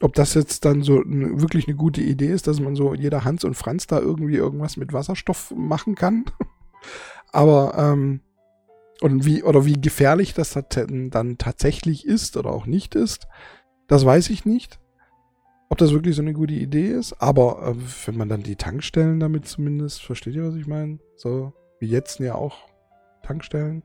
ob 0.02 0.15
das 0.15 0.34
jetzt 0.34 0.65
dann 0.65 0.82
so 0.82 1.04
wirklich 1.06 1.67
eine 1.67 1.78
gute 1.78 2.02
Idee 2.02 2.32
ist, 2.32 2.48
dass 2.48 2.60
man 2.60 2.76
so 2.76 2.96
jeder 2.96 3.24
Hans 3.24 3.44
und 3.44 3.54
Franz 3.54 3.86
da 3.86 4.00
irgendwie 4.00 4.38
irgendwas 4.38 4.78
mit 4.78 4.94
Wasserstoff 4.94 5.54
machen 5.56 5.94
kann. 5.94 6.26
Aber 7.32 7.78
ähm, 7.78 8.22
und 9.00 9.26
wie 9.26 9.44
oder 9.44 9.63
wie 9.63 9.80
gefährlich 9.80 10.34
das 10.34 10.58
dann 10.72 11.38
tatsächlich 11.38 12.08
ist 12.08 12.36
oder 12.36 12.50
auch 12.50 12.65
nicht 12.65 12.96
ist, 12.96 13.28
das 13.88 14.04
weiß 14.04 14.32
ich 14.32 14.44
nicht 14.44 14.81
ob 15.71 15.77
das 15.77 15.93
wirklich 15.93 16.17
so 16.17 16.21
eine 16.21 16.34
gute 16.34 16.53
Idee 16.53 16.88
ist. 16.88 17.13
Aber 17.21 17.65
äh, 17.65 17.75
wenn 18.05 18.17
man 18.17 18.27
dann 18.27 18.43
die 18.43 18.57
Tankstellen 18.57 19.21
damit 19.21 19.47
zumindest, 19.47 20.03
versteht 20.03 20.36
ihr, 20.36 20.45
was 20.45 20.55
ich 20.55 20.67
meine? 20.67 20.99
So 21.15 21.53
wie 21.79 21.88
jetzt 21.88 22.19
ja 22.19 22.36
auch 22.36 22.67
Tankstellen. 23.23 23.81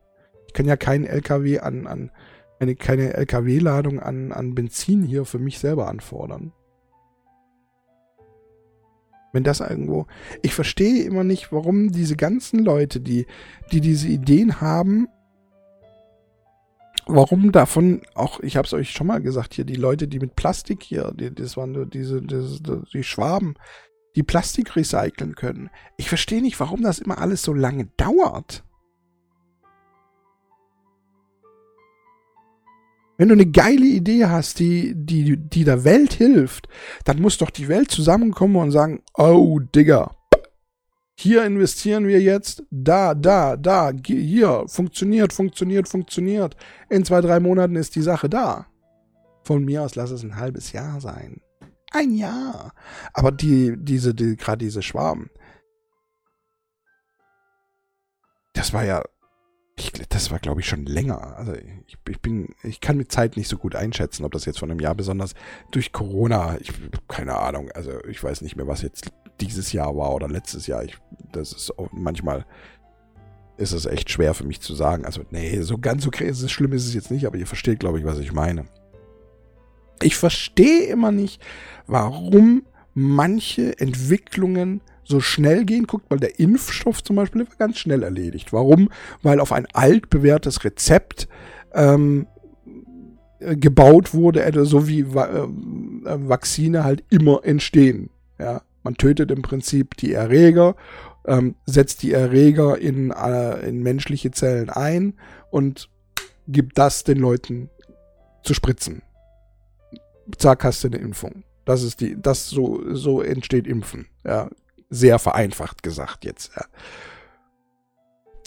Ich 0.48 0.52
kann 0.52 0.66
ja 0.66 0.76
keinen 0.76 1.04
LKW 1.04 1.60
an, 1.60 1.86
an 1.86 2.10
eine, 2.58 2.74
keine 2.74 3.14
LKW-Ladung 3.14 4.00
an, 4.00 4.32
an 4.32 4.56
Benzin 4.56 5.04
hier 5.04 5.24
für 5.24 5.38
mich 5.38 5.60
selber 5.60 5.86
anfordern. 5.86 6.52
Wenn 9.32 9.44
das 9.44 9.60
irgendwo. 9.60 10.06
Ich 10.42 10.54
verstehe 10.54 11.04
immer 11.04 11.22
nicht, 11.22 11.52
warum 11.52 11.92
diese 11.92 12.16
ganzen 12.16 12.64
Leute, 12.64 12.98
die, 12.98 13.26
die 13.70 13.80
diese 13.80 14.08
Ideen 14.08 14.60
haben, 14.60 15.06
warum 17.06 17.52
davon 17.52 18.02
auch, 18.14 18.40
ich 18.40 18.56
habe 18.56 18.66
es 18.66 18.74
euch 18.74 18.90
schon 18.90 19.06
mal 19.06 19.22
gesagt, 19.22 19.54
hier 19.54 19.64
die 19.64 19.76
Leute, 19.76 20.08
die 20.08 20.18
mit 20.18 20.36
Plastik 20.36 20.82
hier, 20.82 21.12
die, 21.14 21.34
das 21.34 21.56
waren 21.56 21.72
nur 21.72 21.86
diese, 21.86 22.20
diese, 22.20 22.82
die 22.92 23.04
Schwaben, 23.04 23.54
die 24.16 24.22
Plastik 24.22 24.76
recyceln 24.76 25.34
können. 25.34 25.70
Ich 25.96 26.08
verstehe 26.08 26.42
nicht, 26.42 26.58
warum 26.58 26.82
das 26.82 26.98
immer 26.98 27.18
alles 27.18 27.42
so 27.42 27.52
lange 27.52 27.86
dauert. 27.96 28.64
Wenn 33.18 33.28
du 33.28 33.34
eine 33.34 33.46
geile 33.46 33.86
Idee 33.86 34.26
hast, 34.26 34.58
die, 34.58 34.92
die, 34.94 35.38
die 35.38 35.64
der 35.64 35.84
Welt 35.84 36.12
hilft, 36.12 36.68
dann 37.04 37.20
muss 37.22 37.38
doch 37.38 37.50
die 37.50 37.68
Welt 37.68 37.90
zusammenkommen 37.90 38.56
und 38.56 38.72
sagen, 38.72 39.02
oh, 39.14 39.58
Digga, 39.58 40.14
hier 41.18 41.44
investieren 41.44 42.06
wir 42.06 42.20
jetzt, 42.20 42.62
da, 42.70 43.14
da, 43.14 43.56
da, 43.56 43.90
hier, 44.04 44.64
funktioniert, 44.68 45.32
funktioniert, 45.32 45.88
funktioniert. 45.88 46.56
In 46.90 47.06
zwei, 47.06 47.22
drei 47.22 47.40
Monaten 47.40 47.74
ist 47.74 47.96
die 47.96 48.02
Sache 48.02 48.28
da. 48.28 48.66
Von 49.42 49.64
mir 49.64 49.82
aus 49.82 49.94
lass 49.94 50.10
es 50.10 50.22
ein 50.22 50.36
halbes 50.36 50.72
Jahr 50.72 51.00
sein. 51.00 51.40
Ein 51.90 52.12
Jahr. 52.12 52.74
Aber 53.14 53.32
die, 53.32 53.76
diese, 53.78 54.14
die, 54.14 54.36
gerade 54.36 54.58
diese 54.58 54.82
Schwaben, 54.82 55.30
das 58.52 58.74
war 58.74 58.84
ja, 58.84 59.02
ich, 59.78 59.92
das 59.92 60.30
war 60.30 60.38
glaube 60.38 60.60
ich 60.60 60.68
schon 60.68 60.84
länger. 60.84 61.36
Also 61.38 61.54
ich, 61.54 61.96
ich, 62.08 62.20
bin, 62.20 62.54
ich 62.62 62.82
kann 62.82 62.98
mit 62.98 63.10
Zeit 63.10 63.38
nicht 63.38 63.48
so 63.48 63.56
gut 63.56 63.74
einschätzen, 63.74 64.24
ob 64.26 64.32
das 64.32 64.44
jetzt 64.44 64.58
von 64.58 64.70
einem 64.70 64.80
Jahr 64.80 64.94
besonders 64.94 65.32
durch 65.70 65.92
Corona, 65.92 66.58
ich 66.60 66.72
keine 67.08 67.38
Ahnung, 67.38 67.70
also 67.72 68.04
ich 68.04 68.22
weiß 68.22 68.42
nicht 68.42 68.56
mehr, 68.56 68.66
was 68.66 68.82
jetzt 68.82 69.10
dieses 69.40 69.72
Jahr 69.72 69.96
war 69.96 70.14
oder 70.14 70.28
letztes 70.28 70.66
Jahr. 70.66 70.84
Ich, 70.84 70.96
das 71.32 71.52
ist 71.52 71.78
auch, 71.78 71.88
manchmal 71.92 72.44
ist 73.56 73.72
es 73.72 73.86
echt 73.86 74.10
schwer 74.10 74.34
für 74.34 74.44
mich 74.44 74.60
zu 74.60 74.74
sagen. 74.74 75.04
Also, 75.04 75.22
nee, 75.30 75.60
so 75.62 75.78
ganz 75.78 76.04
so 76.04 76.10
ist 76.10 76.50
schlimm 76.50 76.72
ist 76.72 76.86
es 76.86 76.94
jetzt 76.94 77.10
nicht, 77.10 77.26
aber 77.26 77.36
ihr 77.36 77.46
versteht, 77.46 77.80
glaube 77.80 77.98
ich, 77.98 78.04
was 78.04 78.18
ich 78.18 78.32
meine. 78.32 78.66
Ich 80.02 80.16
verstehe 80.16 80.84
immer 80.84 81.10
nicht, 81.10 81.42
warum 81.86 82.64
manche 82.92 83.78
Entwicklungen 83.78 84.82
so 85.04 85.20
schnell 85.20 85.64
gehen. 85.64 85.86
Guckt 85.86 86.10
mal, 86.10 86.18
der 86.18 86.38
Impfstoff 86.38 87.02
zum 87.02 87.16
Beispiel 87.16 87.46
war 87.48 87.56
ganz 87.56 87.78
schnell 87.78 88.02
erledigt. 88.02 88.52
Warum? 88.52 88.90
Weil 89.22 89.40
auf 89.40 89.52
ein 89.52 89.66
altbewährtes 89.72 90.64
Rezept 90.64 91.28
ähm, 91.72 92.26
gebaut 93.38 94.14
wurde, 94.14 94.42
äh, 94.42 94.64
so 94.64 94.88
wie 94.88 95.00
äh, 95.00 95.06
Vakzine 95.06 96.84
halt 96.84 97.04
immer 97.10 97.40
entstehen. 97.44 98.10
Ja, 98.38 98.62
man 98.86 98.94
tötet 98.94 99.32
im 99.32 99.42
Prinzip 99.42 99.96
die 99.96 100.12
Erreger, 100.12 100.76
ähm, 101.26 101.56
setzt 101.66 102.04
die 102.04 102.12
Erreger 102.12 102.78
in, 102.78 103.10
äh, 103.10 103.68
in 103.68 103.82
menschliche 103.82 104.30
Zellen 104.30 104.70
ein 104.70 105.14
und 105.50 105.90
gibt 106.46 106.78
das 106.78 107.02
den 107.02 107.18
Leuten 107.18 107.68
zu 108.44 108.54
spritzen. 108.54 109.02
Zack, 110.38 110.62
hast 110.62 110.84
du 110.84 110.88
eine 110.88 110.98
Impfung. 110.98 111.42
Das 111.64 111.82
ist 111.82 112.00
die, 112.00 112.16
das 112.16 112.48
so, 112.48 112.80
so 112.94 113.22
entsteht 113.22 113.66
Impfen. 113.66 114.06
Ja, 114.24 114.48
sehr 114.88 115.18
vereinfacht 115.18 115.82
gesagt 115.82 116.24
jetzt. 116.24 116.52
Ja. 116.54 116.64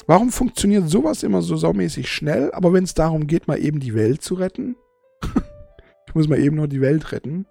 Warum 0.07 0.31
funktioniert 0.31 0.89
sowas 0.89 1.21
immer 1.23 1.41
so 1.41 1.57
saumäßig 1.57 2.09
schnell, 2.09 2.49
aber 2.53 2.71
wenn 2.71 2.85
es 2.85 2.93
darum 2.93 3.27
geht, 3.27 3.49
mal 3.49 3.59
eben 3.59 3.81
die 3.81 3.93
Welt 3.93 4.21
zu 4.21 4.35
retten? 4.35 4.77
ich 6.07 6.15
muss 6.15 6.29
mal 6.29 6.39
eben 6.39 6.55
nur 6.55 6.69
die 6.69 6.79
Welt 6.79 7.11
retten. 7.11 7.45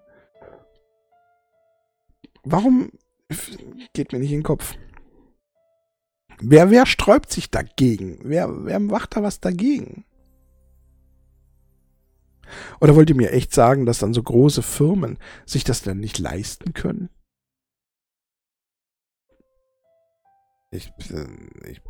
Warum 2.43 2.91
geht 3.93 4.11
mir 4.11 4.19
nicht 4.19 4.31
in 4.31 4.39
den 4.39 4.43
Kopf? 4.43 4.75
Wer, 6.41 6.71
wer 6.71 6.85
sträubt 6.85 7.31
sich 7.31 7.51
dagegen? 7.51 8.19
Wer, 8.23 8.65
wer 8.65 8.79
macht 8.79 9.15
da 9.15 9.23
was 9.23 9.39
dagegen? 9.39 10.05
Oder 12.79 12.95
wollt 12.95 13.09
ihr 13.09 13.15
mir 13.15 13.31
echt 13.31 13.53
sagen, 13.53 13.85
dass 13.85 13.99
dann 13.99 14.13
so 14.13 14.23
große 14.23 14.61
Firmen 14.61 15.17
sich 15.45 15.63
das 15.63 15.81
dann 15.81 15.99
nicht 15.99 16.17
leisten 16.17 16.73
können? 16.73 17.09
Ich, 20.71 20.91
äh, 21.11 21.69
ich, 21.69 21.81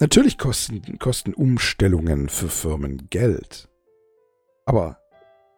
natürlich 0.00 0.38
kosten, 0.38 0.98
kosten 0.98 1.34
Umstellungen 1.34 2.28
für 2.28 2.48
Firmen 2.48 3.08
Geld. 3.10 3.68
Aber 4.64 4.98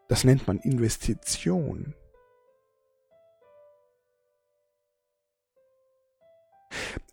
das 0.08 0.24
nennt 0.24 0.46
man 0.46 0.58
Investition. 0.58 1.94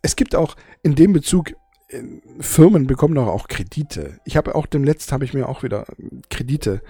Es 0.02 0.16
gibt 0.16 0.34
auch 0.34 0.56
in 0.82 0.94
dem 0.94 1.12
Bezug 1.12 1.52
Firmen 2.40 2.86
bekommen 2.86 3.14
doch 3.14 3.26
auch 3.26 3.48
Kredite. 3.48 4.18
Ich 4.24 4.36
habe 4.36 4.54
auch 4.54 4.66
dem 4.66 4.84
letzten 4.84 5.12
habe 5.12 5.24
ich 5.24 5.34
mir 5.34 5.48
auch 5.48 5.62
wieder 5.62 5.86
Kredite. 6.30 6.82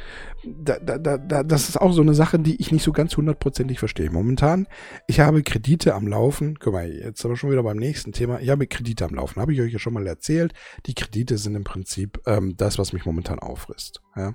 Da, 0.45 0.79
da, 0.79 1.19
da, 1.19 1.43
das 1.43 1.69
ist 1.69 1.81
auch 1.81 1.93
so 1.93 2.03
eine 2.03 2.15
Sache, 2.15 2.39
die 2.39 2.61
ich 2.61 2.71
nicht 2.71 2.85
so 2.85 2.93
ganz 2.93 3.17
hundertprozentig 3.17 3.79
verstehe. 3.79 4.11
Momentan, 4.11 4.69
ich 5.09 5.21
habe 5.21 5.43
Kredite 5.43 5.95
am 5.95 6.07
Laufen. 6.07 6.59
Guck 6.59 6.75
mal, 6.75 6.91
jetzt 6.91 7.25
aber 7.25 7.37
schon 7.37 7.51
wieder 7.51 7.63
beim 7.63 7.79
nächsten 7.79 8.13
Thema. 8.13 8.41
Ich 8.41 8.51
habe 8.51 8.67
Kredite 8.67 9.05
am 9.05 9.15
Laufen. 9.15 9.41
Habe 9.41 9.53
ich 9.53 9.61
euch 9.61 9.73
ja 9.73 9.79
schon 9.79 9.95
mal 9.95 10.07
erzählt. 10.07 10.53
Die 10.87 10.95
Kredite 10.95 11.37
sind 11.37 11.57
im 11.57 11.65
Prinzip 11.65 12.21
ähm, 12.27 12.55
das, 12.57 12.79
was 12.79 12.93
mich 12.93 13.05
momentan 13.05 13.39
auffrisst. 13.39 14.01
Ja. 14.17 14.35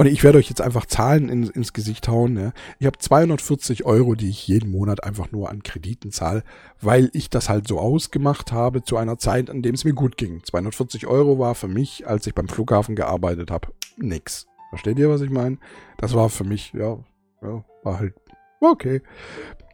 Und 0.00 0.06
ich 0.06 0.24
werde 0.24 0.38
euch 0.38 0.48
jetzt 0.48 0.62
einfach 0.62 0.86
Zahlen 0.86 1.28
in, 1.28 1.42
ins 1.50 1.74
Gesicht 1.74 2.08
hauen. 2.08 2.34
Ja. 2.38 2.52
Ich 2.78 2.86
habe 2.86 2.96
240 2.96 3.84
Euro, 3.84 4.14
die 4.14 4.30
ich 4.30 4.48
jeden 4.48 4.70
Monat 4.70 5.04
einfach 5.04 5.30
nur 5.30 5.50
an 5.50 5.62
Krediten 5.62 6.10
zahle, 6.10 6.42
weil 6.80 7.10
ich 7.12 7.28
das 7.28 7.50
halt 7.50 7.68
so 7.68 7.78
ausgemacht 7.78 8.50
habe 8.50 8.82
zu 8.82 8.96
einer 8.96 9.18
Zeit, 9.18 9.50
an 9.50 9.60
dem 9.60 9.74
es 9.74 9.84
mir 9.84 9.92
gut 9.92 10.16
ging. 10.16 10.42
240 10.42 11.06
Euro 11.06 11.38
war 11.38 11.54
für 11.54 11.68
mich, 11.68 12.08
als 12.08 12.26
ich 12.26 12.34
beim 12.34 12.48
Flughafen 12.48 12.96
gearbeitet 12.96 13.50
habe, 13.50 13.74
nix. 13.98 14.46
Versteht 14.70 14.98
ihr, 14.98 15.10
was 15.10 15.20
ich 15.20 15.28
meine? 15.28 15.58
Das 15.98 16.14
war 16.14 16.30
für 16.30 16.44
mich, 16.44 16.72
ja, 16.72 16.96
ja, 17.42 17.62
war 17.82 17.98
halt 17.98 18.14
okay. 18.62 19.02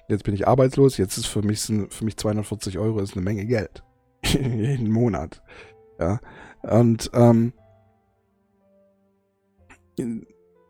Jetzt 0.09 0.25
bin 0.25 0.35
ich 0.35 0.49
arbeitslos, 0.49 0.97
jetzt 0.97 1.19
ist 1.19 1.27
für 1.27 1.43
mich, 1.43 1.61
für 1.61 2.05
mich 2.05 2.17
240 2.17 2.79
Euro 2.79 2.99
ist 2.99 3.15
eine 3.15 3.23
Menge 3.23 3.47
Geld. 3.47 3.85
jeden 4.25 4.91
Monat. 4.91 5.41
Ja. 6.01 6.19
Und 6.63 7.13
ähm, 7.15 7.53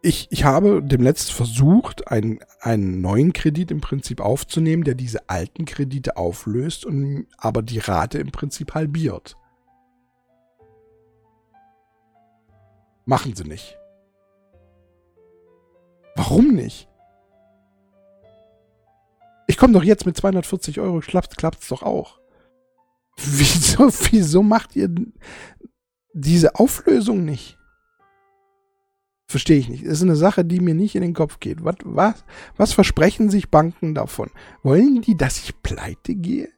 ich, 0.02 0.28
ich 0.30 0.44
habe 0.44 0.82
demnächst 0.82 1.32
versucht, 1.32 2.08
einen, 2.08 2.38
einen 2.60 3.00
neuen 3.00 3.32
Kredit 3.32 3.70
im 3.70 3.80
Prinzip 3.80 4.20
aufzunehmen, 4.20 4.84
der 4.84 4.94
diese 4.94 5.28
alten 5.28 5.64
Kredite 5.64 6.16
auflöst 6.16 6.84
und 6.84 7.26
aber 7.36 7.62
die 7.62 7.78
Rate 7.78 8.18
im 8.18 8.30
Prinzip 8.30 8.74
halbiert. 8.74 9.36
Machen 13.04 13.34
sie 13.34 13.44
nicht. 13.44 13.78
Warum 16.16 16.54
nicht? 16.54 16.88
Ich 19.48 19.56
komme 19.56 19.74
doch 19.74 19.84
jetzt 19.84 20.06
mit 20.06 20.16
240 20.16 20.80
Euro, 20.80 21.00
klappt 21.00 21.36
klappt's 21.36 21.68
doch 21.68 21.82
auch. 21.82 22.20
Wieso, 23.16 23.88
wieso 24.10 24.42
macht 24.42 24.76
ihr 24.76 24.88
diese 26.12 26.54
Auflösung 26.54 27.24
nicht? 27.24 27.55
Verstehe 29.28 29.58
ich 29.58 29.68
nicht. 29.68 29.84
Das 29.84 29.94
ist 29.94 30.02
eine 30.02 30.16
Sache, 30.16 30.44
die 30.44 30.60
mir 30.60 30.74
nicht 30.74 30.94
in 30.94 31.02
den 31.02 31.14
Kopf 31.14 31.40
geht. 31.40 31.64
Was, 31.64 31.76
was, 31.82 32.24
was 32.56 32.72
versprechen 32.72 33.28
sich 33.28 33.50
Banken 33.50 33.94
davon? 33.94 34.30
Wollen 34.62 35.02
die, 35.02 35.16
dass 35.16 35.38
ich 35.38 35.62
pleite 35.62 36.14
gehe? 36.14 36.48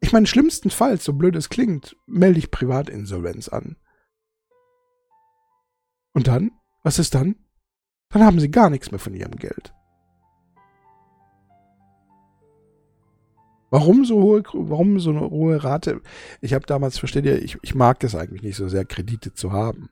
Ich 0.00 0.12
meine, 0.12 0.26
schlimmstenfalls, 0.26 1.04
so 1.04 1.14
blöd 1.14 1.34
es 1.34 1.48
klingt, 1.48 1.96
melde 2.06 2.38
ich 2.38 2.52
Privatinsolvenz 2.52 3.48
an. 3.48 3.76
Und 6.12 6.28
dann? 6.28 6.52
Was 6.84 7.00
ist 7.00 7.14
dann? 7.14 7.34
Dann 8.10 8.24
haben 8.24 8.38
sie 8.38 8.50
gar 8.50 8.70
nichts 8.70 8.92
mehr 8.92 9.00
von 9.00 9.14
ihrem 9.14 9.34
Geld. 9.36 9.74
Warum 13.70 14.04
so 14.04 14.22
hohe, 14.22 14.44
warum 14.52 15.00
so 15.00 15.10
eine 15.10 15.28
hohe 15.28 15.64
Rate? 15.64 16.00
Ich 16.40 16.54
habe 16.54 16.66
damals, 16.66 16.98
versteht 16.98 17.24
ihr, 17.26 17.42
ich, 17.42 17.58
ich 17.62 17.74
mag 17.74 18.02
es 18.04 18.14
eigentlich 18.14 18.42
nicht 18.42 18.56
so 18.56 18.68
sehr, 18.68 18.84
Kredite 18.84 19.34
zu 19.34 19.50
haben. 19.50 19.90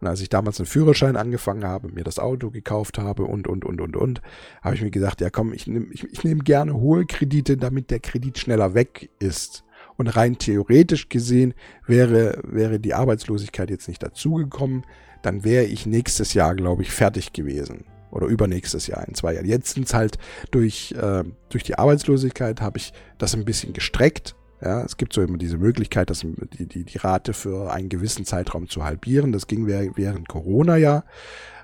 Und 0.00 0.06
als 0.06 0.20
ich 0.20 0.28
damals 0.28 0.58
einen 0.60 0.66
Führerschein 0.66 1.16
angefangen 1.16 1.64
habe, 1.64 1.88
mir 1.88 2.04
das 2.04 2.18
Auto 2.18 2.50
gekauft 2.50 2.98
habe 2.98 3.24
und, 3.24 3.46
und, 3.46 3.64
und, 3.64 3.80
und, 3.80 3.96
und, 3.96 4.22
habe 4.62 4.74
ich 4.74 4.82
mir 4.82 4.90
gesagt, 4.90 5.20
ja 5.20 5.30
komm, 5.30 5.52
ich 5.52 5.66
nehme 5.66 5.86
ich, 5.92 6.04
ich 6.04 6.24
nehm 6.24 6.44
gerne 6.44 6.74
hohe 6.74 7.06
Kredite, 7.06 7.56
damit 7.56 7.90
der 7.90 8.00
Kredit 8.00 8.38
schneller 8.38 8.74
weg 8.74 9.10
ist. 9.18 9.64
Und 9.96 10.08
rein 10.08 10.36
theoretisch 10.36 11.08
gesehen 11.08 11.54
wäre, 11.86 12.40
wäre 12.44 12.78
die 12.78 12.92
Arbeitslosigkeit 12.92 13.70
jetzt 13.70 13.88
nicht 13.88 14.02
dazugekommen, 14.02 14.84
dann 15.22 15.42
wäre 15.42 15.64
ich 15.64 15.86
nächstes 15.86 16.34
Jahr, 16.34 16.54
glaube 16.54 16.82
ich, 16.82 16.90
fertig 16.90 17.32
gewesen. 17.32 17.84
Oder 18.10 18.26
übernächstes 18.26 18.86
Jahr, 18.86 19.06
in 19.08 19.14
zwei 19.14 19.34
Jahren. 19.34 19.46
Jetzt 19.46 19.74
sind 19.74 19.86
es 19.86 19.94
halt 19.94 20.18
durch, 20.50 20.92
äh, 20.92 21.24
durch 21.48 21.64
die 21.64 21.78
Arbeitslosigkeit 21.78 22.60
habe 22.60 22.78
ich 22.78 22.92
das 23.18 23.34
ein 23.34 23.44
bisschen 23.44 23.72
gestreckt 23.72 24.36
ja, 24.60 24.82
es 24.82 24.96
gibt 24.96 25.12
so 25.12 25.22
immer 25.22 25.38
diese 25.38 25.58
Möglichkeit, 25.58 26.10
dass 26.10 26.20
die, 26.20 26.66
die, 26.66 26.84
die 26.84 26.98
Rate 26.98 27.32
für 27.32 27.72
einen 27.72 27.88
gewissen 27.88 28.24
Zeitraum 28.24 28.68
zu 28.68 28.84
halbieren. 28.84 29.32
Das 29.32 29.46
ging 29.46 29.66
während 29.66 30.28
Corona 30.28 30.76
ja. 30.76 31.04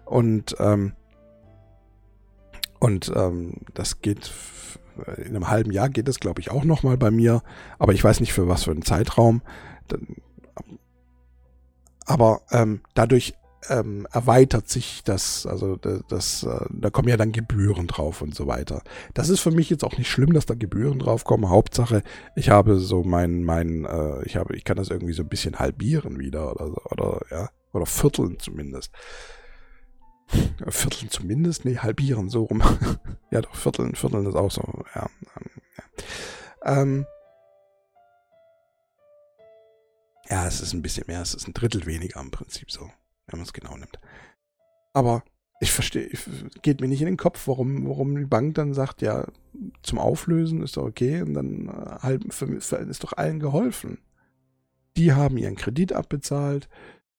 Und, 0.05 0.57
ähm, 0.59 0.93
und 2.79 3.11
ähm, 3.15 3.55
das 3.75 4.01
geht 4.03 4.33
in 5.17 5.29
einem 5.29 5.49
halben 5.49 5.73
Jahr 5.73 5.89
geht 5.89 6.09
es, 6.09 6.21
glaube 6.21 6.41
ich, 6.41 6.51
auch 6.51 6.65
nochmal 6.65 6.97
bei 6.97 7.11
mir. 7.11 7.43
Aber 7.79 7.93
ich 7.93 8.05
weiß 8.05 8.21
nicht 8.21 8.33
für 8.33 8.49
was 8.49 8.65
für 8.65 8.73
einen 8.73 8.83
Zeitraum. 8.83 9.43
Aber 12.05 12.43
ähm, 12.51 12.81
dadurch 12.95 13.35
ähm, 13.69 14.07
erweitert 14.13 14.69
sich 14.69 15.03
das, 15.05 15.47
also 15.47 15.77
das, 15.77 16.03
das 16.09 16.43
äh, 16.43 16.67
da 16.71 16.91
kommen 16.91 17.09
ja 17.09 17.17
dann 17.17 17.33
Gebühren 17.33 17.87
drauf 17.87 18.23
und 18.23 18.35
so 18.35 18.47
weiter. 18.47 18.83
Das 19.15 19.29
ist 19.29 19.41
für 19.41 19.51
mich 19.51 19.71
jetzt 19.71 19.85
auch 19.85 19.97
nicht 19.97 20.11
schlimm, 20.11 20.33
dass 20.33 20.47
da 20.47 20.55
Gebühren 20.55 20.99
drauf 20.99 21.25
kommen. 21.25 21.49
Hauptsache, 21.49 22.03
ich 22.35 22.51
habe 22.51 22.79
so 22.79 23.03
mein, 23.05 23.45
mein, 23.45 23.85
äh, 23.85 24.25
ich 24.25 24.37
habe, 24.37 24.57
ich 24.57 24.65
kann 24.65 24.77
das 24.77 24.91
irgendwie 24.91 25.13
so 25.13 25.23
ein 25.23 25.29
bisschen 25.29 25.59
halbieren 25.59 26.19
wieder 26.19 26.53
oder, 26.53 26.93
oder 26.93 27.21
ja, 27.31 27.51
oder 27.73 27.87
vierteln 27.87 28.39
zumindest. 28.39 28.93
Vierteln 30.69 31.11
zumindest? 31.11 31.65
Nee, 31.65 31.77
halbieren, 31.77 32.29
so 32.31 32.45
rum. 32.45 32.63
ja, 33.31 33.43
doch, 33.43 33.55
vierteln, 33.55 33.95
vierteln 33.95 34.27
ist 34.27 34.35
auch 34.35 34.51
so, 34.51 34.63
ja. 34.95 35.09
Ähm, 35.37 35.51
ja. 35.77 36.83
Ähm, 36.83 37.07
ja, 40.31 40.47
es 40.47 40.61
ist 40.61 40.73
ein 40.73 40.83
bisschen 40.83 41.05
mehr, 41.07 41.21
es 41.21 41.35
ist 41.35 41.47
ein 41.47 41.53
Drittel 41.53 41.85
weniger 41.85 42.21
im 42.21 42.31
Prinzip 42.31 42.71
so 42.71 42.91
wenn 43.27 43.39
man 43.39 43.47
es 43.47 43.53
genau 43.53 43.77
nimmt. 43.77 43.99
Aber 44.93 45.23
ich 45.61 45.71
verstehe, 45.71 46.11
geht 46.63 46.81
mir 46.81 46.89
nicht 46.89 47.03
in 47.03 47.07
den 47.07 47.17
Kopf, 47.17 47.47
warum, 47.47 47.89
warum 47.89 48.17
die 48.17 48.25
Bank 48.25 48.57
dann 48.57 48.75
sagt, 48.75 49.01
ja, 49.01 49.27
zum 49.83 49.99
Auflösen 49.99 50.63
ist 50.63 50.77
doch 50.77 50.85
okay 50.85 51.23
und 51.23 51.35
dann 51.35 51.71
halt 52.03 52.35
für, 52.35 52.61
für, 52.61 52.77
ist 52.77 53.05
doch 53.05 53.13
allen 53.13 53.39
geholfen. 53.39 53.99
Die 54.97 55.13
haben 55.13 55.39
ihren 55.39 55.55
Kredit 55.55 55.93
abbezahlt 55.93 56.69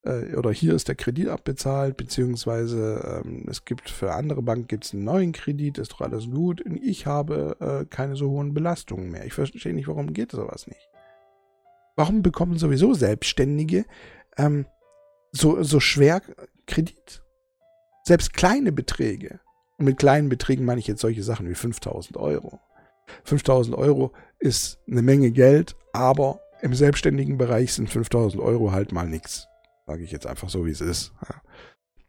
äh, 0.04 0.36
oder 0.36 0.52
hier 0.52 0.74
ist 0.74 0.89
der 0.89 0.96
Kredit 0.96 1.30
abbezahlt, 1.30 1.96
beziehungsweise 1.96 3.24
ähm, 3.24 3.46
es 3.50 3.63
gibt 3.63 3.89
für 3.89 4.13
andere 4.13 4.42
Banken 4.42 4.68
gibt's 4.68 4.94
einen 4.94 5.06
neuen 5.06 5.32
Kredit, 5.32 5.78
ist 5.78 5.94
doch 5.94 6.02
alles 6.02 6.30
gut 6.30 6.62
und 6.62 6.76
ich 6.84 7.06
habe 7.06 7.56
äh, 7.60 7.86
keine 7.86 8.18
so 8.18 8.30
hohen 8.30 8.54
Belastungen 8.54 9.10
mehr. 9.10 9.26
Ich 9.26 9.34
verstehe 9.34 9.74
nicht, 9.74 9.88
warum 9.88 10.12
geht 10.12 10.32
sowas 10.32 10.68
nicht. 10.68 10.89
Warum 11.96 12.22
bekommen 12.22 12.58
sowieso 12.58 12.94
Selbstständige 12.94 13.86
ähm, 14.38 14.66
so, 15.34 15.62
so 15.63 15.80
schwer 15.80 16.22
Kredit. 16.67 17.22
Selbst 18.06 18.34
kleine 18.34 18.72
Beträge. 18.72 19.39
Und 19.78 19.86
mit 19.86 19.98
kleinen 19.98 20.30
Beträgen 20.30 20.65
meine 20.65 20.80
ich 20.80 20.88
jetzt 20.88 21.02
solche 21.02 21.24
Sachen 21.24 21.50
wie 21.50 21.56
5000 21.56 22.15
Euro. 22.17 22.60
5000 23.26 23.76
Euro 23.76 24.13
ist 24.39 24.80
eine 24.88 25.02
Menge 25.02 25.32
Geld, 25.32 25.76
aber 25.91 26.39
im 26.62 26.74
selbstständigen 26.74 27.38
Bereich 27.38 27.74
sind 27.74 27.89
5000 27.89 28.41
Euro 28.41 28.72
halt 28.72 28.91
mal 28.91 29.08
nichts. 29.08 29.48
Sage 29.86 30.04
ich 30.04 30.12
jetzt 30.12 30.28
einfach 30.28 30.50
so, 30.50 30.65
wie 30.65 30.72
es 30.72 30.80
ist. 30.80 31.12
Ja. 31.28 31.41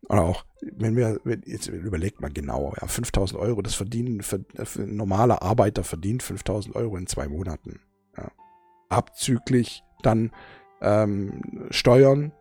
Und 0.07 0.19
auch, 0.19 0.45
wenn 0.61 0.97
wir, 0.97 1.19
jetzt 1.47 1.67
überlegt 1.67 2.21
mal 2.21 2.31
genauer, 2.31 2.75
ja, 2.81 2.87
5000 2.87 3.41
Euro, 3.41 3.63
das 3.63 3.75
verdienen, 3.75 4.23
für, 4.23 4.45
für 4.65 4.83
ein 4.83 4.97
normaler 4.97 5.43
Arbeiter 5.43 5.83
verdient 5.83 6.23
5000 6.23 6.77
Euro 6.77 6.97
in 6.97 7.07
zwei 7.07 7.27
Monaten. 7.27 7.81
Ja. 8.17 8.31
Abzüglich 8.91 9.83
dann 10.03 10.31
ähm, 10.83 11.67
Steuern, 11.71 12.33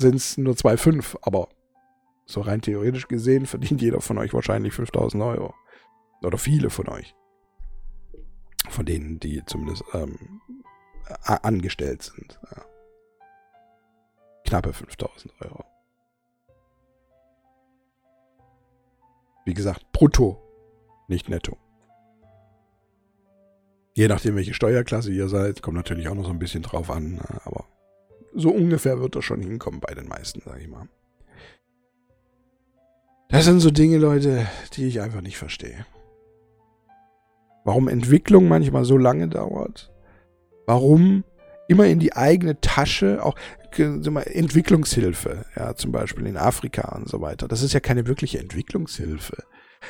sind 0.00 0.16
es 0.16 0.36
nur 0.38 0.54
2,5, 0.54 1.18
aber 1.22 1.48
so 2.26 2.40
rein 2.40 2.60
theoretisch 2.60 3.08
gesehen 3.08 3.46
verdient 3.46 3.82
jeder 3.82 4.00
von 4.00 4.18
euch 4.18 4.32
wahrscheinlich 4.32 4.72
5000 4.74 5.22
Euro. 5.22 5.54
Oder 6.22 6.38
viele 6.38 6.70
von 6.70 6.88
euch. 6.88 7.14
Von 8.68 8.86
denen, 8.86 9.18
die 9.20 9.42
zumindest 9.46 9.84
ähm, 9.94 10.40
angestellt 11.24 12.02
sind. 12.02 12.38
Ja. 12.54 12.64
Knappe 14.44 14.72
5000 14.72 15.34
Euro. 15.40 15.64
Wie 19.44 19.54
gesagt, 19.54 19.90
brutto, 19.92 20.40
nicht 21.08 21.28
netto. 21.28 21.56
Je 23.94 24.06
nachdem, 24.06 24.36
welche 24.36 24.54
Steuerklasse 24.54 25.10
ihr 25.10 25.28
seid, 25.28 25.62
kommt 25.62 25.76
natürlich 25.76 26.08
auch 26.08 26.14
noch 26.14 26.24
so 26.24 26.30
ein 26.30 26.38
bisschen 26.38 26.62
drauf 26.62 26.90
an, 26.90 27.14
ne, 27.14 27.40
aber 27.44 27.66
so 28.34 28.50
ungefähr 28.50 29.00
wird 29.00 29.16
das 29.16 29.24
schon 29.24 29.40
hinkommen 29.40 29.80
bei 29.80 29.94
den 29.94 30.08
meisten, 30.08 30.40
sag 30.44 30.60
ich 30.60 30.68
mal. 30.68 30.88
Das 33.28 33.44
sind 33.44 33.60
so 33.60 33.70
Dinge, 33.70 33.98
Leute, 33.98 34.46
die 34.74 34.86
ich 34.86 35.00
einfach 35.00 35.20
nicht 35.20 35.38
verstehe. 35.38 35.86
Warum 37.64 37.88
Entwicklung 37.88 38.48
manchmal 38.48 38.84
so 38.84 38.96
lange 38.96 39.28
dauert. 39.28 39.92
Warum 40.66 41.24
immer 41.68 41.86
in 41.86 42.00
die 42.00 42.14
eigene 42.14 42.60
Tasche, 42.60 43.24
auch 43.24 43.36
mal, 44.10 44.22
Entwicklungshilfe, 44.22 45.44
ja, 45.54 45.76
zum 45.76 45.92
Beispiel 45.92 46.26
in 46.26 46.36
Afrika 46.36 46.96
und 46.96 47.08
so 47.08 47.20
weiter. 47.20 47.46
Das 47.46 47.62
ist 47.62 47.72
ja 47.72 47.80
keine 47.80 48.06
wirkliche 48.08 48.40
Entwicklungshilfe. 48.40 49.44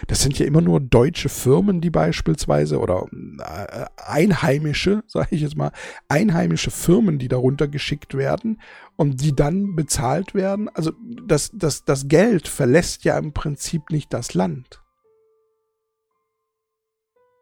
Das 0.07 0.23
sind 0.23 0.39
ja 0.39 0.47
immer 0.47 0.61
nur 0.61 0.81
deutsche 0.81 1.29
Firmen, 1.29 1.81
die 1.81 1.91
beispielsweise, 1.91 2.79
oder 2.79 3.07
äh, 3.39 3.87
einheimische, 3.97 5.03
sage 5.07 5.35
ich 5.35 5.43
jetzt 5.43 5.57
mal, 5.57 5.73
einheimische 6.09 6.71
Firmen, 6.71 7.19
die 7.19 7.29
darunter 7.29 7.69
geschickt 7.69 8.17
werden 8.17 8.61
und 8.97 9.21
die 9.21 9.35
dann 9.35 9.75
bezahlt 9.75 10.35
werden. 10.35 10.69
Also 10.69 10.93
das, 11.27 11.51
das, 11.53 11.85
das 11.85 12.09
Geld 12.09 12.49
verlässt 12.49 13.05
ja 13.05 13.19
im 13.19 13.33
Prinzip 13.33 13.91
nicht 13.91 14.13
das 14.13 14.35
Land. 14.35 14.83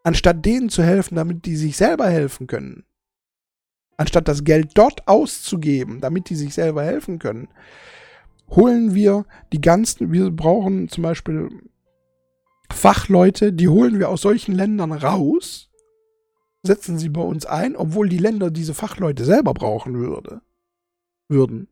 Anstatt 0.03 0.45
denen 0.45 0.71
zu 0.71 0.83
helfen, 0.83 1.17
damit 1.17 1.45
die 1.45 1.57
sich 1.57 1.77
selber 1.77 2.09
helfen 2.09 2.47
können, 2.47 2.85
anstatt 3.99 4.27
das 4.27 4.45
Geld 4.45 4.71
dort 4.75 5.07
auszugeben, 5.07 6.01
damit 6.01 6.31
die 6.31 6.37
sich 6.37 6.55
selber 6.55 6.83
helfen 6.83 7.19
können, 7.19 7.49
holen 8.49 8.95
wir 8.95 9.27
die 9.53 9.61
ganzen, 9.61 10.13
wir 10.13 10.31
brauchen 10.31 10.89
zum 10.89 11.03
Beispiel 11.03 11.51
Fachleute, 12.73 13.53
die 13.53 13.69
holen 13.69 13.99
wir 13.99 14.09
aus 14.09 14.23
solchen 14.23 14.55
Ländern 14.55 14.93
raus, 14.93 15.71
setzen 16.63 16.99
sie 16.99 17.09
bei 17.09 17.23
uns 17.23 17.47
ein, 17.47 17.77
obwohl 17.77 18.09
die 18.09 18.19
Länder 18.19 18.51
diese 18.51 18.75
Fachleute 18.75 19.25
selber 19.25 19.55
brauchen 19.55 19.99
würde, 19.99 20.43
würden. 21.29 21.69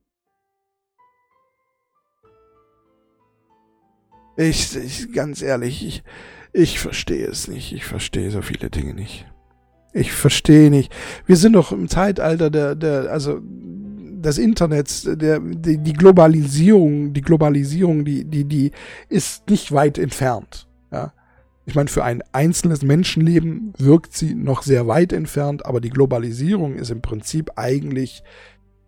Ich, 4.36 4.76
ich 4.76 5.12
ganz 5.12 5.40
ehrlich, 5.42 5.84
ich, 5.86 6.03
ich 6.53 6.78
verstehe 6.78 7.26
es 7.26 7.49
nicht. 7.49 7.72
Ich 7.72 7.84
verstehe 7.84 8.30
so 8.30 8.42
viele 8.42 8.70
Dinge 8.70 8.94
nicht. 8.94 9.26
Ich 9.92 10.12
verstehe 10.12 10.70
nicht. 10.70 10.92
Wir 11.24 11.36
sind 11.36 11.55
doch 11.55 11.72
im 11.72 11.88
Zeitalter 11.88 12.51
der, 12.51 12.74
der, 12.74 13.11
also 13.11 13.40
des 13.42 14.38
Internets, 14.38 15.09
der, 15.11 15.40
die, 15.40 15.78
die 15.78 15.92
Globalisierung, 15.92 17.14
die 17.14 17.22
Globalisierung, 17.22 18.05
die, 18.05 18.24
die, 18.24 18.44
die 18.44 18.72
ist 19.09 19.49
nicht 19.49 19.72
weit 19.72 19.97
entfernt. 19.97 20.66
Ja. 20.91 21.12
Ich 21.64 21.74
meine, 21.74 21.89
für 21.89 22.05
ein 22.05 22.22
einzelnes 22.32 22.82
Menschenleben 22.82 23.72
wirkt 23.76 24.12
sie 24.12 24.34
noch 24.34 24.62
sehr 24.62 24.87
weit 24.87 25.12
entfernt, 25.12 25.66
aber 25.66 25.80
die 25.80 25.91
Globalisierung 25.91 26.76
ist 26.76 26.91
im 26.91 27.03
Prinzip 27.03 27.51
eigentlich, 27.57 28.22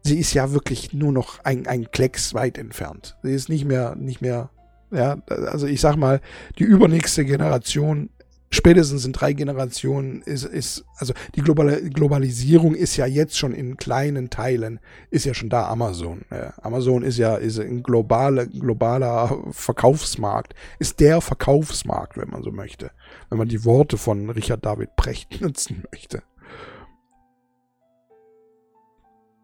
sie 0.05 0.19
ist 0.19 0.33
ja 0.33 0.53
wirklich 0.53 0.93
nur 0.93 1.11
noch 1.11 1.41
ein, 1.45 1.67
ein 1.67 1.91
Klecks 1.91 2.35
weit 2.35 2.57
entfernt. 2.57 3.17
Sie 3.25 3.35
ist 3.35 3.49
nicht 3.49 3.65
mehr, 3.65 3.97
nicht 3.97 4.21
mehr, 4.21 4.51
ja, 4.93 5.21
also 5.27 5.67
ich 5.67 5.81
sag 5.81 5.97
mal, 5.97 6.21
die 6.59 6.65
übernächste 6.65 7.25
Generation 7.25 8.11
spätestens 8.51 9.05
in 9.05 9.13
drei 9.13 9.33
Generationen 9.33 10.23
ist, 10.23 10.45
ist 10.45 10.85
also 10.97 11.13
die 11.35 11.43
Global 11.43 11.81
Globalisierung 11.91 12.75
ist 12.75 12.97
ja 12.97 13.07
jetzt 13.07 13.37
schon 13.39 13.53
in 13.53 13.77
kleinen 13.77 14.31
Teilen, 14.31 14.81
ist 15.11 15.25
ja 15.25 15.35
schon 15.35 15.51
da 15.51 15.69
Amazon. 15.69 16.23
Ja. 16.31 16.55
Amazon 16.63 17.03
ist 17.03 17.19
ja 17.19 17.37
ist 17.37 17.59
ein 17.59 17.83
globale, 17.83 18.49
globaler 18.49 19.43
Verkaufsmarkt, 19.51 20.55
ist 20.79 21.01
der 21.01 21.21
Verkaufsmarkt, 21.21 22.17
wenn 22.17 22.31
man 22.31 22.43
so 22.43 22.51
möchte. 22.51 22.91
Wenn 23.29 23.39
man 23.39 23.49
die 23.49 23.65
Worte 23.65 23.99
von 23.99 24.31
Richard 24.31 24.65
David 24.65 24.97
Precht 24.97 25.41
nutzen 25.41 25.85
möchte. 25.91 26.23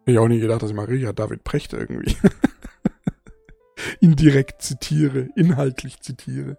Ich 0.07 0.18
auch 0.18 0.28
nie 0.28 0.40
gedacht, 0.40 0.62
dass 0.62 0.70
ich 0.70 0.76
mal 0.76 0.84
Richard 0.84 1.18
David 1.18 1.44
Precht 1.44 1.72
irgendwie 1.72 2.16
indirekt 4.00 4.61
zitiere, 4.61 5.28
inhaltlich 5.34 6.00
zitiere. 6.00 6.59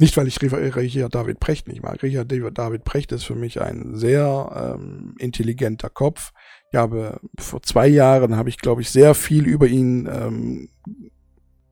Nicht, 0.00 0.16
weil 0.16 0.28
ich 0.28 0.40
Richard 0.40 1.14
David 1.14 1.40
Precht 1.40 1.68
nicht 1.68 1.82
mag. 1.82 2.02
Richard 2.02 2.32
David 2.32 2.84
Precht 2.84 3.12
ist 3.12 3.24
für 3.24 3.34
mich 3.34 3.60
ein 3.60 3.96
sehr 3.96 4.78
ähm, 4.78 5.14
intelligenter 5.18 5.90
Kopf. 5.90 6.32
Ich 6.72 6.78
habe 6.78 7.20
vor 7.38 7.62
zwei 7.62 7.86
Jahren 7.86 8.34
habe 8.34 8.48
ich, 8.48 8.56
glaube 8.56 8.80
ich, 8.80 8.88
sehr 8.88 9.14
viel 9.14 9.46
über 9.46 9.66
ihn, 9.66 10.08
ähm, 10.10 10.70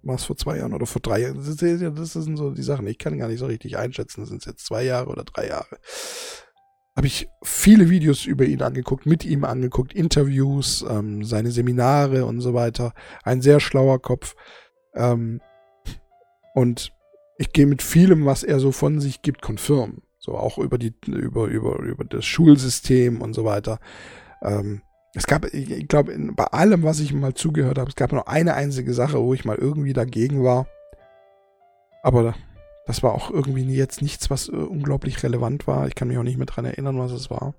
was 0.03 0.25
vor 0.25 0.37
zwei 0.37 0.59
Jahren 0.59 0.75
oder 0.75 0.85
vor 0.85 1.01
drei 1.01 1.23
Jahren, 1.23 1.37
das, 1.39 1.57
das 1.57 2.13
sind 2.13 2.37
so 2.37 2.51
die 2.51 2.63
Sachen, 2.63 2.87
ich 2.87 2.99
kann 2.99 3.17
gar 3.17 3.29
nicht 3.29 3.39
so 3.39 3.47
richtig 3.47 3.79
einschätzen, 3.79 4.27
sind 4.27 4.43
es 4.43 4.45
jetzt 4.45 4.67
zwei 4.67 4.83
Jahre 4.83 5.09
oder 5.09 5.25
drei 5.25 5.49
Jahre. 5.49 5.79
Habe 6.95 7.07
ich 7.07 7.31
viele 7.43 7.89
Videos 7.89 8.27
über 8.27 8.45
ihn 8.45 8.61
angeguckt, 8.61 9.07
mit 9.07 9.25
ihm 9.25 9.45
angeguckt, 9.45 9.95
Interviews, 9.95 10.85
ähm, 10.87 11.25
seine 11.25 11.51
Seminare 11.51 12.27
und 12.27 12.43
so 12.43 12.53
weiter. 12.53 12.93
Ein 13.23 13.41
sehr 13.41 13.59
schlauer 13.59 14.03
Kopf. 14.03 14.37
Ähm, 14.95 15.41
und 16.55 16.93
ich 17.39 17.53
gehe 17.53 17.67
mit 17.67 17.83
vielem, 17.83 18.27
was 18.27 18.43
er 18.43 18.59
so 18.59 18.73
von 18.73 19.01
sich 19.01 19.23
gibt, 19.23 19.41
konfirm. 19.43 20.03
So 20.19 20.37
auch 20.37 20.59
über 20.59 20.77
die, 20.77 20.93
über, 21.07 21.47
über, 21.47 21.79
über 21.79 22.05
das 22.05 22.27
Schulsystem 22.27 23.23
und 23.23 23.33
so 23.33 23.45
weiter. 23.45 23.79
Ähm, 24.43 24.83
es 25.15 25.27
gab, 25.27 25.47
ich, 25.55 25.89
glaube, 25.89 26.19
bei 26.37 26.45
allem, 26.45 26.83
was 26.83 27.01
ich 27.01 27.15
mal 27.15 27.35
zugehört 27.35 27.79
habe, 27.79 27.89
es 27.89 27.97
gab 27.97 28.13
nur 28.13 28.29
eine 28.29 28.55
einzige 28.55 28.93
Sache, 28.93 29.21
wo 29.21 29.33
ich 29.35 29.45
mal 29.45 29.57
irgendwie 29.57 29.93
dagegen 29.93 30.45
war. 30.45 30.67
Aber 32.03 32.35
das 32.87 33.03
war 33.03 33.15
auch 33.15 33.31
irgendwie 33.31 33.65
jetzt 33.75 34.03
nichts, 34.03 34.31
was 34.31 34.49
äh, 34.49 34.53
unglaublich 34.53 35.23
relevant 35.23 35.67
war. 35.67 35.87
Ich 35.87 35.95
kann 35.95 36.09
mich 36.09 36.19
auch 36.19 36.25
nicht 36.25 36.39
mehr 36.39 36.47
dran 36.47 36.65
erinnern, 36.65 36.99
was 36.99 37.13
es 37.13 37.31
war. 37.31 37.55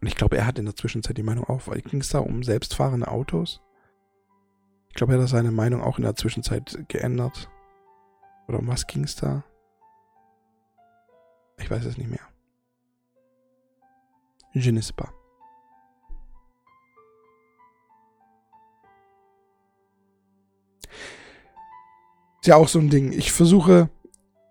Und 0.00 0.08
ich 0.08 0.16
glaube, 0.16 0.38
er 0.38 0.46
hat 0.46 0.58
in 0.58 0.64
der 0.64 0.76
Zwischenzeit 0.76 1.18
die 1.18 1.22
Meinung 1.22 1.44
weil 1.66 1.82
ging 1.82 2.00
es 2.00 2.08
da 2.08 2.20
um 2.20 2.42
selbstfahrende 2.42 3.08
Autos. 3.08 3.60
Ich 4.88 4.94
glaube, 4.94 5.14
er 5.14 5.20
hat 5.20 5.28
seine 5.28 5.52
Meinung 5.52 5.82
auch 5.82 5.98
in 5.98 6.04
der 6.04 6.16
Zwischenzeit 6.16 6.78
geändert. 6.88 7.50
Oder 8.48 8.58
um 8.58 8.68
was 8.68 8.86
ging 8.86 9.04
es 9.04 9.16
da? 9.16 9.44
Ich 11.58 11.70
weiß 11.70 11.84
es 11.84 11.96
nicht 11.98 12.10
mehr. 12.10 12.20
Je 14.52 14.72
ne 14.72 14.80
sais 14.80 14.92
pas. 14.92 15.12
Ist 22.40 22.48
ja 22.48 22.56
auch 22.56 22.68
so 22.68 22.78
ein 22.78 22.90
Ding. 22.90 23.12
Ich 23.12 23.32
versuche 23.32 23.90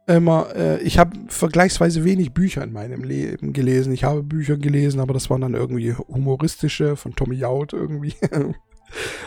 immer, 0.05 0.53
äh, 0.55 0.81
ich 0.81 0.99
habe 0.99 1.17
vergleichsweise 1.29 2.03
wenig 2.03 2.33
Bücher 2.33 2.63
in 2.63 2.73
meinem 2.73 3.03
Leben 3.03 3.53
gelesen. 3.53 3.93
Ich 3.93 4.03
habe 4.03 4.21
Bücher 4.21 4.57
gelesen, 4.57 4.99
aber 4.99 5.13
das 5.13 5.29
waren 5.29 5.41
dann 5.41 5.53
irgendwie 5.53 5.93
humoristische 5.93 6.97
von 6.97 7.15
Tommy 7.15 7.35
Jaud 7.37 7.73
irgendwie. 7.73 8.13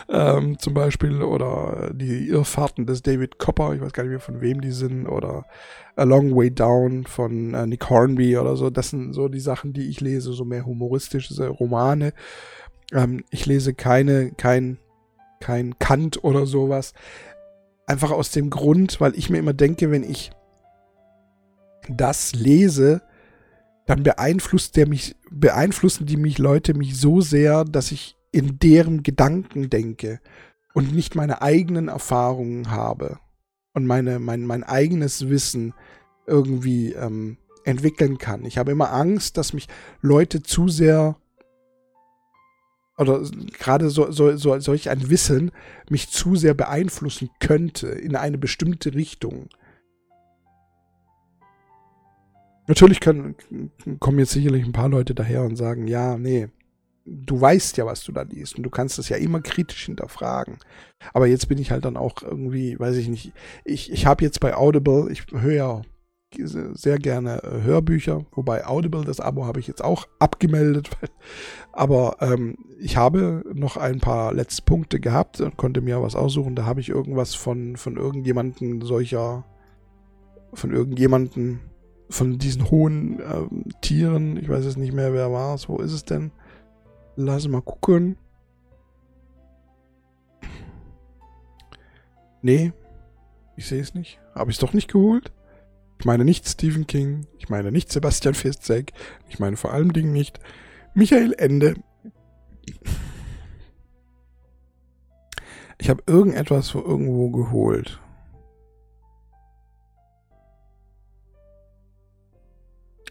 ähm, 0.09 0.57
zum 0.59 0.73
Beispiel, 0.73 1.21
oder 1.21 1.91
die 1.93 2.27
Irrfahrten 2.27 2.85
des 2.85 3.01
David 3.01 3.37
Copper, 3.37 3.73
ich 3.73 3.81
weiß 3.81 3.93
gar 3.93 4.03
nicht 4.03 4.11
mehr 4.11 4.19
von 4.19 4.41
wem 4.41 4.61
die 4.61 4.71
sind, 4.71 5.07
oder 5.07 5.45
A 5.95 6.03
Long 6.03 6.35
Way 6.35 6.51
Down 6.51 7.05
von 7.05 7.53
äh, 7.53 7.67
Nick 7.67 7.89
Hornby 7.89 8.37
oder 8.37 8.55
so. 8.55 8.69
Das 8.69 8.89
sind 8.89 9.13
so 9.13 9.27
die 9.27 9.39
Sachen, 9.39 9.73
die 9.73 9.89
ich 9.89 10.01
lese, 10.01 10.33
so 10.33 10.45
mehr 10.45 10.65
humoristische 10.65 11.47
Romane. 11.47 12.13
Ähm, 12.93 13.23
ich 13.29 13.45
lese 13.45 13.73
keine, 13.73 14.31
kein, 14.31 14.77
kein 15.39 15.77
Kant 15.79 16.23
oder 16.23 16.45
sowas. 16.45 16.93
Einfach 17.85 18.11
aus 18.11 18.31
dem 18.31 18.49
Grund, 18.49 19.01
weil 19.01 19.15
ich 19.15 19.29
mir 19.29 19.39
immer 19.39 19.53
denke, 19.53 19.91
wenn 19.91 20.03
ich 20.03 20.31
das 21.89 22.33
lese, 22.33 23.01
dann 23.85 24.03
beeinflusst 24.03 24.75
der 24.77 24.87
mich, 24.87 25.15
beeinflussen 25.31 26.05
die 26.05 26.17
mich 26.17 26.37
Leute 26.37 26.75
mich 26.75 26.99
so 26.99 27.21
sehr, 27.21 27.65
dass 27.65 27.91
ich 27.91 28.18
in 28.31 28.59
deren 28.59 29.03
Gedanken 29.03 29.69
denke 29.69 30.19
und 30.73 30.93
nicht 30.93 31.15
meine 31.15 31.41
eigenen 31.41 31.87
Erfahrungen 31.87 32.71
habe 32.71 33.19
und 33.73 33.85
meine, 33.85 34.19
mein, 34.19 34.45
mein 34.45 34.63
eigenes 34.63 35.29
Wissen 35.29 35.73
irgendwie 36.27 36.93
ähm, 36.93 37.37
entwickeln 37.65 38.17
kann. 38.17 38.45
Ich 38.45 38.57
habe 38.57 38.71
immer 38.71 38.93
Angst, 38.93 39.37
dass 39.37 39.53
mich 39.53 39.67
Leute 40.01 40.43
zu 40.43 40.67
sehr 40.67 41.17
oder 42.97 43.21
gerade 43.57 43.89
so, 43.89 44.11
so, 44.11 44.35
so, 44.35 44.59
solch 44.59 44.89
ein 44.89 45.09
Wissen 45.09 45.51
mich 45.89 46.09
zu 46.09 46.35
sehr 46.35 46.53
beeinflussen 46.53 47.29
könnte 47.39 47.87
in 47.87 48.17
eine 48.17 48.37
bestimmte 48.37 48.93
Richtung. 48.93 49.47
Natürlich 52.67 52.99
können, 52.99 53.35
kommen 53.99 54.19
jetzt 54.19 54.33
sicherlich 54.33 54.65
ein 54.65 54.73
paar 54.73 54.89
Leute 54.89 55.15
daher 55.15 55.43
und 55.43 55.55
sagen, 55.55 55.87
ja, 55.87 56.17
nee, 56.17 56.49
du 57.09 57.39
weißt 57.39 57.77
ja, 57.77 57.85
was 57.85 58.03
du 58.03 58.11
da 58.11 58.23
liest 58.23 58.55
und 58.57 58.63
du 58.63 58.69
kannst 58.69 58.97
das 58.97 59.09
ja 59.09 59.17
immer 59.17 59.41
kritisch 59.41 59.85
hinterfragen. 59.85 60.57
Aber 61.13 61.27
jetzt 61.27 61.47
bin 61.47 61.57
ich 61.57 61.71
halt 61.71 61.85
dann 61.85 61.97
auch 61.97 62.21
irgendwie, 62.21 62.79
weiß 62.79 62.95
ich 62.97 63.07
nicht, 63.07 63.33
ich, 63.65 63.91
ich 63.91 64.05
habe 64.05 64.23
jetzt 64.23 64.39
bei 64.39 64.55
Audible, 64.55 65.11
ich 65.11 65.25
höre 65.31 65.83
sehr 66.37 66.99
gerne 66.99 67.43
äh, 67.43 67.63
Hörbücher, 67.63 68.25
wobei 68.31 68.67
Audible, 68.67 69.03
das 69.03 69.19
Abo 69.19 69.45
habe 69.45 69.59
ich 69.59 69.67
jetzt 69.67 69.83
auch 69.83 70.07
abgemeldet. 70.19 70.89
Aber 71.71 72.17
ähm, 72.19 72.55
ich 72.79 72.97
habe 72.97 73.43
noch 73.53 73.77
ein 73.77 73.99
paar 73.99 74.33
letzte 74.33 74.61
Punkte 74.61 74.99
gehabt 74.99 75.41
und 75.41 75.57
konnte 75.57 75.81
mir 75.81 76.01
was 76.01 76.15
aussuchen. 76.15 76.55
Da 76.55 76.65
habe 76.65 76.81
ich 76.81 76.89
irgendwas 76.89 77.33
von, 77.33 77.77
von 77.77 77.97
irgendjemanden 77.97 78.81
solcher, 78.81 79.45
von 80.53 80.71
irgendjemanden, 80.71 81.61
von 82.09 82.37
diesen 82.37 82.69
hohen 82.69 83.19
ähm, 83.19 83.65
Tieren, 83.81 84.37
ich 84.37 84.49
weiß 84.49 84.65
jetzt 84.65 84.77
nicht 84.77 84.93
mehr, 84.93 85.13
wer 85.13 85.31
war 85.31 85.55
es, 85.55 85.69
wo 85.69 85.77
ist 85.77 85.93
es 85.93 86.05
denn? 86.05 86.31
Lass 87.21 87.49
mal 87.49 87.61
gucken. 87.61 88.15
Nee, 92.41 92.71
ich 93.57 93.67
sehe 93.67 93.81
es 93.81 93.93
nicht. 93.93 94.21
Habe 94.33 94.51
ich 94.51 94.55
es 94.55 94.61
doch 94.61 94.71
nicht 94.71 94.89
geholt? 94.89 95.33
Ich 95.99 96.05
meine 96.05 96.23
nicht 96.23 96.47
Stephen 96.47 96.87
King, 96.87 97.27
ich 97.37 97.49
meine 97.49 97.73
nicht 97.73 97.91
Sebastian 97.91 98.35
Fiszek, 98.35 98.93
ich 99.27 99.37
meine 99.37 99.57
vor 99.57 99.73
allem 99.73 99.91
Dingen 99.91 100.13
nicht 100.13 100.39
Michael 100.93 101.33
Ende. 101.37 101.75
Ich 105.77 105.89
habe 105.89 106.01
irgendetwas 106.07 106.73
irgendwo 106.73 107.31
geholt. 107.31 107.99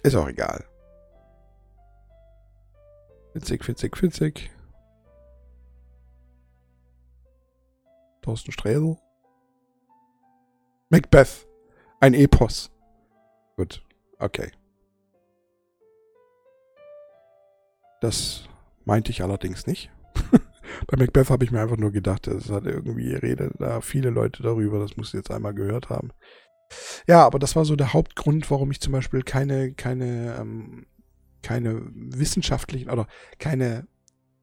Ist 0.03 0.15
auch 0.15 0.29
egal. 0.29 0.65
Witzig, 3.35 3.67
witzig, 3.69 4.03
witzig. 4.03 4.51
Thorsten 8.23 8.53
Sträsel. 8.53 8.97
Macbeth. 10.91 11.47
Ein 12.01 12.15
Epos. 12.15 12.71
Gut, 13.57 13.83
okay. 14.19 14.51
Das 18.01 18.49
meinte 18.85 19.11
ich 19.11 19.23
allerdings 19.23 19.67
nicht. 19.67 19.91
Bei 20.87 20.97
Macbeth 20.97 21.31
habe 21.31 21.45
ich 21.45 21.51
mir 21.51 21.61
einfach 21.61 21.77
nur 21.77 21.91
gedacht, 21.91 22.27
es 22.29 22.51
hat 22.51 22.65
irgendwie 22.65 23.15
Rede 23.15 23.51
da 23.59 23.81
viele 23.81 24.11
Leute 24.11 24.43
darüber, 24.43 24.79
das 24.79 24.97
muss 24.97 25.09
ich 25.09 25.15
jetzt 25.15 25.31
einmal 25.31 25.55
gehört 25.55 25.91
haben. 25.91 26.13
Ja, 27.07 27.25
aber 27.25 27.39
das 27.39 27.57
war 27.57 27.65
so 27.65 27.77
der 27.77 27.93
Hauptgrund, 27.93 28.51
warum 28.51 28.71
ich 28.71 28.81
zum 28.81 28.93
Beispiel 28.93 29.23
keine, 29.23 29.73
keine, 29.73 30.37
ähm, 30.39 30.87
keine 31.43 31.83
wissenschaftlichen 31.93 32.91
oder 32.91 33.07
keine, 33.39 33.87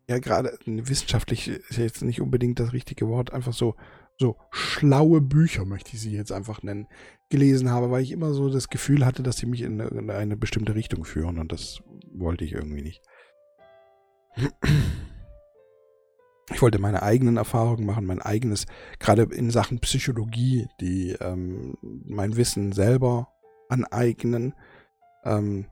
ja 0.09 0.19
gerade 0.19 0.57
wissenschaftlich 0.65 1.47
ist 1.47 1.77
jetzt 1.77 2.01
nicht 2.01 2.21
unbedingt 2.21 2.59
das 2.59 2.73
richtige 2.73 3.07
Wort, 3.07 3.33
einfach 3.33 3.53
so, 3.53 3.75
so 4.17 4.37
schlaue 4.51 5.21
Bücher, 5.21 5.65
möchte 5.65 5.93
ich 5.93 6.01
sie 6.01 6.15
jetzt 6.15 6.31
einfach 6.31 6.63
nennen, 6.63 6.87
gelesen 7.29 7.69
habe, 7.69 7.91
weil 7.91 8.03
ich 8.03 8.11
immer 8.11 8.33
so 8.33 8.49
das 8.49 8.69
Gefühl 8.69 9.05
hatte, 9.05 9.23
dass 9.23 9.37
sie 9.37 9.45
mich 9.45 9.61
in 9.61 9.81
eine, 9.81 9.89
in 9.89 10.09
eine 10.09 10.37
bestimmte 10.37 10.75
Richtung 10.75 11.05
führen 11.05 11.39
und 11.39 11.51
das 11.51 11.81
wollte 12.13 12.45
ich 12.45 12.53
irgendwie 12.53 12.83
nicht. 12.83 13.01
ich 16.53 16.61
wollte 16.61 16.79
meine 16.79 17.03
eigenen 17.03 17.37
Erfahrungen 17.37 17.85
machen, 17.85 18.05
mein 18.05 18.21
eigenes, 18.21 18.65
gerade 18.99 19.23
in 19.23 19.49
Sachen 19.49 19.79
Psychologie, 19.79 20.67
die 20.79 21.11
ähm, 21.19 21.75
mein 21.81 22.37
Wissen 22.37 22.71
selber 22.71 23.29
aneignen. 23.69 24.53
Ähm, 25.23 25.65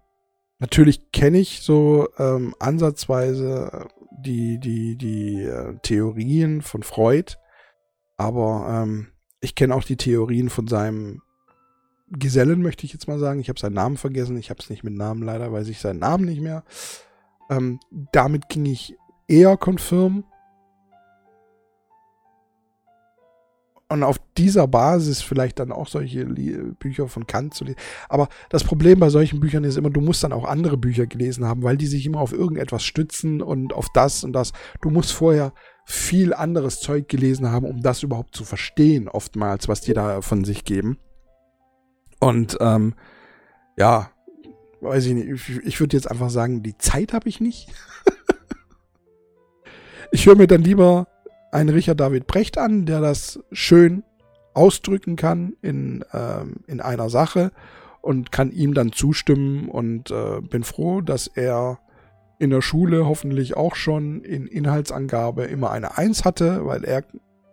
natürlich 0.60 1.12
kenne 1.12 1.40
ich 1.40 1.62
so 1.62 2.08
ähm, 2.18 2.56
ansatzweise 2.60 3.88
die, 4.12 4.60
die, 4.60 4.98
die 4.98 5.44
äh, 5.44 5.76
Theorien 5.82 6.62
von 6.62 6.84
Freud, 6.84 7.36
aber 8.18 8.84
ähm, 8.84 9.08
ich 9.42 9.56
kenne 9.56 9.76
auch 9.76 9.84
die 9.84 9.98
Theorien 9.98 10.50
von 10.50 10.68
seinem 10.68 11.22
Gesellen, 12.10 12.62
möchte 12.62 12.86
ich 12.86 12.94
jetzt 12.94 13.08
mal 13.08 13.20
sagen. 13.20 13.40
Ich 13.40 13.50
habe 13.50 13.60
seinen 13.60 13.74
Namen 13.74 13.98
vergessen, 13.98 14.38
ich 14.38 14.50
habe 14.50 14.60
es 14.62 14.70
nicht 14.70 14.84
mit 14.84 14.94
Namen 14.94 15.24
leider, 15.24 15.52
weiß 15.52 15.68
ich 15.68 15.80
seinen 15.80 16.00
Namen 16.00 16.26
nicht 16.26 16.42
mehr. 16.42 16.64
Ähm, 17.50 17.80
damit 18.12 18.50
ging 18.50 18.66
ich 18.66 18.96
eher 19.28 19.58
konfirm 19.58 20.24
und 23.90 24.04
auf 24.04 24.18
dieser 24.38 24.68
Basis 24.68 25.22
vielleicht 25.22 25.60
dann 25.60 25.72
auch 25.72 25.88
solche 25.88 26.26
Bücher 26.26 27.08
von 27.08 27.28
Kant 27.28 27.54
zu 27.54 27.64
lesen. 27.64 27.78
Aber 28.10 28.28
das 28.50 28.64
Problem 28.64 29.00
bei 29.00 29.10
solchen 29.10 29.40
Büchern 29.40 29.64
ist 29.64 29.78
immer, 29.78 29.90
du 29.90 30.02
musst 30.02 30.24
dann 30.24 30.34
auch 30.34 30.46
andere 30.46 30.78
Bücher 30.78 31.06
gelesen 31.06 31.46
haben, 31.46 31.64
weil 31.64 31.78
die 31.78 31.86
sich 31.86 32.06
immer 32.06 32.20
auf 32.20 32.34
irgendetwas 32.34 32.84
stützen 32.84 33.42
und 33.42 33.74
auf 33.74 33.88
das 33.94 34.24
und 34.24 34.34
das. 34.34 34.52
Du 34.82 34.90
musst 34.90 35.12
vorher 35.12 35.54
viel 35.86 36.34
anderes 36.34 36.80
Zeug 36.80 37.08
gelesen 37.08 37.52
haben, 37.52 37.66
um 37.66 37.82
das 37.82 38.04
überhaupt 38.04 38.36
zu 38.36 38.46
verstehen, 38.46 39.08
oftmals, 39.08 39.68
was 39.68 39.82
die 39.82 39.94
da 39.94 40.22
von 40.22 40.44
sich 40.44 40.64
geben. 40.64 40.98
Und 42.20 42.58
ähm, 42.62 42.96
ja, 43.78 44.12
weiß 44.82 45.06
ich 45.06 45.14
nicht, 45.14 45.28
ich, 45.28 45.66
ich 45.66 45.80
würde 45.80 45.98
jetzt 45.98 46.10
einfach 46.10 46.30
sagen, 46.30 46.64
die 46.64 46.78
Zeit 46.78 47.14
habe 47.14 47.28
ich 47.28 47.42
nicht. 47.42 47.70
ich 50.12 50.26
höre 50.26 50.36
mir 50.36 50.48
dann 50.48 50.62
lieber 50.62 51.08
einen 51.54 51.70
Richard 51.70 52.00
David 52.00 52.28
Brecht 52.28 52.58
an, 52.58 52.86
der 52.86 53.00
das 53.00 53.40
schön 53.52 54.04
ausdrücken 54.54 55.16
kann 55.16 55.54
in, 55.62 56.04
ähm, 56.14 56.58
in 56.68 56.82
einer 56.82 57.10
Sache 57.10 57.52
und 58.02 58.32
kann 58.32 58.52
ihm 58.52 58.74
dann 58.74 58.92
zustimmen 58.92 59.70
und 59.70 60.12
äh, 60.12 60.42
bin 60.42 60.64
froh, 60.64 61.02
dass 61.02 61.28
er 61.28 61.80
in 62.40 62.50
der 62.50 62.62
Schule 62.62 63.06
hoffentlich 63.06 63.56
auch 63.56 63.76
schon 63.76 64.22
in 64.22 64.48
Inhaltsangabe 64.48 65.46
immer 65.46 65.72
eine 65.72 65.98
Eins 65.98 66.26
hatte, 66.26 66.66
weil 66.66 66.84
er 66.84 67.06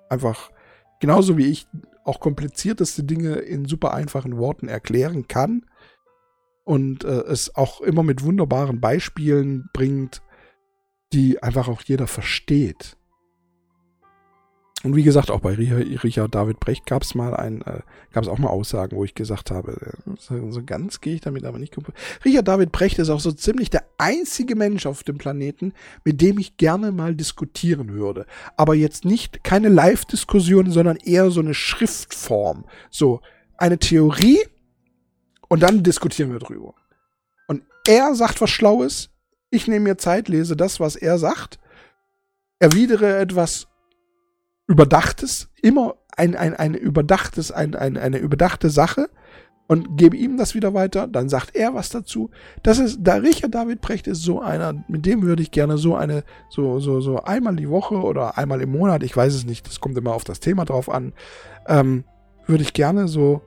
einfach 0.08 0.50
genauso 0.98 1.38
wie 1.38 1.46
ich 1.46 1.66
auch 2.04 2.20
komplizierteste 2.20 3.04
Dinge 3.04 3.34
in 3.34 3.66
super 3.66 3.94
einfachen 3.94 4.36
Worten 4.38 4.68
erklären 4.68 5.28
kann 5.28 5.66
und 6.64 7.04
äh, 7.04 7.22
es 7.28 7.54
auch 7.54 7.80
immer 7.82 8.02
mit 8.02 8.24
wunderbaren 8.24 8.80
Beispielen 8.80 9.68
bringt, 9.72 10.22
die 11.12 11.42
einfach 11.42 11.68
auch 11.68 11.82
jeder 11.82 12.06
versteht. 12.06 12.96
Und 14.82 14.96
wie 14.96 15.02
gesagt, 15.02 15.30
auch 15.30 15.40
bei 15.40 15.54
Richard 15.54 16.34
David 16.34 16.58
Brecht 16.58 16.86
gab 16.86 17.02
es 17.02 17.14
mal 17.14 17.34
ein, 17.34 17.60
äh, 17.62 17.80
gab 18.12 18.24
es 18.24 18.30
auch 18.30 18.38
mal 18.38 18.48
Aussagen, 18.48 18.96
wo 18.96 19.04
ich 19.04 19.14
gesagt 19.14 19.50
habe, 19.50 19.72
äh, 19.72 20.12
so, 20.16 20.62
ganz 20.64 21.02
gehe 21.02 21.14
ich 21.14 21.20
damit 21.20 21.44
aber 21.44 21.58
nicht. 21.58 21.76
Richard 22.24 22.48
David 22.48 22.72
Brecht 22.72 22.98
ist 22.98 23.10
auch 23.10 23.20
so 23.20 23.30
ziemlich 23.30 23.68
der 23.68 23.84
einzige 23.98 24.56
Mensch 24.56 24.86
auf 24.86 25.02
dem 25.02 25.18
Planeten, 25.18 25.74
mit 26.04 26.22
dem 26.22 26.38
ich 26.38 26.56
gerne 26.56 26.92
mal 26.92 27.14
diskutieren 27.14 27.92
würde. 27.92 28.24
Aber 28.56 28.74
jetzt 28.74 29.04
nicht 29.04 29.44
keine 29.44 29.68
Live-Diskussion, 29.68 30.70
sondern 30.70 30.96
eher 30.96 31.30
so 31.30 31.40
eine 31.40 31.54
Schriftform. 31.54 32.64
So 32.90 33.20
eine 33.58 33.78
Theorie 33.78 34.38
und 35.48 35.62
dann 35.62 35.82
diskutieren 35.82 36.32
wir 36.32 36.38
drüber. 36.38 36.74
Und 37.48 37.64
er 37.86 38.14
sagt 38.14 38.40
was 38.40 38.48
Schlaues, 38.48 39.10
ich 39.50 39.66
nehme 39.66 39.90
mir 39.90 39.98
Zeit, 39.98 40.28
lese 40.28 40.56
das, 40.56 40.80
was 40.80 40.96
er 40.96 41.18
sagt, 41.18 41.58
erwidere 42.60 43.18
etwas 43.18 43.66
Überdachtes, 44.70 45.48
immer 45.62 45.96
ein, 46.16 46.36
ein, 46.36 46.54
ein 46.54 46.74
überdachtes, 46.74 47.50
ein, 47.50 47.74
ein, 47.74 47.96
eine 47.96 48.18
überdachte 48.18 48.70
Sache 48.70 49.10
und 49.66 49.96
gebe 49.96 50.16
ihm 50.16 50.36
das 50.36 50.54
wieder 50.54 50.74
weiter, 50.74 51.08
dann 51.08 51.28
sagt 51.28 51.56
er 51.56 51.74
was 51.74 51.88
dazu. 51.88 52.30
Das 52.62 52.78
ist, 52.78 52.98
da 53.00 53.14
Richard 53.14 53.52
David 53.52 53.80
Precht 53.80 54.06
ist 54.06 54.22
so 54.22 54.40
einer, 54.40 54.84
mit 54.86 55.06
dem 55.06 55.22
würde 55.22 55.42
ich 55.42 55.50
gerne 55.50 55.76
so 55.76 55.96
eine, 55.96 56.22
so, 56.50 56.78
so, 56.78 57.00
so 57.00 57.20
einmal 57.20 57.56
die 57.56 57.68
Woche 57.68 57.96
oder 57.96 58.38
einmal 58.38 58.60
im 58.60 58.70
Monat, 58.70 59.02
ich 59.02 59.16
weiß 59.16 59.34
es 59.34 59.44
nicht, 59.44 59.66
das 59.66 59.80
kommt 59.80 59.98
immer 59.98 60.14
auf 60.14 60.22
das 60.22 60.38
Thema 60.38 60.64
drauf 60.64 60.88
an, 60.88 61.14
ähm, 61.66 62.04
würde 62.46 62.62
ich 62.62 62.72
gerne 62.72 63.08
so 63.08 63.42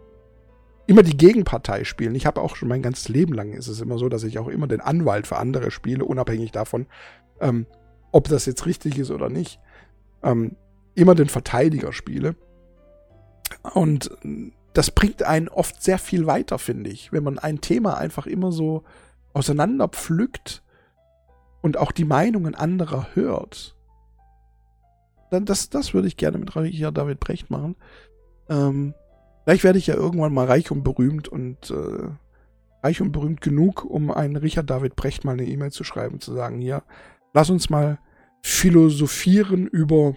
immer 0.87 1.03
die 1.03 1.15
Gegenpartei 1.15 1.85
spielen. 1.85 2.15
Ich 2.15 2.25
habe 2.25 2.41
auch 2.41 2.57
schon 2.57 2.67
mein 2.67 2.81
ganzes 2.81 3.07
Leben 3.07 3.33
lang 3.33 3.53
ist 3.53 3.69
es 3.69 3.79
immer 3.79 3.97
so, 3.97 4.09
dass 4.09 4.25
ich 4.25 4.39
auch 4.39 4.49
immer 4.49 4.67
den 4.67 4.81
Anwalt 4.81 5.25
für 5.25 5.37
andere 5.37 5.71
spiele, 5.71 6.03
unabhängig 6.03 6.51
davon, 6.51 6.87
ähm, 7.39 7.65
ob 8.11 8.27
das 8.27 8.45
jetzt 8.45 8.65
richtig 8.65 8.97
ist 8.97 9.09
oder 9.09 9.29
nicht. 9.29 9.61
Ähm, 10.21 10.57
immer 10.95 11.15
den 11.15 11.29
Verteidiger 11.29 11.93
spiele. 11.93 12.35
Und 13.73 14.11
das 14.73 14.91
bringt 14.91 15.23
einen 15.23 15.49
oft 15.49 15.81
sehr 15.81 15.97
viel 15.97 16.25
weiter, 16.25 16.59
finde 16.59 16.89
ich, 16.89 17.11
wenn 17.11 17.23
man 17.23 17.39
ein 17.39 17.61
Thema 17.61 17.97
einfach 17.97 18.25
immer 18.25 18.51
so 18.51 18.83
auseinander 19.33 19.87
pflückt 19.87 20.63
und 21.61 21.77
auch 21.77 21.91
die 21.91 22.05
Meinungen 22.05 22.55
anderer 22.55 23.07
hört. 23.13 23.75
Dann 25.31 25.45
das, 25.45 25.69
das 25.69 25.93
würde 25.93 26.07
ich 26.07 26.17
gerne 26.17 26.37
mit 26.37 26.55
Richard 26.55 26.97
David 26.97 27.19
Brecht 27.19 27.49
machen. 27.49 27.75
Ähm, 28.49 28.93
vielleicht 29.43 29.63
werde 29.63 29.79
ich 29.79 29.87
ja 29.87 29.95
irgendwann 29.95 30.33
mal 30.33 30.45
reich 30.45 30.69
und 30.71 30.83
berühmt 30.83 31.27
und 31.27 31.71
äh, 31.71 32.09
reich 32.83 33.01
und 33.01 33.11
berühmt 33.11 33.41
genug, 33.41 33.85
um 33.85 34.11
einen 34.11 34.35
Richard 34.35 34.69
David 34.69 34.95
Brecht 34.95 35.23
mal 35.23 35.31
eine 35.31 35.45
E-Mail 35.45 35.71
zu 35.71 35.83
schreiben, 35.83 36.19
zu 36.19 36.33
sagen, 36.33 36.59
hier, 36.59 36.83
lass 37.33 37.49
uns 37.49 37.69
mal 37.69 37.97
philosophieren 38.43 39.65
über 39.67 40.15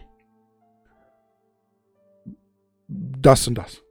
das 2.88 3.46
und 3.48 3.56
das. 3.56 3.82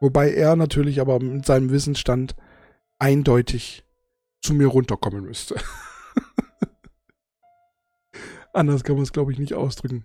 Wobei 0.00 0.32
er 0.32 0.56
natürlich 0.56 1.00
aber 1.00 1.20
mit 1.20 1.46
seinem 1.46 1.70
Wissensstand 1.70 2.36
eindeutig 2.98 3.84
zu 4.42 4.54
mir 4.54 4.66
runterkommen 4.66 5.24
müsste. 5.24 5.56
Anders 8.52 8.84
kann 8.84 8.96
man 8.96 9.04
es, 9.04 9.12
glaube 9.12 9.32
ich, 9.32 9.38
nicht 9.38 9.54
ausdrücken. 9.54 10.04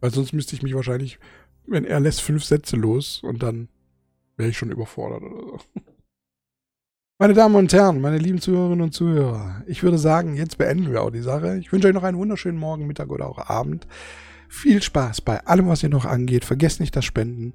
Weil 0.00 0.12
sonst 0.12 0.32
müsste 0.32 0.54
ich 0.54 0.62
mich 0.62 0.74
wahrscheinlich, 0.74 1.18
wenn 1.66 1.84
er 1.84 2.00
lässt 2.00 2.22
fünf 2.22 2.44
Sätze 2.44 2.76
los 2.76 3.22
und 3.22 3.42
dann 3.42 3.68
wäre 4.36 4.50
ich 4.50 4.58
schon 4.58 4.70
überfordert 4.70 5.22
oder 5.22 5.40
so. 5.40 5.58
Meine 7.18 7.34
Damen 7.34 7.54
und 7.54 7.70
Herren, 7.70 8.00
meine 8.00 8.16
lieben 8.16 8.40
Zuhörerinnen 8.40 8.80
und 8.80 8.94
Zuhörer, 8.94 9.62
ich 9.66 9.82
würde 9.82 9.98
sagen, 9.98 10.36
jetzt 10.36 10.56
beenden 10.56 10.90
wir 10.90 11.02
auch 11.02 11.10
die 11.10 11.20
Sache. 11.20 11.58
Ich 11.58 11.70
wünsche 11.70 11.86
euch 11.86 11.92
noch 11.92 12.02
einen 12.02 12.16
wunderschönen 12.16 12.56
Morgen, 12.56 12.86
Mittag 12.86 13.10
oder 13.10 13.28
auch 13.28 13.50
Abend. 13.50 13.86
Viel 14.50 14.82
Spaß 14.82 15.20
bei 15.20 15.46
allem, 15.46 15.68
was 15.68 15.84
ihr 15.84 15.88
noch 15.88 16.04
angeht. 16.04 16.44
Vergesst 16.44 16.80
nicht 16.80 16.96
das 16.96 17.04
Spenden. 17.04 17.54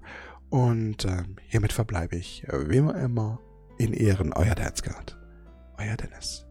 Und 0.49 1.03
äh, 1.03 1.23
hiermit 1.47 1.73
verbleibe 1.73 2.15
ich, 2.15 2.45
äh, 2.47 2.69
wie 2.69 2.77
immer, 2.77 3.39
in 3.77 3.93
Ehren, 3.93 4.31
euer 4.31 4.55
Danzgard. 4.55 5.17
Euer 5.77 5.97
Dennis. 5.97 6.44